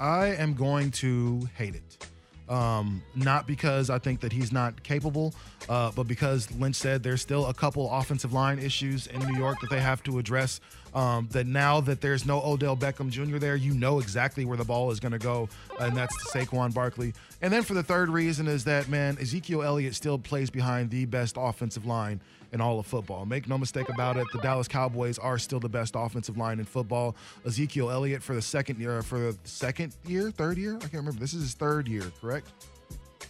I 0.00 0.28
am 0.28 0.54
going 0.54 0.90
to 0.92 1.48
hate 1.56 1.74
it. 1.74 2.06
Um, 2.48 3.00
not 3.14 3.46
because 3.46 3.90
I 3.90 4.00
think 4.00 4.20
that 4.20 4.32
he's 4.32 4.50
not 4.50 4.82
capable, 4.82 5.34
uh, 5.68 5.92
but 5.94 6.08
because 6.08 6.50
Lynch 6.50 6.74
said 6.74 7.00
there's 7.00 7.20
still 7.20 7.46
a 7.46 7.54
couple 7.54 7.88
offensive 7.88 8.32
line 8.32 8.58
issues 8.58 9.06
in 9.06 9.20
New 9.20 9.38
York 9.38 9.60
that 9.60 9.70
they 9.70 9.80
have 9.80 10.02
to 10.04 10.18
address. 10.18 10.60
Um, 10.92 11.28
that 11.30 11.46
now 11.46 11.80
that 11.82 12.00
there's 12.00 12.26
no 12.26 12.42
Odell 12.42 12.76
Beckham 12.76 13.10
Jr. 13.10 13.38
there, 13.38 13.54
you 13.54 13.72
know 13.72 14.00
exactly 14.00 14.44
where 14.44 14.56
the 14.56 14.64
ball 14.64 14.90
is 14.90 14.98
going 14.98 15.12
to 15.12 15.20
go, 15.20 15.48
and 15.78 15.96
that's 15.96 16.12
Saquon 16.32 16.74
Barkley. 16.74 17.14
And 17.40 17.52
then 17.52 17.62
for 17.62 17.74
the 17.74 17.84
third 17.84 18.08
reason 18.08 18.48
is 18.48 18.64
that 18.64 18.88
man, 18.88 19.16
Ezekiel 19.20 19.62
Elliott 19.62 19.94
still 19.94 20.18
plays 20.18 20.50
behind 20.50 20.90
the 20.90 21.04
best 21.04 21.36
offensive 21.38 21.86
line 21.86 22.20
in 22.52 22.60
all 22.60 22.78
of 22.78 22.86
football. 22.86 23.24
Make 23.26 23.48
no 23.48 23.56
mistake 23.58 23.88
about 23.88 24.16
it, 24.16 24.26
the 24.32 24.40
Dallas 24.40 24.68
Cowboys 24.68 25.18
are 25.18 25.38
still 25.38 25.60
the 25.60 25.68
best 25.68 25.94
offensive 25.96 26.36
line 26.36 26.58
in 26.58 26.64
football. 26.64 27.16
Ezekiel 27.46 27.90
Elliott 27.90 28.22
for 28.22 28.34
the 28.34 28.42
second 28.42 28.78
year, 28.78 29.02
for 29.02 29.18
the 29.18 29.38
second 29.44 29.94
year, 30.06 30.30
third 30.30 30.58
year, 30.58 30.76
I 30.76 30.80
can't 30.80 30.94
remember. 30.94 31.20
This 31.20 31.34
is 31.34 31.42
his 31.42 31.54
third 31.54 31.86
year, 31.88 32.04
correct? 32.20 32.48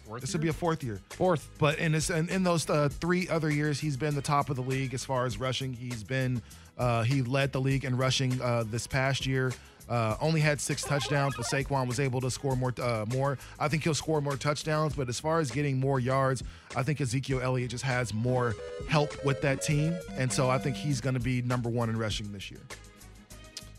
Fourth 0.07 0.23
This 0.23 0.31
year? 0.31 0.39
would 0.39 0.43
be 0.43 0.49
a 0.49 0.53
fourth 0.53 0.83
year. 0.83 1.01
Fourth. 1.11 1.51
But 1.59 1.79
in 1.79 1.93
this, 1.93 2.11
in, 2.11 2.29
in 2.31 2.43
those 2.43 2.69
uh, 2.69 2.89
three 2.89 3.29
other 3.29 3.51
years, 3.51 3.79
he's 3.79 3.97
been 3.97 4.15
the 4.15 4.23
top 4.23 4.51
of 4.51 4.57
the 4.57 4.63
league 4.63 4.95
as 4.95 5.05
far 5.05 5.27
as 5.27 5.39
rushing. 5.39 5.73
He's 5.73 6.03
been, 6.03 6.43
uh, 6.79 7.03
he 7.03 7.23
led 7.23 7.53
the 7.53 7.61
league 7.61 7.85
in 7.85 7.97
rushing 7.97 8.41
uh, 8.41 8.65
this 8.67 8.87
past 8.87 9.27
year. 9.27 9.53
Uh, 9.91 10.17
only 10.21 10.41
had 10.41 10.61
six 10.61 10.83
touchdowns, 10.83 11.35
but 11.37 11.45
Saquon 11.47 11.89
was 11.89 11.99
able 11.99 12.21
to 12.21 12.31
score 12.31 12.55
more. 12.55 12.73
Uh, 12.81 13.05
more, 13.13 13.39
I 13.59 13.67
think 13.67 13.83
he'll 13.83 13.93
score 13.93 14.21
more 14.21 14.37
touchdowns. 14.37 14.95
But 14.95 15.09
as 15.09 15.19
far 15.19 15.41
as 15.41 15.51
getting 15.51 15.81
more 15.81 15.99
yards, 15.99 16.45
I 16.77 16.85
think 16.85 17.01
Ezekiel 17.01 17.41
Elliott 17.43 17.73
just 17.73 17.83
has 17.83 18.15
more 18.15 18.55
help 18.89 19.25
with 19.25 19.41
that 19.43 19.63
team, 19.63 19.97
and 20.17 20.33
so 20.33 20.49
I 20.49 20.59
think 20.59 20.77
he's 20.77 21.01
going 21.01 21.15
to 21.15 21.21
be 21.21 21.43
number 21.43 21.69
one 21.69 21.91
in 21.91 21.99
rushing 21.99 22.33
this 22.33 22.51
year. 22.53 22.61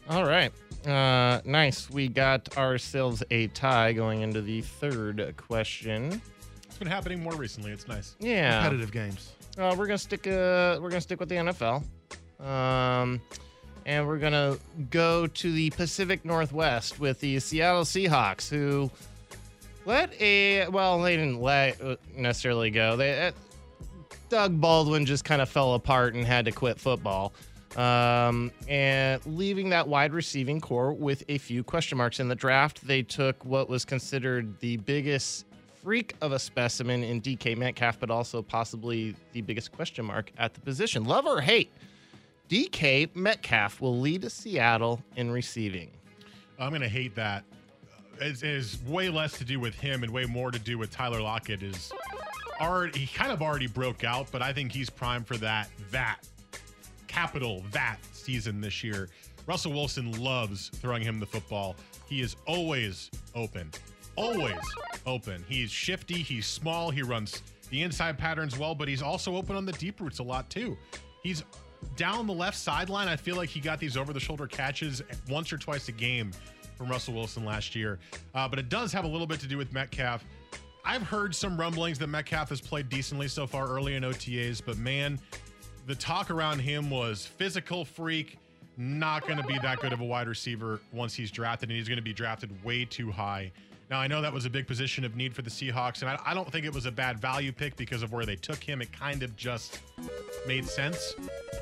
All 0.10 0.26
right. 0.26 0.52
Uh, 0.86 1.40
nice. 1.46 1.90
We 1.90 2.10
got 2.10 2.58
ourselves 2.58 3.24
a 3.32 3.48
tie 3.48 3.94
going 3.94 4.22
into 4.22 4.42
the 4.42 4.62
third 4.62 5.34
question. 5.38 6.22
It's 6.66 6.78
been 6.78 6.90
happening 6.90 7.24
more 7.24 7.36
recently. 7.36 7.72
It's 7.72 7.88
nice. 7.88 8.16
Yeah. 8.20 8.62
Competitive 8.62 8.92
games. 8.92 9.32
Uh, 9.58 9.76
we're 9.78 9.88
gonna 9.88 9.98
stick. 9.98 10.28
Uh, 10.28 10.80
we're 10.82 10.90
gonna 10.90 11.00
stick 11.00 11.20
with 11.20 11.30
the 11.30 11.36
NFL. 11.36 11.84
Um, 12.46 13.22
and 13.86 14.08
we're 14.08 14.20
gonna 14.20 14.58
go 14.90 15.28
to 15.28 15.52
the 15.52 15.70
Pacific 15.72 16.24
Northwest 16.26 17.00
with 17.00 17.20
the 17.20 17.40
Seattle 17.40 17.84
Seahawks, 17.84 18.50
who 18.50 18.90
let 19.86 20.14
a 20.22 20.68
well, 20.68 21.02
they 21.02 21.16
didn't 21.16 21.42
let 21.42 21.82
uh, 21.82 21.96
necessarily 22.16 22.70
go. 22.72 22.96
They 22.96 23.28
uh, 23.28 23.32
Doug 24.30 24.60
Baldwin 24.62 25.06
just 25.06 25.26
kind 25.26 25.42
of 25.42 25.50
fell 25.50 25.74
apart 25.74 26.14
and 26.14 26.26
had 26.26 26.46
to 26.46 26.52
quit 26.52 26.80
football. 26.80 27.34
Um, 27.76 28.52
and 28.68 29.26
leaving 29.26 29.70
that 29.70 29.88
wide 29.88 30.14
receiving 30.14 30.60
corps 30.60 30.94
with 30.94 31.24
a 31.30 31.38
few 31.38 31.64
question 31.64 31.98
marks 31.98 32.20
in 32.20 32.28
the 32.28 32.36
draft, 32.36 32.86
they 32.86 33.02
took 33.02 33.44
what 33.46 33.70
was 33.70 33.86
considered 33.86 34.60
the 34.60 34.78
biggest 34.78 35.46
freak 35.82 36.16
of 36.22 36.32
a 36.32 36.40
specimen 36.40 37.04
in 37.04 37.22
DK 37.22 37.58
Metcalf, 37.58 38.00
but 38.00 38.12
also 38.12 38.42
possibly 38.42 39.16
the 39.34 39.42
biggest 39.42 39.72
question 39.72 40.06
mark 40.06 40.32
at 40.38 40.54
the 40.54 40.60
position. 40.62 41.06
Love 41.06 41.26
or 41.26 41.42
hate, 41.42 41.72
DK 42.52 43.16
Metcalf 43.16 43.80
will 43.80 43.98
lead 43.98 44.24
to 44.24 44.30
Seattle 44.30 45.02
in 45.16 45.32
receiving. 45.32 45.90
I'm 46.60 46.72
going 46.72 46.82
to 46.82 46.90
hate 46.90 47.16
that. 47.16 47.46
It 48.20 48.44
is 48.44 48.78
way 48.86 49.08
less 49.08 49.38
to 49.38 49.46
do 49.46 49.58
with 49.58 49.74
him 49.74 50.04
and 50.04 50.12
way 50.12 50.26
more 50.26 50.52
to 50.52 50.60
do 50.60 50.78
with 50.78 50.92
Tyler 50.92 51.22
Lockett. 51.22 51.64
Is 51.64 51.94
already 52.60 53.00
he 53.00 53.18
kind 53.18 53.32
of 53.32 53.42
already 53.42 53.68
broke 53.68 54.04
out, 54.04 54.28
but 54.34 54.42
I 54.42 54.52
think 54.52 54.74
he's 54.74 54.90
primed 54.90 55.28
for 55.28 55.38
that 55.38 55.70
that 55.92 56.28
capital 57.08 57.64
that 57.72 58.00
season 58.12 58.60
this 58.60 58.84
year. 58.84 59.08
Russell 59.48 59.72
Wilson 59.72 60.12
loves 60.22 60.68
throwing 60.76 61.04
him 61.04 61.22
the 61.22 61.26
football. 61.26 61.78
He 62.06 62.20
is 62.20 62.36
always 62.46 63.10
open, 63.34 63.72
always 64.18 64.60
open. 65.06 65.46
He's 65.48 65.72
shifty, 65.72 66.16
he's 66.16 66.48
small, 66.48 66.92
he 66.92 67.02
runs 67.02 67.44
the 67.70 67.82
inside 67.82 68.18
patterns 68.18 68.60
well, 68.60 68.76
but 68.76 68.90
he's 68.90 69.02
also 69.02 69.38
open 69.38 69.56
on 69.56 69.66
the 69.66 69.72
deep 69.72 70.02
routes 70.02 70.20
a 70.20 70.24
lot 70.24 70.50
too. 70.50 70.78
He's 71.24 71.44
down 71.96 72.28
the 72.28 72.34
left 72.34 72.58
sideline. 72.58 73.08
I 73.08 73.16
feel 73.16 73.36
like 73.36 73.50
he 73.50 73.60
got 73.60 73.80
these 73.80 73.98
over 73.98 74.14
the 74.14 74.20
shoulder 74.20 74.48
catches 74.48 75.02
once 75.30 75.52
or 75.52 75.58
twice 75.58 75.88
a 75.88 75.92
game 75.92 76.32
from 76.76 76.90
Russell 76.90 77.14
Wilson 77.14 77.46
last 77.46 77.76
year. 77.76 78.00
Uh, 78.34 78.48
but 78.48 78.58
it 78.60 78.70
does 78.70 78.92
have 78.92 79.06
a 79.06 79.08
little 79.08 79.28
bit 79.28 79.40
to 79.42 79.48
do 79.48 79.58
with 79.58 79.72
Metcalf. 79.74 80.24
I've 80.84 81.04
heard 81.04 81.36
some 81.36 81.60
rumblings 81.60 82.00
that 82.00 82.08
Metcalf 82.08 82.50
has 82.50 82.60
played 82.60 82.90
decently 82.90 83.28
so 83.28 83.46
far 83.46 83.68
early 83.68 83.96
in 83.96 84.04
OTAs, 84.04 84.62
but 84.66 84.78
man, 84.78 85.20
the 85.86 85.96
talk 85.96 86.32
around 86.32 86.60
him 86.60 86.90
was 86.90 87.26
physical 87.26 87.86
freak, 87.86 88.40
not 88.78 89.28
going 89.28 89.38
to 89.38 89.46
be 89.46 89.60
that 89.60 89.80
good 89.80 89.94
of 89.94 90.02
a 90.02 90.06
wide 90.06 90.28
receiver 90.28 90.80
once 90.92 91.14
he's 91.14 91.30
drafted, 91.30 91.70
and 91.70 91.78
he's 91.78 91.88
going 91.88 91.98
to 91.98 92.04
be 92.04 92.14
drafted 92.14 92.52
way 92.64 92.86
too 92.86 93.12
high. 93.12 93.52
Now, 93.92 94.00
I 94.00 94.08
know 94.08 94.22
that 94.22 94.32
was 94.32 94.46
a 94.46 94.50
big 94.50 94.68
position 94.68 95.04
of 95.04 95.18
need 95.18 95.36
for 95.36 95.42
the 95.42 95.50
Seahawks, 95.50 96.02
and 96.02 96.10
I, 96.10 96.18
I, 96.26 96.34
don't 96.34 96.50
think 96.50 96.66
it 96.66 96.74
was 96.74 96.86
a 96.86 96.92
bad 96.92 97.20
value 97.20 97.52
pick 97.52 97.76
because 97.76 98.04
of 98.04 98.14
where 98.14 98.26
they 98.26 98.38
took 98.38 98.64
him. 98.64 98.82
It 98.82 98.90
kind 98.98 99.22
of 99.22 99.36
just 99.36 99.82
made 100.48 100.66
sense 100.66 101.14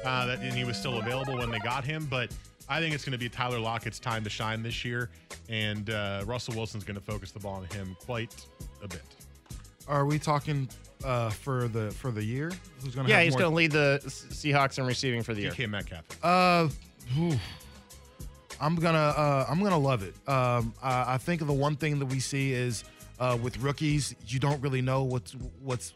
uh, 0.05 0.27
that 0.27 0.39
and 0.39 0.53
he 0.53 0.63
was 0.63 0.77
still 0.77 0.99
available 0.99 1.39
when 1.39 1.49
they 1.49 1.57
got 1.57 1.84
him. 1.84 2.05
But 2.05 2.32
I 2.69 2.80
think 2.80 2.93
it's 2.93 3.03
going 3.03 3.13
to 3.13 3.17
be 3.17 3.30
Tyler 3.30 3.57
Lockett's 3.57 3.97
time 3.97 4.23
to 4.23 4.30
shine 4.30 4.61
this 4.61 4.86
year, 4.86 5.09
and 5.49 5.89
uh, 5.89 6.23
Russell 6.27 6.53
Wilson's 6.53 6.84
going 6.84 6.99
to 6.99 7.03
focus 7.03 7.32
the 7.32 7.39
ball 7.39 7.55
on 7.55 7.63
him 7.75 7.97
quite 8.05 8.36
a 8.84 8.88
bit. 8.88 9.01
Are 9.88 10.05
we 10.05 10.19
talking 10.19 10.69
uh, 11.03 11.32
for 11.32 11.67
the 11.67 11.89
for 11.89 12.11
the 12.11 12.23
year? 12.23 12.51
Who's 12.84 12.93
going? 12.93 13.07
Yeah, 13.07 13.23
he's 13.23 13.36
going 13.36 13.49
to 13.49 13.55
lead 13.55 13.71
the 13.71 14.01
Seahawks 14.05 14.77
in 14.77 14.86
receiving 14.86 15.23
for 15.23 15.34
the 15.34 15.45
DK 15.45 15.57
year. 15.57 15.67
DK 15.67 15.71
Metcalf. 15.71 16.03
Uh. 16.23 16.67
I'm 18.62 18.76
gonna 18.76 18.97
uh, 18.97 19.45
I'm 19.49 19.62
gonna 19.62 19.78
love 19.78 20.03
it. 20.03 20.16
Um, 20.28 20.74
I, 20.82 21.14
I, 21.14 21.18
think 21.18 21.45
the 21.45 21.53
one 21.53 21.76
thing 21.76 21.99
that 21.99 22.05
we 22.07 22.20
see 22.20 22.51
is 22.51 22.84
uh, 23.20 23.38
with 23.41 23.57
rookies, 23.60 24.16
you 24.28 24.39
don't 24.39 24.62
really 24.62 24.82
know 24.82 25.03
what's 25.03 25.34
what's 25.64 25.93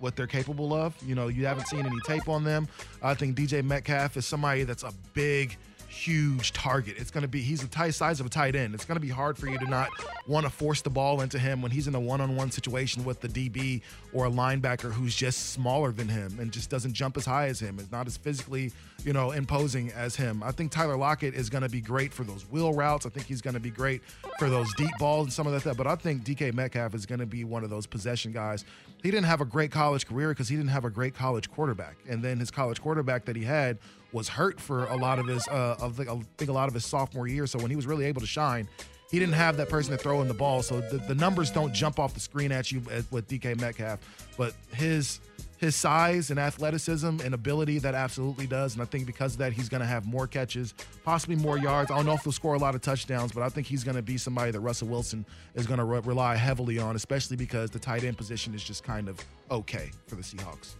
what 0.00 0.16
they're 0.16 0.26
capable 0.26 0.72
of. 0.72 0.94
You 1.02 1.14
know, 1.14 1.28
you 1.28 1.46
haven't 1.46 1.66
seen 1.68 1.84
any 1.84 2.00
tape 2.06 2.28
on 2.28 2.44
them. 2.44 2.68
I 3.02 3.14
think 3.14 3.36
DJ 3.36 3.64
Metcalf 3.64 4.16
is 4.16 4.26
somebody 4.26 4.64
that's 4.64 4.84
a 4.84 4.92
big 5.12 5.56
huge 5.88 6.52
target. 6.52 6.96
It's 6.98 7.10
going 7.10 7.22
to 7.22 7.28
be, 7.28 7.40
he's 7.40 7.60
the 7.60 7.68
tight 7.68 7.94
size 7.94 8.20
of 8.20 8.26
a 8.26 8.28
tight 8.28 8.54
end. 8.54 8.74
It's 8.74 8.84
going 8.84 8.96
to 8.96 9.00
be 9.00 9.08
hard 9.08 9.38
for 9.38 9.48
you 9.48 9.58
to 9.58 9.66
not 9.66 9.88
want 10.26 10.44
to 10.44 10.50
force 10.50 10.82
the 10.82 10.90
ball 10.90 11.22
into 11.22 11.38
him 11.38 11.62
when 11.62 11.70
he's 11.70 11.88
in 11.88 11.94
a 11.94 12.00
one 12.00 12.20
on 12.20 12.36
one 12.36 12.50
situation 12.50 13.04
with 13.04 13.20
the 13.20 13.28
DB 13.28 13.80
or 14.12 14.26
a 14.26 14.30
linebacker 14.30 14.92
who's 14.92 15.14
just 15.14 15.50
smaller 15.50 15.90
than 15.90 16.08
him 16.08 16.38
and 16.38 16.52
just 16.52 16.70
doesn't 16.70 16.92
jump 16.92 17.16
as 17.16 17.24
high 17.24 17.46
as 17.46 17.58
him, 17.58 17.78
is 17.78 17.90
not 17.90 18.06
as 18.06 18.16
physically, 18.16 18.70
you 19.04 19.12
know, 19.12 19.30
imposing 19.32 19.90
as 19.92 20.14
him. 20.14 20.42
I 20.42 20.52
think 20.52 20.70
Tyler 20.70 20.96
Lockett 20.96 21.34
is 21.34 21.48
going 21.48 21.62
to 21.62 21.68
be 21.68 21.80
great 21.80 22.12
for 22.12 22.24
those 22.24 22.42
wheel 22.50 22.72
routes. 22.74 23.06
I 23.06 23.08
think 23.08 23.26
he's 23.26 23.40
going 23.40 23.54
to 23.54 23.60
be 23.60 23.70
great 23.70 24.02
for 24.38 24.50
those 24.50 24.72
deep 24.74 24.92
balls 24.98 25.26
and 25.26 25.32
some 25.32 25.46
of 25.46 25.52
that 25.54 25.60
stuff. 25.60 25.76
But 25.76 25.86
I 25.86 25.96
think 25.96 26.24
DK 26.24 26.52
Metcalf 26.52 26.94
is 26.94 27.06
going 27.06 27.20
to 27.20 27.26
be 27.26 27.44
one 27.44 27.64
of 27.64 27.70
those 27.70 27.86
possession 27.86 28.32
guys. 28.32 28.64
He 29.02 29.10
didn't 29.10 29.26
have 29.26 29.40
a 29.40 29.44
great 29.44 29.70
college 29.70 30.06
career 30.06 30.30
because 30.30 30.48
he 30.48 30.56
didn't 30.56 30.70
have 30.70 30.84
a 30.84 30.90
great 30.90 31.14
college 31.14 31.50
quarterback. 31.50 31.96
And 32.08 32.22
then 32.22 32.38
his 32.38 32.50
college 32.50 32.82
quarterback 32.82 33.24
that 33.26 33.36
he 33.36 33.44
had 33.44 33.78
was 34.12 34.28
hurt 34.28 34.60
for 34.60 34.86
a 34.86 34.96
lot 34.96 35.18
of 35.18 35.26
his 35.26 35.46
uh, 35.48 35.76
I 35.80 35.88
think 36.36 36.50
a 36.50 36.52
lot 36.52 36.68
of 36.68 36.74
his 36.74 36.84
sophomore 36.84 37.26
year. 37.26 37.46
So 37.46 37.58
when 37.58 37.70
he 37.70 37.76
was 37.76 37.86
really 37.86 38.06
able 38.06 38.20
to 38.20 38.26
shine, 38.26 38.68
he 39.10 39.18
didn't 39.18 39.34
have 39.34 39.56
that 39.56 39.68
person 39.68 39.92
to 39.92 39.98
throw 39.98 40.20
in 40.20 40.28
the 40.28 40.34
ball. 40.34 40.62
So 40.62 40.80
the, 40.80 40.98
the 40.98 41.14
numbers 41.14 41.50
don't 41.50 41.72
jump 41.72 41.98
off 41.98 42.14
the 42.14 42.20
screen 42.20 42.52
at 42.52 42.70
you 42.70 42.82
with 43.10 43.28
DK 43.28 43.58
Metcalf, 43.60 44.00
but 44.36 44.54
his 44.74 45.20
his 45.58 45.74
size 45.74 46.30
and 46.30 46.38
athleticism 46.38 47.20
and 47.24 47.34
ability 47.34 47.80
that 47.80 47.94
absolutely 47.94 48.46
does. 48.46 48.74
And 48.74 48.82
I 48.82 48.84
think 48.84 49.06
because 49.06 49.32
of 49.32 49.38
that, 49.38 49.52
he's 49.52 49.68
going 49.68 49.80
to 49.80 49.86
have 49.86 50.06
more 50.06 50.28
catches, 50.28 50.72
possibly 51.04 51.34
more 51.34 51.58
yards. 51.58 51.90
I 51.90 51.96
don't 51.96 52.06
know 52.06 52.14
if 52.14 52.22
he'll 52.22 52.32
score 52.32 52.54
a 52.54 52.58
lot 52.58 52.76
of 52.76 52.80
touchdowns, 52.80 53.32
but 53.32 53.42
I 53.42 53.48
think 53.48 53.66
he's 53.66 53.82
going 53.82 53.96
to 53.96 54.02
be 54.02 54.16
somebody 54.16 54.52
that 54.52 54.60
Russell 54.60 54.86
Wilson 54.86 55.26
is 55.56 55.66
going 55.66 55.78
to 55.78 55.84
re- 55.84 56.00
rely 56.00 56.36
heavily 56.36 56.78
on, 56.78 56.94
especially 56.94 57.36
because 57.36 57.70
the 57.70 57.78
tight 57.80 58.04
end 58.04 58.16
position 58.16 58.54
is 58.54 58.62
just 58.62 58.84
kind 58.84 59.08
of 59.08 59.18
okay 59.50 59.90
for 60.06 60.14
the 60.14 60.22
Seahawks. 60.22 60.76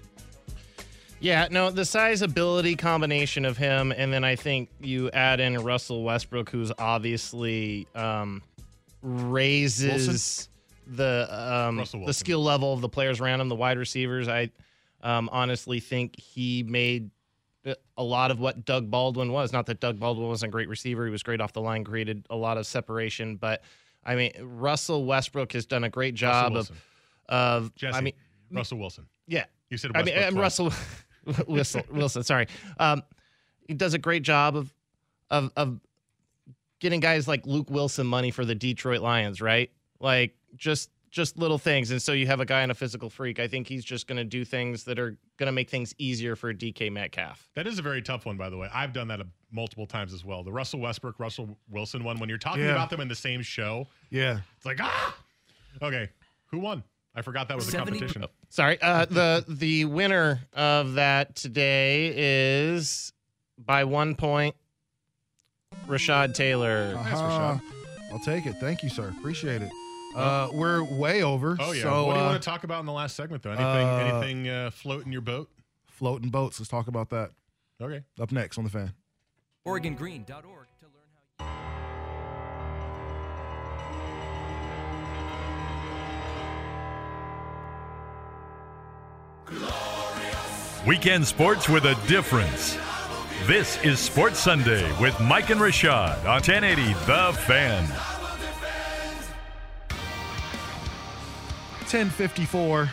Yeah, 1.21 1.49
no, 1.51 1.71
the 1.71 1.85
size 1.85 2.23
ability 2.23 2.77
combination 2.77 3.45
of 3.45 3.57
him, 3.57 3.93
and 3.93 4.12
then 4.12 4.25
I 4.25 4.37
think 4.37 4.69
you 4.81 5.11
add 5.11 5.41
in 5.41 5.59
Russell 5.62 6.05
Westbrook, 6.05 6.49
who's 6.51 6.71
obviously 6.79 7.89
um, 7.95 8.43
raises 9.03 10.07
Wilson? 10.07 10.49
the 10.97 11.29
um, 11.31 12.05
the 12.07 12.12
skill 12.12 12.43
level 12.43 12.73
of 12.73 12.81
the 12.81 12.89
players 12.89 13.21
around 13.21 13.41
him, 13.41 13.49
the 13.49 13.57
wide 13.57 13.79
receivers. 13.79 14.29
I 14.29 14.51
um, 15.03 15.29
honestly 15.33 15.81
think 15.81 16.19
he 16.19 16.62
made 16.62 17.11
a 17.97 18.03
lot 18.03 18.31
of 18.31 18.39
what 18.39 18.64
Doug 18.64 18.91
Baldwin 18.91 19.33
was. 19.33 19.53
Not 19.53 19.66
that 19.66 19.81
Doug 19.81 19.99
Baldwin 19.99 20.29
wasn't 20.29 20.51
a 20.51 20.53
great 20.53 20.69
receiver; 20.69 21.05
he 21.05 21.11
was 21.11 21.23
great 21.23 21.41
off 21.41 21.53
the 21.53 21.61
line, 21.61 21.85
created 21.85 22.27
a 22.31 22.37
lot 22.37 22.59
of 22.59 22.66
separation. 22.66 23.37
But 23.37 23.62
I 24.05 24.14
mean, 24.14 24.33
Russell 24.41 25.05
Westbrook 25.05 25.53
has 25.53 25.66
done 25.66 25.85
a 25.85 25.91
great 25.91 26.14
job 26.14 26.57
of 26.57 26.71
of. 27.29 27.75
Jesse, 27.75 27.97
I 27.97 28.01
mean, 28.01 28.14
Russell 28.53 28.79
Wilson. 28.79 29.07
Yeah, 29.27 29.45
you 29.69 29.79
said 29.79 29.93
Westbrook 29.95 30.16
I 30.16 30.21
mean, 30.21 30.29
and 30.29 30.39
Russell. 30.39 30.73
Wilson, 31.47 31.83
Wilson, 31.91 32.22
sorry. 32.22 32.49
Um, 32.79 33.03
he 33.66 33.74
does 33.74 33.95
a 33.95 33.99
great 33.99 34.22
job 34.22 34.57
of 34.57 34.72
of 35.31 35.53
of 35.57 35.81
getting 36.81 37.01
guys 37.01 37.29
like 37.29 37.47
Luke 37.47 37.68
Willson 37.68 38.07
money 38.07 38.31
for 38.31 38.45
the 38.45 38.55
Detroit 38.55 39.01
Lions, 39.01 39.41
right? 39.41 39.70
Like 40.01 40.35
just 40.57 40.91
just 41.11 41.39
little 41.39 41.59
things. 41.59 41.91
And 41.91 42.01
so 42.01 42.12
you 42.12 42.26
have 42.26 42.41
a 42.41 42.45
guy 42.45 42.62
in 42.62 42.70
a 42.70 42.74
physical 42.74 43.09
freak. 43.09 43.41
I 43.41 43.49
think 43.49 43.66
he's 43.66 43.85
just 43.85 44.07
going 44.07 44.18
to 44.18 44.24
do 44.24 44.45
things 44.45 44.85
that 44.85 44.99
are 44.99 45.16
going 45.39 45.47
to 45.47 45.53
make 45.53 45.70
things 45.70 45.95
easier 45.99 46.37
for 46.37 46.53
DK 46.53 46.93
Metcalf. 46.93 47.49
That 47.55 47.66
is 47.66 47.79
a 47.79 47.83
very 47.83 48.03
tough 48.03 48.26
one, 48.26 48.37
by 48.37 48.51
the 48.51 48.57
way. 48.57 48.68
I've 48.72 48.93
done 48.93 49.09
that 49.09 49.20
a, 49.20 49.26
multiple 49.51 49.87
times 49.87 50.12
as 50.12 50.24
well. 50.24 50.43
The 50.45 50.53
Russell 50.53 50.81
Westbrook, 50.81 51.18
Russell 51.18 51.59
Wilson 51.70 52.05
one. 52.05 52.18
When 52.18 52.29
you're 52.29 52.39
talking 52.39 52.64
yeah. 52.64 52.72
about 52.72 52.91
them 52.91 53.01
in 53.01 53.09
the 53.09 53.14
same 53.14 53.43
show, 53.43 53.87
yeah, 54.11 54.41
it's 54.57 54.66
like 54.66 54.79
ah. 54.81 55.16
Okay, 55.81 56.09
who 56.51 56.59
won? 56.59 56.83
I 57.15 57.23
forgot 57.23 57.49
that 57.49 57.57
was 57.57 57.73
a 57.73 57.77
competition. 57.77 58.25
Oh, 58.25 58.29
sorry. 58.49 58.81
Uh, 58.81 59.05
the 59.07 59.45
the 59.49 59.85
winner 59.87 60.41
of 60.53 60.95
that 60.95 61.35
today 61.35 62.13
is 62.15 63.13
by 63.59 63.85
one 63.85 64.15
point. 64.15 64.55
Rashad 65.87 66.35
Taylor. 66.35 66.95
Uh-huh. 66.97 67.11
Nice, 67.11 67.21
Rashad. 67.21 68.13
I'll 68.13 68.21
take 68.21 68.47
it. 68.47 68.55
Thank 68.55 68.83
you, 68.83 68.89
sir. 68.89 69.13
Appreciate 69.19 69.63
it. 69.63 69.71
Uh, 70.15 70.49
we're 70.53 70.83
way 70.83 71.23
over. 71.23 71.57
Oh 71.61 71.73
yeah. 71.73 71.83
So, 71.83 72.07
what 72.07 72.15
do 72.15 72.21
you 72.21 72.27
uh, 72.27 72.31
want 72.31 72.43
to 72.43 72.49
talk 72.49 72.65
about 72.65 72.81
in 72.81 72.87
the 72.87 72.93
last 72.93 73.17
segment, 73.17 73.43
though? 73.43 73.51
Anything? 73.51 73.67
Uh, 73.67 74.19
anything 74.19 74.49
uh, 74.49 74.71
floating 74.71 75.13
your 75.13 75.21
boat? 75.21 75.51
Floating 75.87 76.31
boats. 76.31 76.59
Let's 76.59 76.71
talk 76.71 76.89
about 76.89 77.11
that. 77.11 77.31
Okay. 77.81 78.03
Up 78.21 78.33
next 78.33 78.59
on 78.59 78.65
the 78.65 78.71
fan. 78.71 78.93
OregonGreen.org. 79.67 80.58
Weekend 90.87 91.26
sports 91.26 91.68
with 91.68 91.85
a 91.87 91.95
difference. 92.07 92.79
This 93.47 93.83
is 93.85 93.99
Sports 93.99 94.39
Sunday 94.39 94.89
with 95.01 95.18
Mike 95.20 95.51
and 95.51 95.61
Rashad 95.61 96.18
on 96.20 96.41
1080 96.41 96.93
The 97.05 97.33
Fan. 97.47 97.85
1054. 101.91 102.91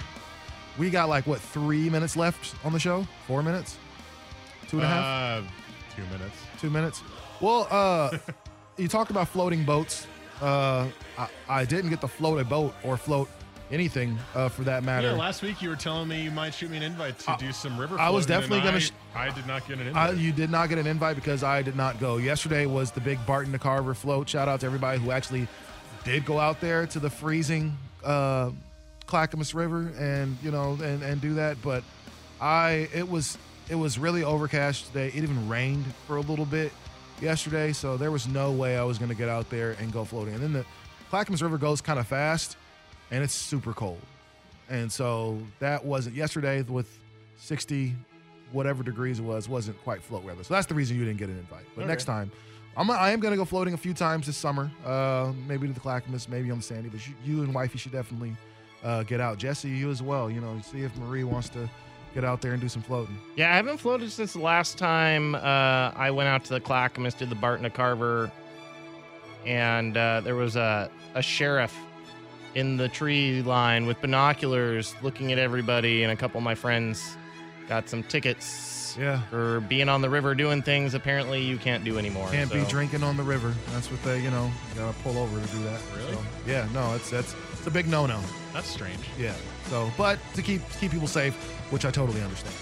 We 0.77 0.89
got 0.89 1.09
like 1.09 1.27
what 1.27 1.39
three 1.39 1.89
minutes 1.89 2.17
left 2.17 2.55
on 2.65 2.73
the 2.73 2.79
show? 2.79 3.07
Four 3.27 3.43
minutes? 3.43 3.77
Two 4.67 4.77
and 4.77 4.85
a 4.85 4.89
half? 4.89 5.43
Uh, 5.43 5.47
two 5.95 6.03
minutes. 6.03 6.37
Two 6.59 6.69
minutes. 6.69 7.03
Well, 7.39 7.67
uh, 7.69 8.17
you 8.77 8.87
talked 8.87 9.11
about 9.11 9.27
floating 9.27 9.63
boats. 9.63 10.07
Uh, 10.41 10.87
I, 11.17 11.27
I 11.47 11.65
didn't 11.65 11.91
get 11.91 12.01
to 12.01 12.07
float 12.07 12.39
a 12.39 12.45
boat 12.45 12.73
or 12.83 12.97
float 12.97 13.29
anything 13.71 14.17
uh, 14.33 14.49
for 14.49 14.63
that 14.63 14.83
matter. 14.83 15.07
Yeah, 15.07 15.13
last 15.13 15.41
week 15.41 15.61
you 15.61 15.69
were 15.69 15.75
telling 15.75 16.07
me 16.07 16.23
you 16.23 16.31
might 16.31 16.53
shoot 16.53 16.69
me 16.69 16.77
an 16.77 16.83
invite 16.83 17.17
to 17.19 17.35
do 17.39 17.51
some 17.51 17.79
river. 17.79 17.97
I 17.97 18.09
was 18.09 18.25
definitely 18.25 18.61
going 18.61 18.75
to. 18.75 18.79
Sh- 18.79 18.91
I 19.15 19.29
did 19.33 19.47
not 19.47 19.67
get 19.67 19.79
an 19.79 19.87
invite. 19.87 20.09
I, 20.09 20.13
you 20.13 20.31
did 20.31 20.49
not 20.49 20.69
get 20.69 20.77
an 20.77 20.87
invite 20.87 21.15
because 21.15 21.43
I 21.43 21.61
did 21.61 21.75
not 21.75 21.99
go. 21.99 22.17
Yesterday 22.17 22.65
was 22.65 22.91
the 22.91 23.01
big 23.01 23.23
Barton 23.25 23.51
to 23.53 23.59
Carver 23.59 23.93
float. 23.93 24.29
Shout 24.29 24.47
out 24.47 24.59
to 24.61 24.65
everybody 24.65 24.99
who 24.99 25.11
actually 25.11 25.47
did 26.03 26.25
go 26.25 26.39
out 26.39 26.61
there 26.61 26.85
to 26.87 26.99
the 26.99 27.09
freezing 27.09 27.77
uh, 28.03 28.51
Clackamas 29.07 29.53
River 29.53 29.91
and 29.97 30.37
you 30.43 30.51
know 30.51 30.77
and 30.81 31.01
and 31.03 31.21
do 31.21 31.35
that. 31.35 31.61
But 31.61 31.83
I 32.39 32.87
it 32.93 33.07
was 33.07 33.37
it 33.69 33.75
was 33.75 33.97
really 33.97 34.23
overcast 34.23 34.87
today. 34.87 35.07
It 35.07 35.15
even 35.15 35.49
rained 35.49 35.85
for 36.07 36.17
a 36.17 36.21
little 36.21 36.45
bit 36.45 36.71
yesterday, 37.21 37.73
so 37.73 37.97
there 37.97 38.11
was 38.11 38.27
no 38.27 38.51
way 38.51 38.77
I 38.77 38.83
was 38.83 38.97
going 38.97 39.09
to 39.09 39.15
get 39.15 39.29
out 39.29 39.49
there 39.49 39.71
and 39.79 39.91
go 39.91 40.03
floating. 40.05 40.33
And 40.35 40.43
then 40.43 40.53
the 40.53 40.65
Clackamas 41.09 41.41
River 41.41 41.57
goes 41.57 41.81
kind 41.81 41.97
of 41.97 42.07
fast 42.07 42.57
and 43.11 43.23
it's 43.23 43.33
super 43.33 43.73
cold. 43.73 43.99
And 44.69 44.91
so 44.91 45.39
that 45.59 45.83
wasn't 45.83 46.15
yesterday 46.15 46.61
with 46.63 46.99
60 47.37 47.93
whatever 48.51 48.83
degrees 48.83 49.19
it 49.19 49.23
was 49.23 49.49
wasn't 49.49 49.81
quite 49.83 50.01
float 50.01 50.23
weather. 50.23 50.43
So 50.43 50.53
that's 50.53 50.67
the 50.67 50.75
reason 50.75 50.97
you 50.97 51.05
didn't 51.05 51.19
get 51.19 51.29
an 51.29 51.37
invite. 51.37 51.65
But 51.75 51.81
okay. 51.81 51.89
next 51.89 52.05
time, 52.05 52.31
I'm 52.77 52.89
I 52.89 53.11
am 53.11 53.19
going 53.19 53.31
to 53.31 53.37
go 53.37 53.45
floating 53.45 53.73
a 53.73 53.77
few 53.77 53.93
times 53.93 54.25
this 54.25 54.37
summer. 54.37 54.71
Uh, 54.85 55.33
maybe 55.47 55.67
to 55.67 55.73
the 55.73 55.79
Clackamas, 55.79 56.27
maybe 56.27 56.51
on 56.51 56.57
the 56.57 56.63
Sandy. 56.63 56.89
But 56.89 57.05
you, 57.07 57.13
you 57.23 57.43
and 57.43 57.53
wifey 57.53 57.77
should 57.77 57.91
definitely 57.91 58.35
uh, 58.83 59.03
get 59.03 59.19
out. 59.19 59.37
Jesse, 59.37 59.69
you 59.69 59.89
as 59.91 60.01
well. 60.01 60.29
You 60.29 60.41
know, 60.41 60.59
see 60.63 60.83
if 60.83 60.95
Marie 60.97 61.23
wants 61.23 61.49
to 61.49 61.69
get 62.13 62.23
out 62.23 62.41
there 62.41 62.53
and 62.53 62.61
do 62.61 62.69
some 62.69 62.81
floating. 62.81 63.17
Yeah, 63.35 63.51
I 63.51 63.55
haven't 63.55 63.77
floated 63.77 64.11
since 64.11 64.33
the 64.33 64.39
last 64.39 64.77
time 64.77 65.35
uh, 65.35 65.91
I 65.95 66.11
went 66.11 66.29
out 66.29 66.45
to 66.45 66.53
the 66.53 66.61
Clackamas, 66.61 67.13
did 67.13 67.29
the 67.29 67.35
Barton 67.35 67.63
to 67.63 67.69
Carver, 67.69 68.31
and 69.45 69.97
uh, 69.97 70.21
there 70.21 70.35
was 70.35 70.55
a, 70.55 70.89
a 71.13 71.21
sheriff 71.21 71.75
in 72.55 72.77
the 72.77 72.87
tree 72.89 73.41
line 73.41 73.85
with 73.85 73.99
binoculars 74.01 74.95
looking 75.01 75.31
at 75.31 75.37
everybody, 75.37 76.03
and 76.03 76.11
a 76.11 76.15
couple 76.15 76.37
of 76.37 76.43
my 76.43 76.55
friends 76.55 77.17
got 77.67 77.89
some 77.89 78.01
tickets 78.03 78.95
Yeah. 78.99 79.19
for 79.29 79.59
being 79.61 79.89
on 79.89 80.01
the 80.01 80.09
river 80.09 80.33
doing 80.35 80.61
things 80.61 80.93
apparently 80.93 81.41
you 81.41 81.57
can't 81.57 81.83
do 81.83 81.97
anymore. 81.97 82.29
Can't 82.31 82.51
be 82.51 82.63
drinking 82.65 83.03
on 83.03 83.17
the 83.17 83.23
river. 83.23 83.53
That's 83.73 83.91
what 83.91 84.01
they, 84.03 84.21
you 84.21 84.31
know, 84.31 84.49
gotta 84.75 84.97
pull 84.99 85.17
over 85.17 85.39
to 85.39 85.47
do 85.47 85.63
that. 85.63 85.81
Really? 85.97 86.13
So, 86.13 86.21
yeah, 86.47 86.67
no, 86.73 86.93
it's 86.95 87.09
that's 87.09 87.35
it's 87.53 87.67
a 87.67 87.71
big 87.71 87.87
no-no. 87.87 88.19
That's 88.53 88.67
strange. 88.67 88.99
Yeah. 89.19 89.33
So, 89.69 89.91
but 89.97 90.17
to 90.35 90.41
keep 90.41 90.67
to 90.69 90.77
keep 90.77 90.91
people 90.91 91.07
safe, 91.07 91.33
which 91.71 91.83
I 91.85 91.91
totally 91.91 92.21
understand. 92.21 92.55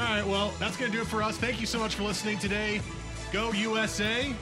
All 0.00 0.04
right, 0.04 0.26
well, 0.26 0.52
that's 0.60 0.76
going 0.76 0.90
to 0.92 0.96
do 0.96 1.02
it 1.02 1.08
for 1.08 1.22
us. 1.24 1.36
Thank 1.36 1.60
you 1.60 1.66
so 1.66 1.78
much 1.80 1.96
for 1.96 2.04
listening 2.04 2.38
today. 2.38 2.80
Go 3.32 3.50
USA. 3.52 4.32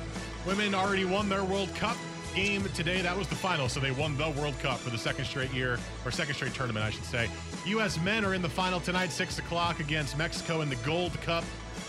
Women 0.46 0.74
already 0.74 1.04
won 1.06 1.28
their 1.30 1.44
World 1.44 1.74
Cup 1.74 1.96
game 2.36 2.62
today. 2.74 3.00
That 3.00 3.16
was 3.16 3.26
the 3.28 3.34
final, 3.34 3.66
so 3.68 3.80
they 3.80 3.90
won 3.90 4.16
the 4.18 4.28
World 4.30 4.56
Cup 4.60 4.78
for 4.78 4.90
the 4.90 4.98
second 4.98 5.24
straight 5.24 5.52
year, 5.52 5.78
or 6.04 6.10
second 6.10 6.34
straight 6.34 6.52
tournament, 6.52 6.84
I 6.84 6.90
should 6.90 7.04
say. 7.04 7.30
U.S. 7.64 7.98
men 8.02 8.26
are 8.26 8.34
in 8.34 8.42
the 8.42 8.48
final 8.48 8.78
tonight, 8.78 9.10
6 9.10 9.38
o'clock 9.38 9.80
against 9.80 10.18
Mexico 10.18 10.60
in 10.60 10.68
the 10.68 10.76
Gold 10.76 11.18
Cup. 11.22 11.44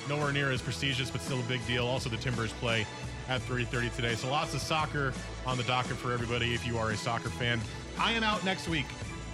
Nowhere 0.08 0.32
near 0.32 0.50
as 0.52 0.62
prestigious, 0.62 1.12
but 1.12 1.20
still 1.20 1.42
a 1.42 1.44
big 1.44 1.66
deal. 1.68 1.86
Also, 1.86 2.10
the 2.10 2.16
Timbers 2.16 2.54
play 2.54 2.88
at 3.28 3.42
3.30 3.42 3.94
today. 3.94 4.16
So 4.16 4.30
lots 4.30 4.54
of 4.54 4.62
soccer 4.62 5.14
on 5.46 5.58
the 5.58 5.64
docket 5.64 5.98
for 5.98 6.14
everybody 6.14 6.54
if 6.54 6.66
you 6.66 6.78
are 6.78 6.92
a 6.92 6.98
soccer 6.98 7.30
fan. 7.30 7.60
I 8.00 8.14
am 8.14 8.24
out 8.24 8.46
next 8.46 8.70
week. 8.70 8.86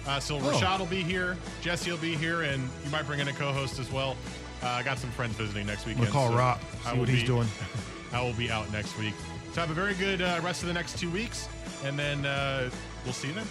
Uh, 0.08 0.18
so 0.18 0.38
Rashad 0.40 0.80
will 0.80 0.86
be 0.86 1.02
here, 1.02 1.36
Jesse 1.62 1.90
will 1.90 1.98
be 1.98 2.16
here, 2.16 2.42
and 2.42 2.68
you 2.84 2.90
might 2.90 3.06
bring 3.06 3.20
in 3.20 3.28
a 3.28 3.32
co-host 3.32 3.78
as 3.78 3.90
well. 3.90 4.16
Uh, 4.62 4.66
I 4.66 4.82
got 4.82 4.98
some 4.98 5.10
friends 5.12 5.36
visiting 5.36 5.66
next 5.66 5.86
weekend. 5.86 6.08
call 6.08 6.30
so 6.30 6.36
Rob, 6.36 6.60
see 6.60 6.90
will 6.90 6.98
what 6.98 7.08
he's 7.08 7.20
be- 7.22 7.26
doing. 7.28 7.48
I 8.12 8.20
will 8.22 8.34
be 8.34 8.50
out 8.50 8.70
next 8.72 8.98
week. 8.98 9.14
So 9.54 9.60
have 9.60 9.70
a 9.70 9.72
very 9.72 9.94
good 9.94 10.20
uh, 10.20 10.40
rest 10.42 10.62
of 10.62 10.66
the 10.66 10.74
next 10.74 10.98
two 10.98 11.08
weeks, 11.08 11.48
and 11.84 11.96
then 11.96 12.26
uh, 12.26 12.68
we'll 13.04 13.12
see 13.12 13.28
you 13.28 13.34
then. 13.34 13.46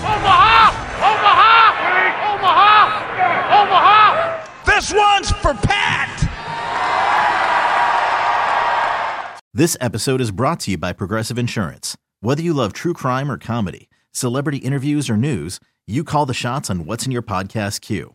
Omaha! 0.00 0.68
Omaha! 1.00 1.62
Omaha! 2.34 3.62
Omaha! 3.62 4.46
This 4.66 4.92
one's 4.92 5.30
for 5.30 5.54
Pat! 5.54 6.08
This 9.54 9.78
episode 9.80 10.20
is 10.20 10.30
brought 10.30 10.60
to 10.60 10.72
you 10.72 10.76
by 10.76 10.92
Progressive 10.92 11.38
Insurance. 11.38 11.96
Whether 12.20 12.42
you 12.42 12.52
love 12.52 12.74
true 12.74 12.92
crime 12.92 13.30
or 13.30 13.38
comedy, 13.38 13.88
celebrity 14.12 14.58
interviews 14.58 15.08
or 15.08 15.16
news, 15.16 15.58
you 15.86 16.04
call 16.04 16.26
the 16.26 16.34
shots 16.34 16.68
on 16.68 16.84
what's 16.84 17.06
in 17.06 17.12
your 17.12 17.22
podcast 17.22 17.80
queue. 17.80 18.14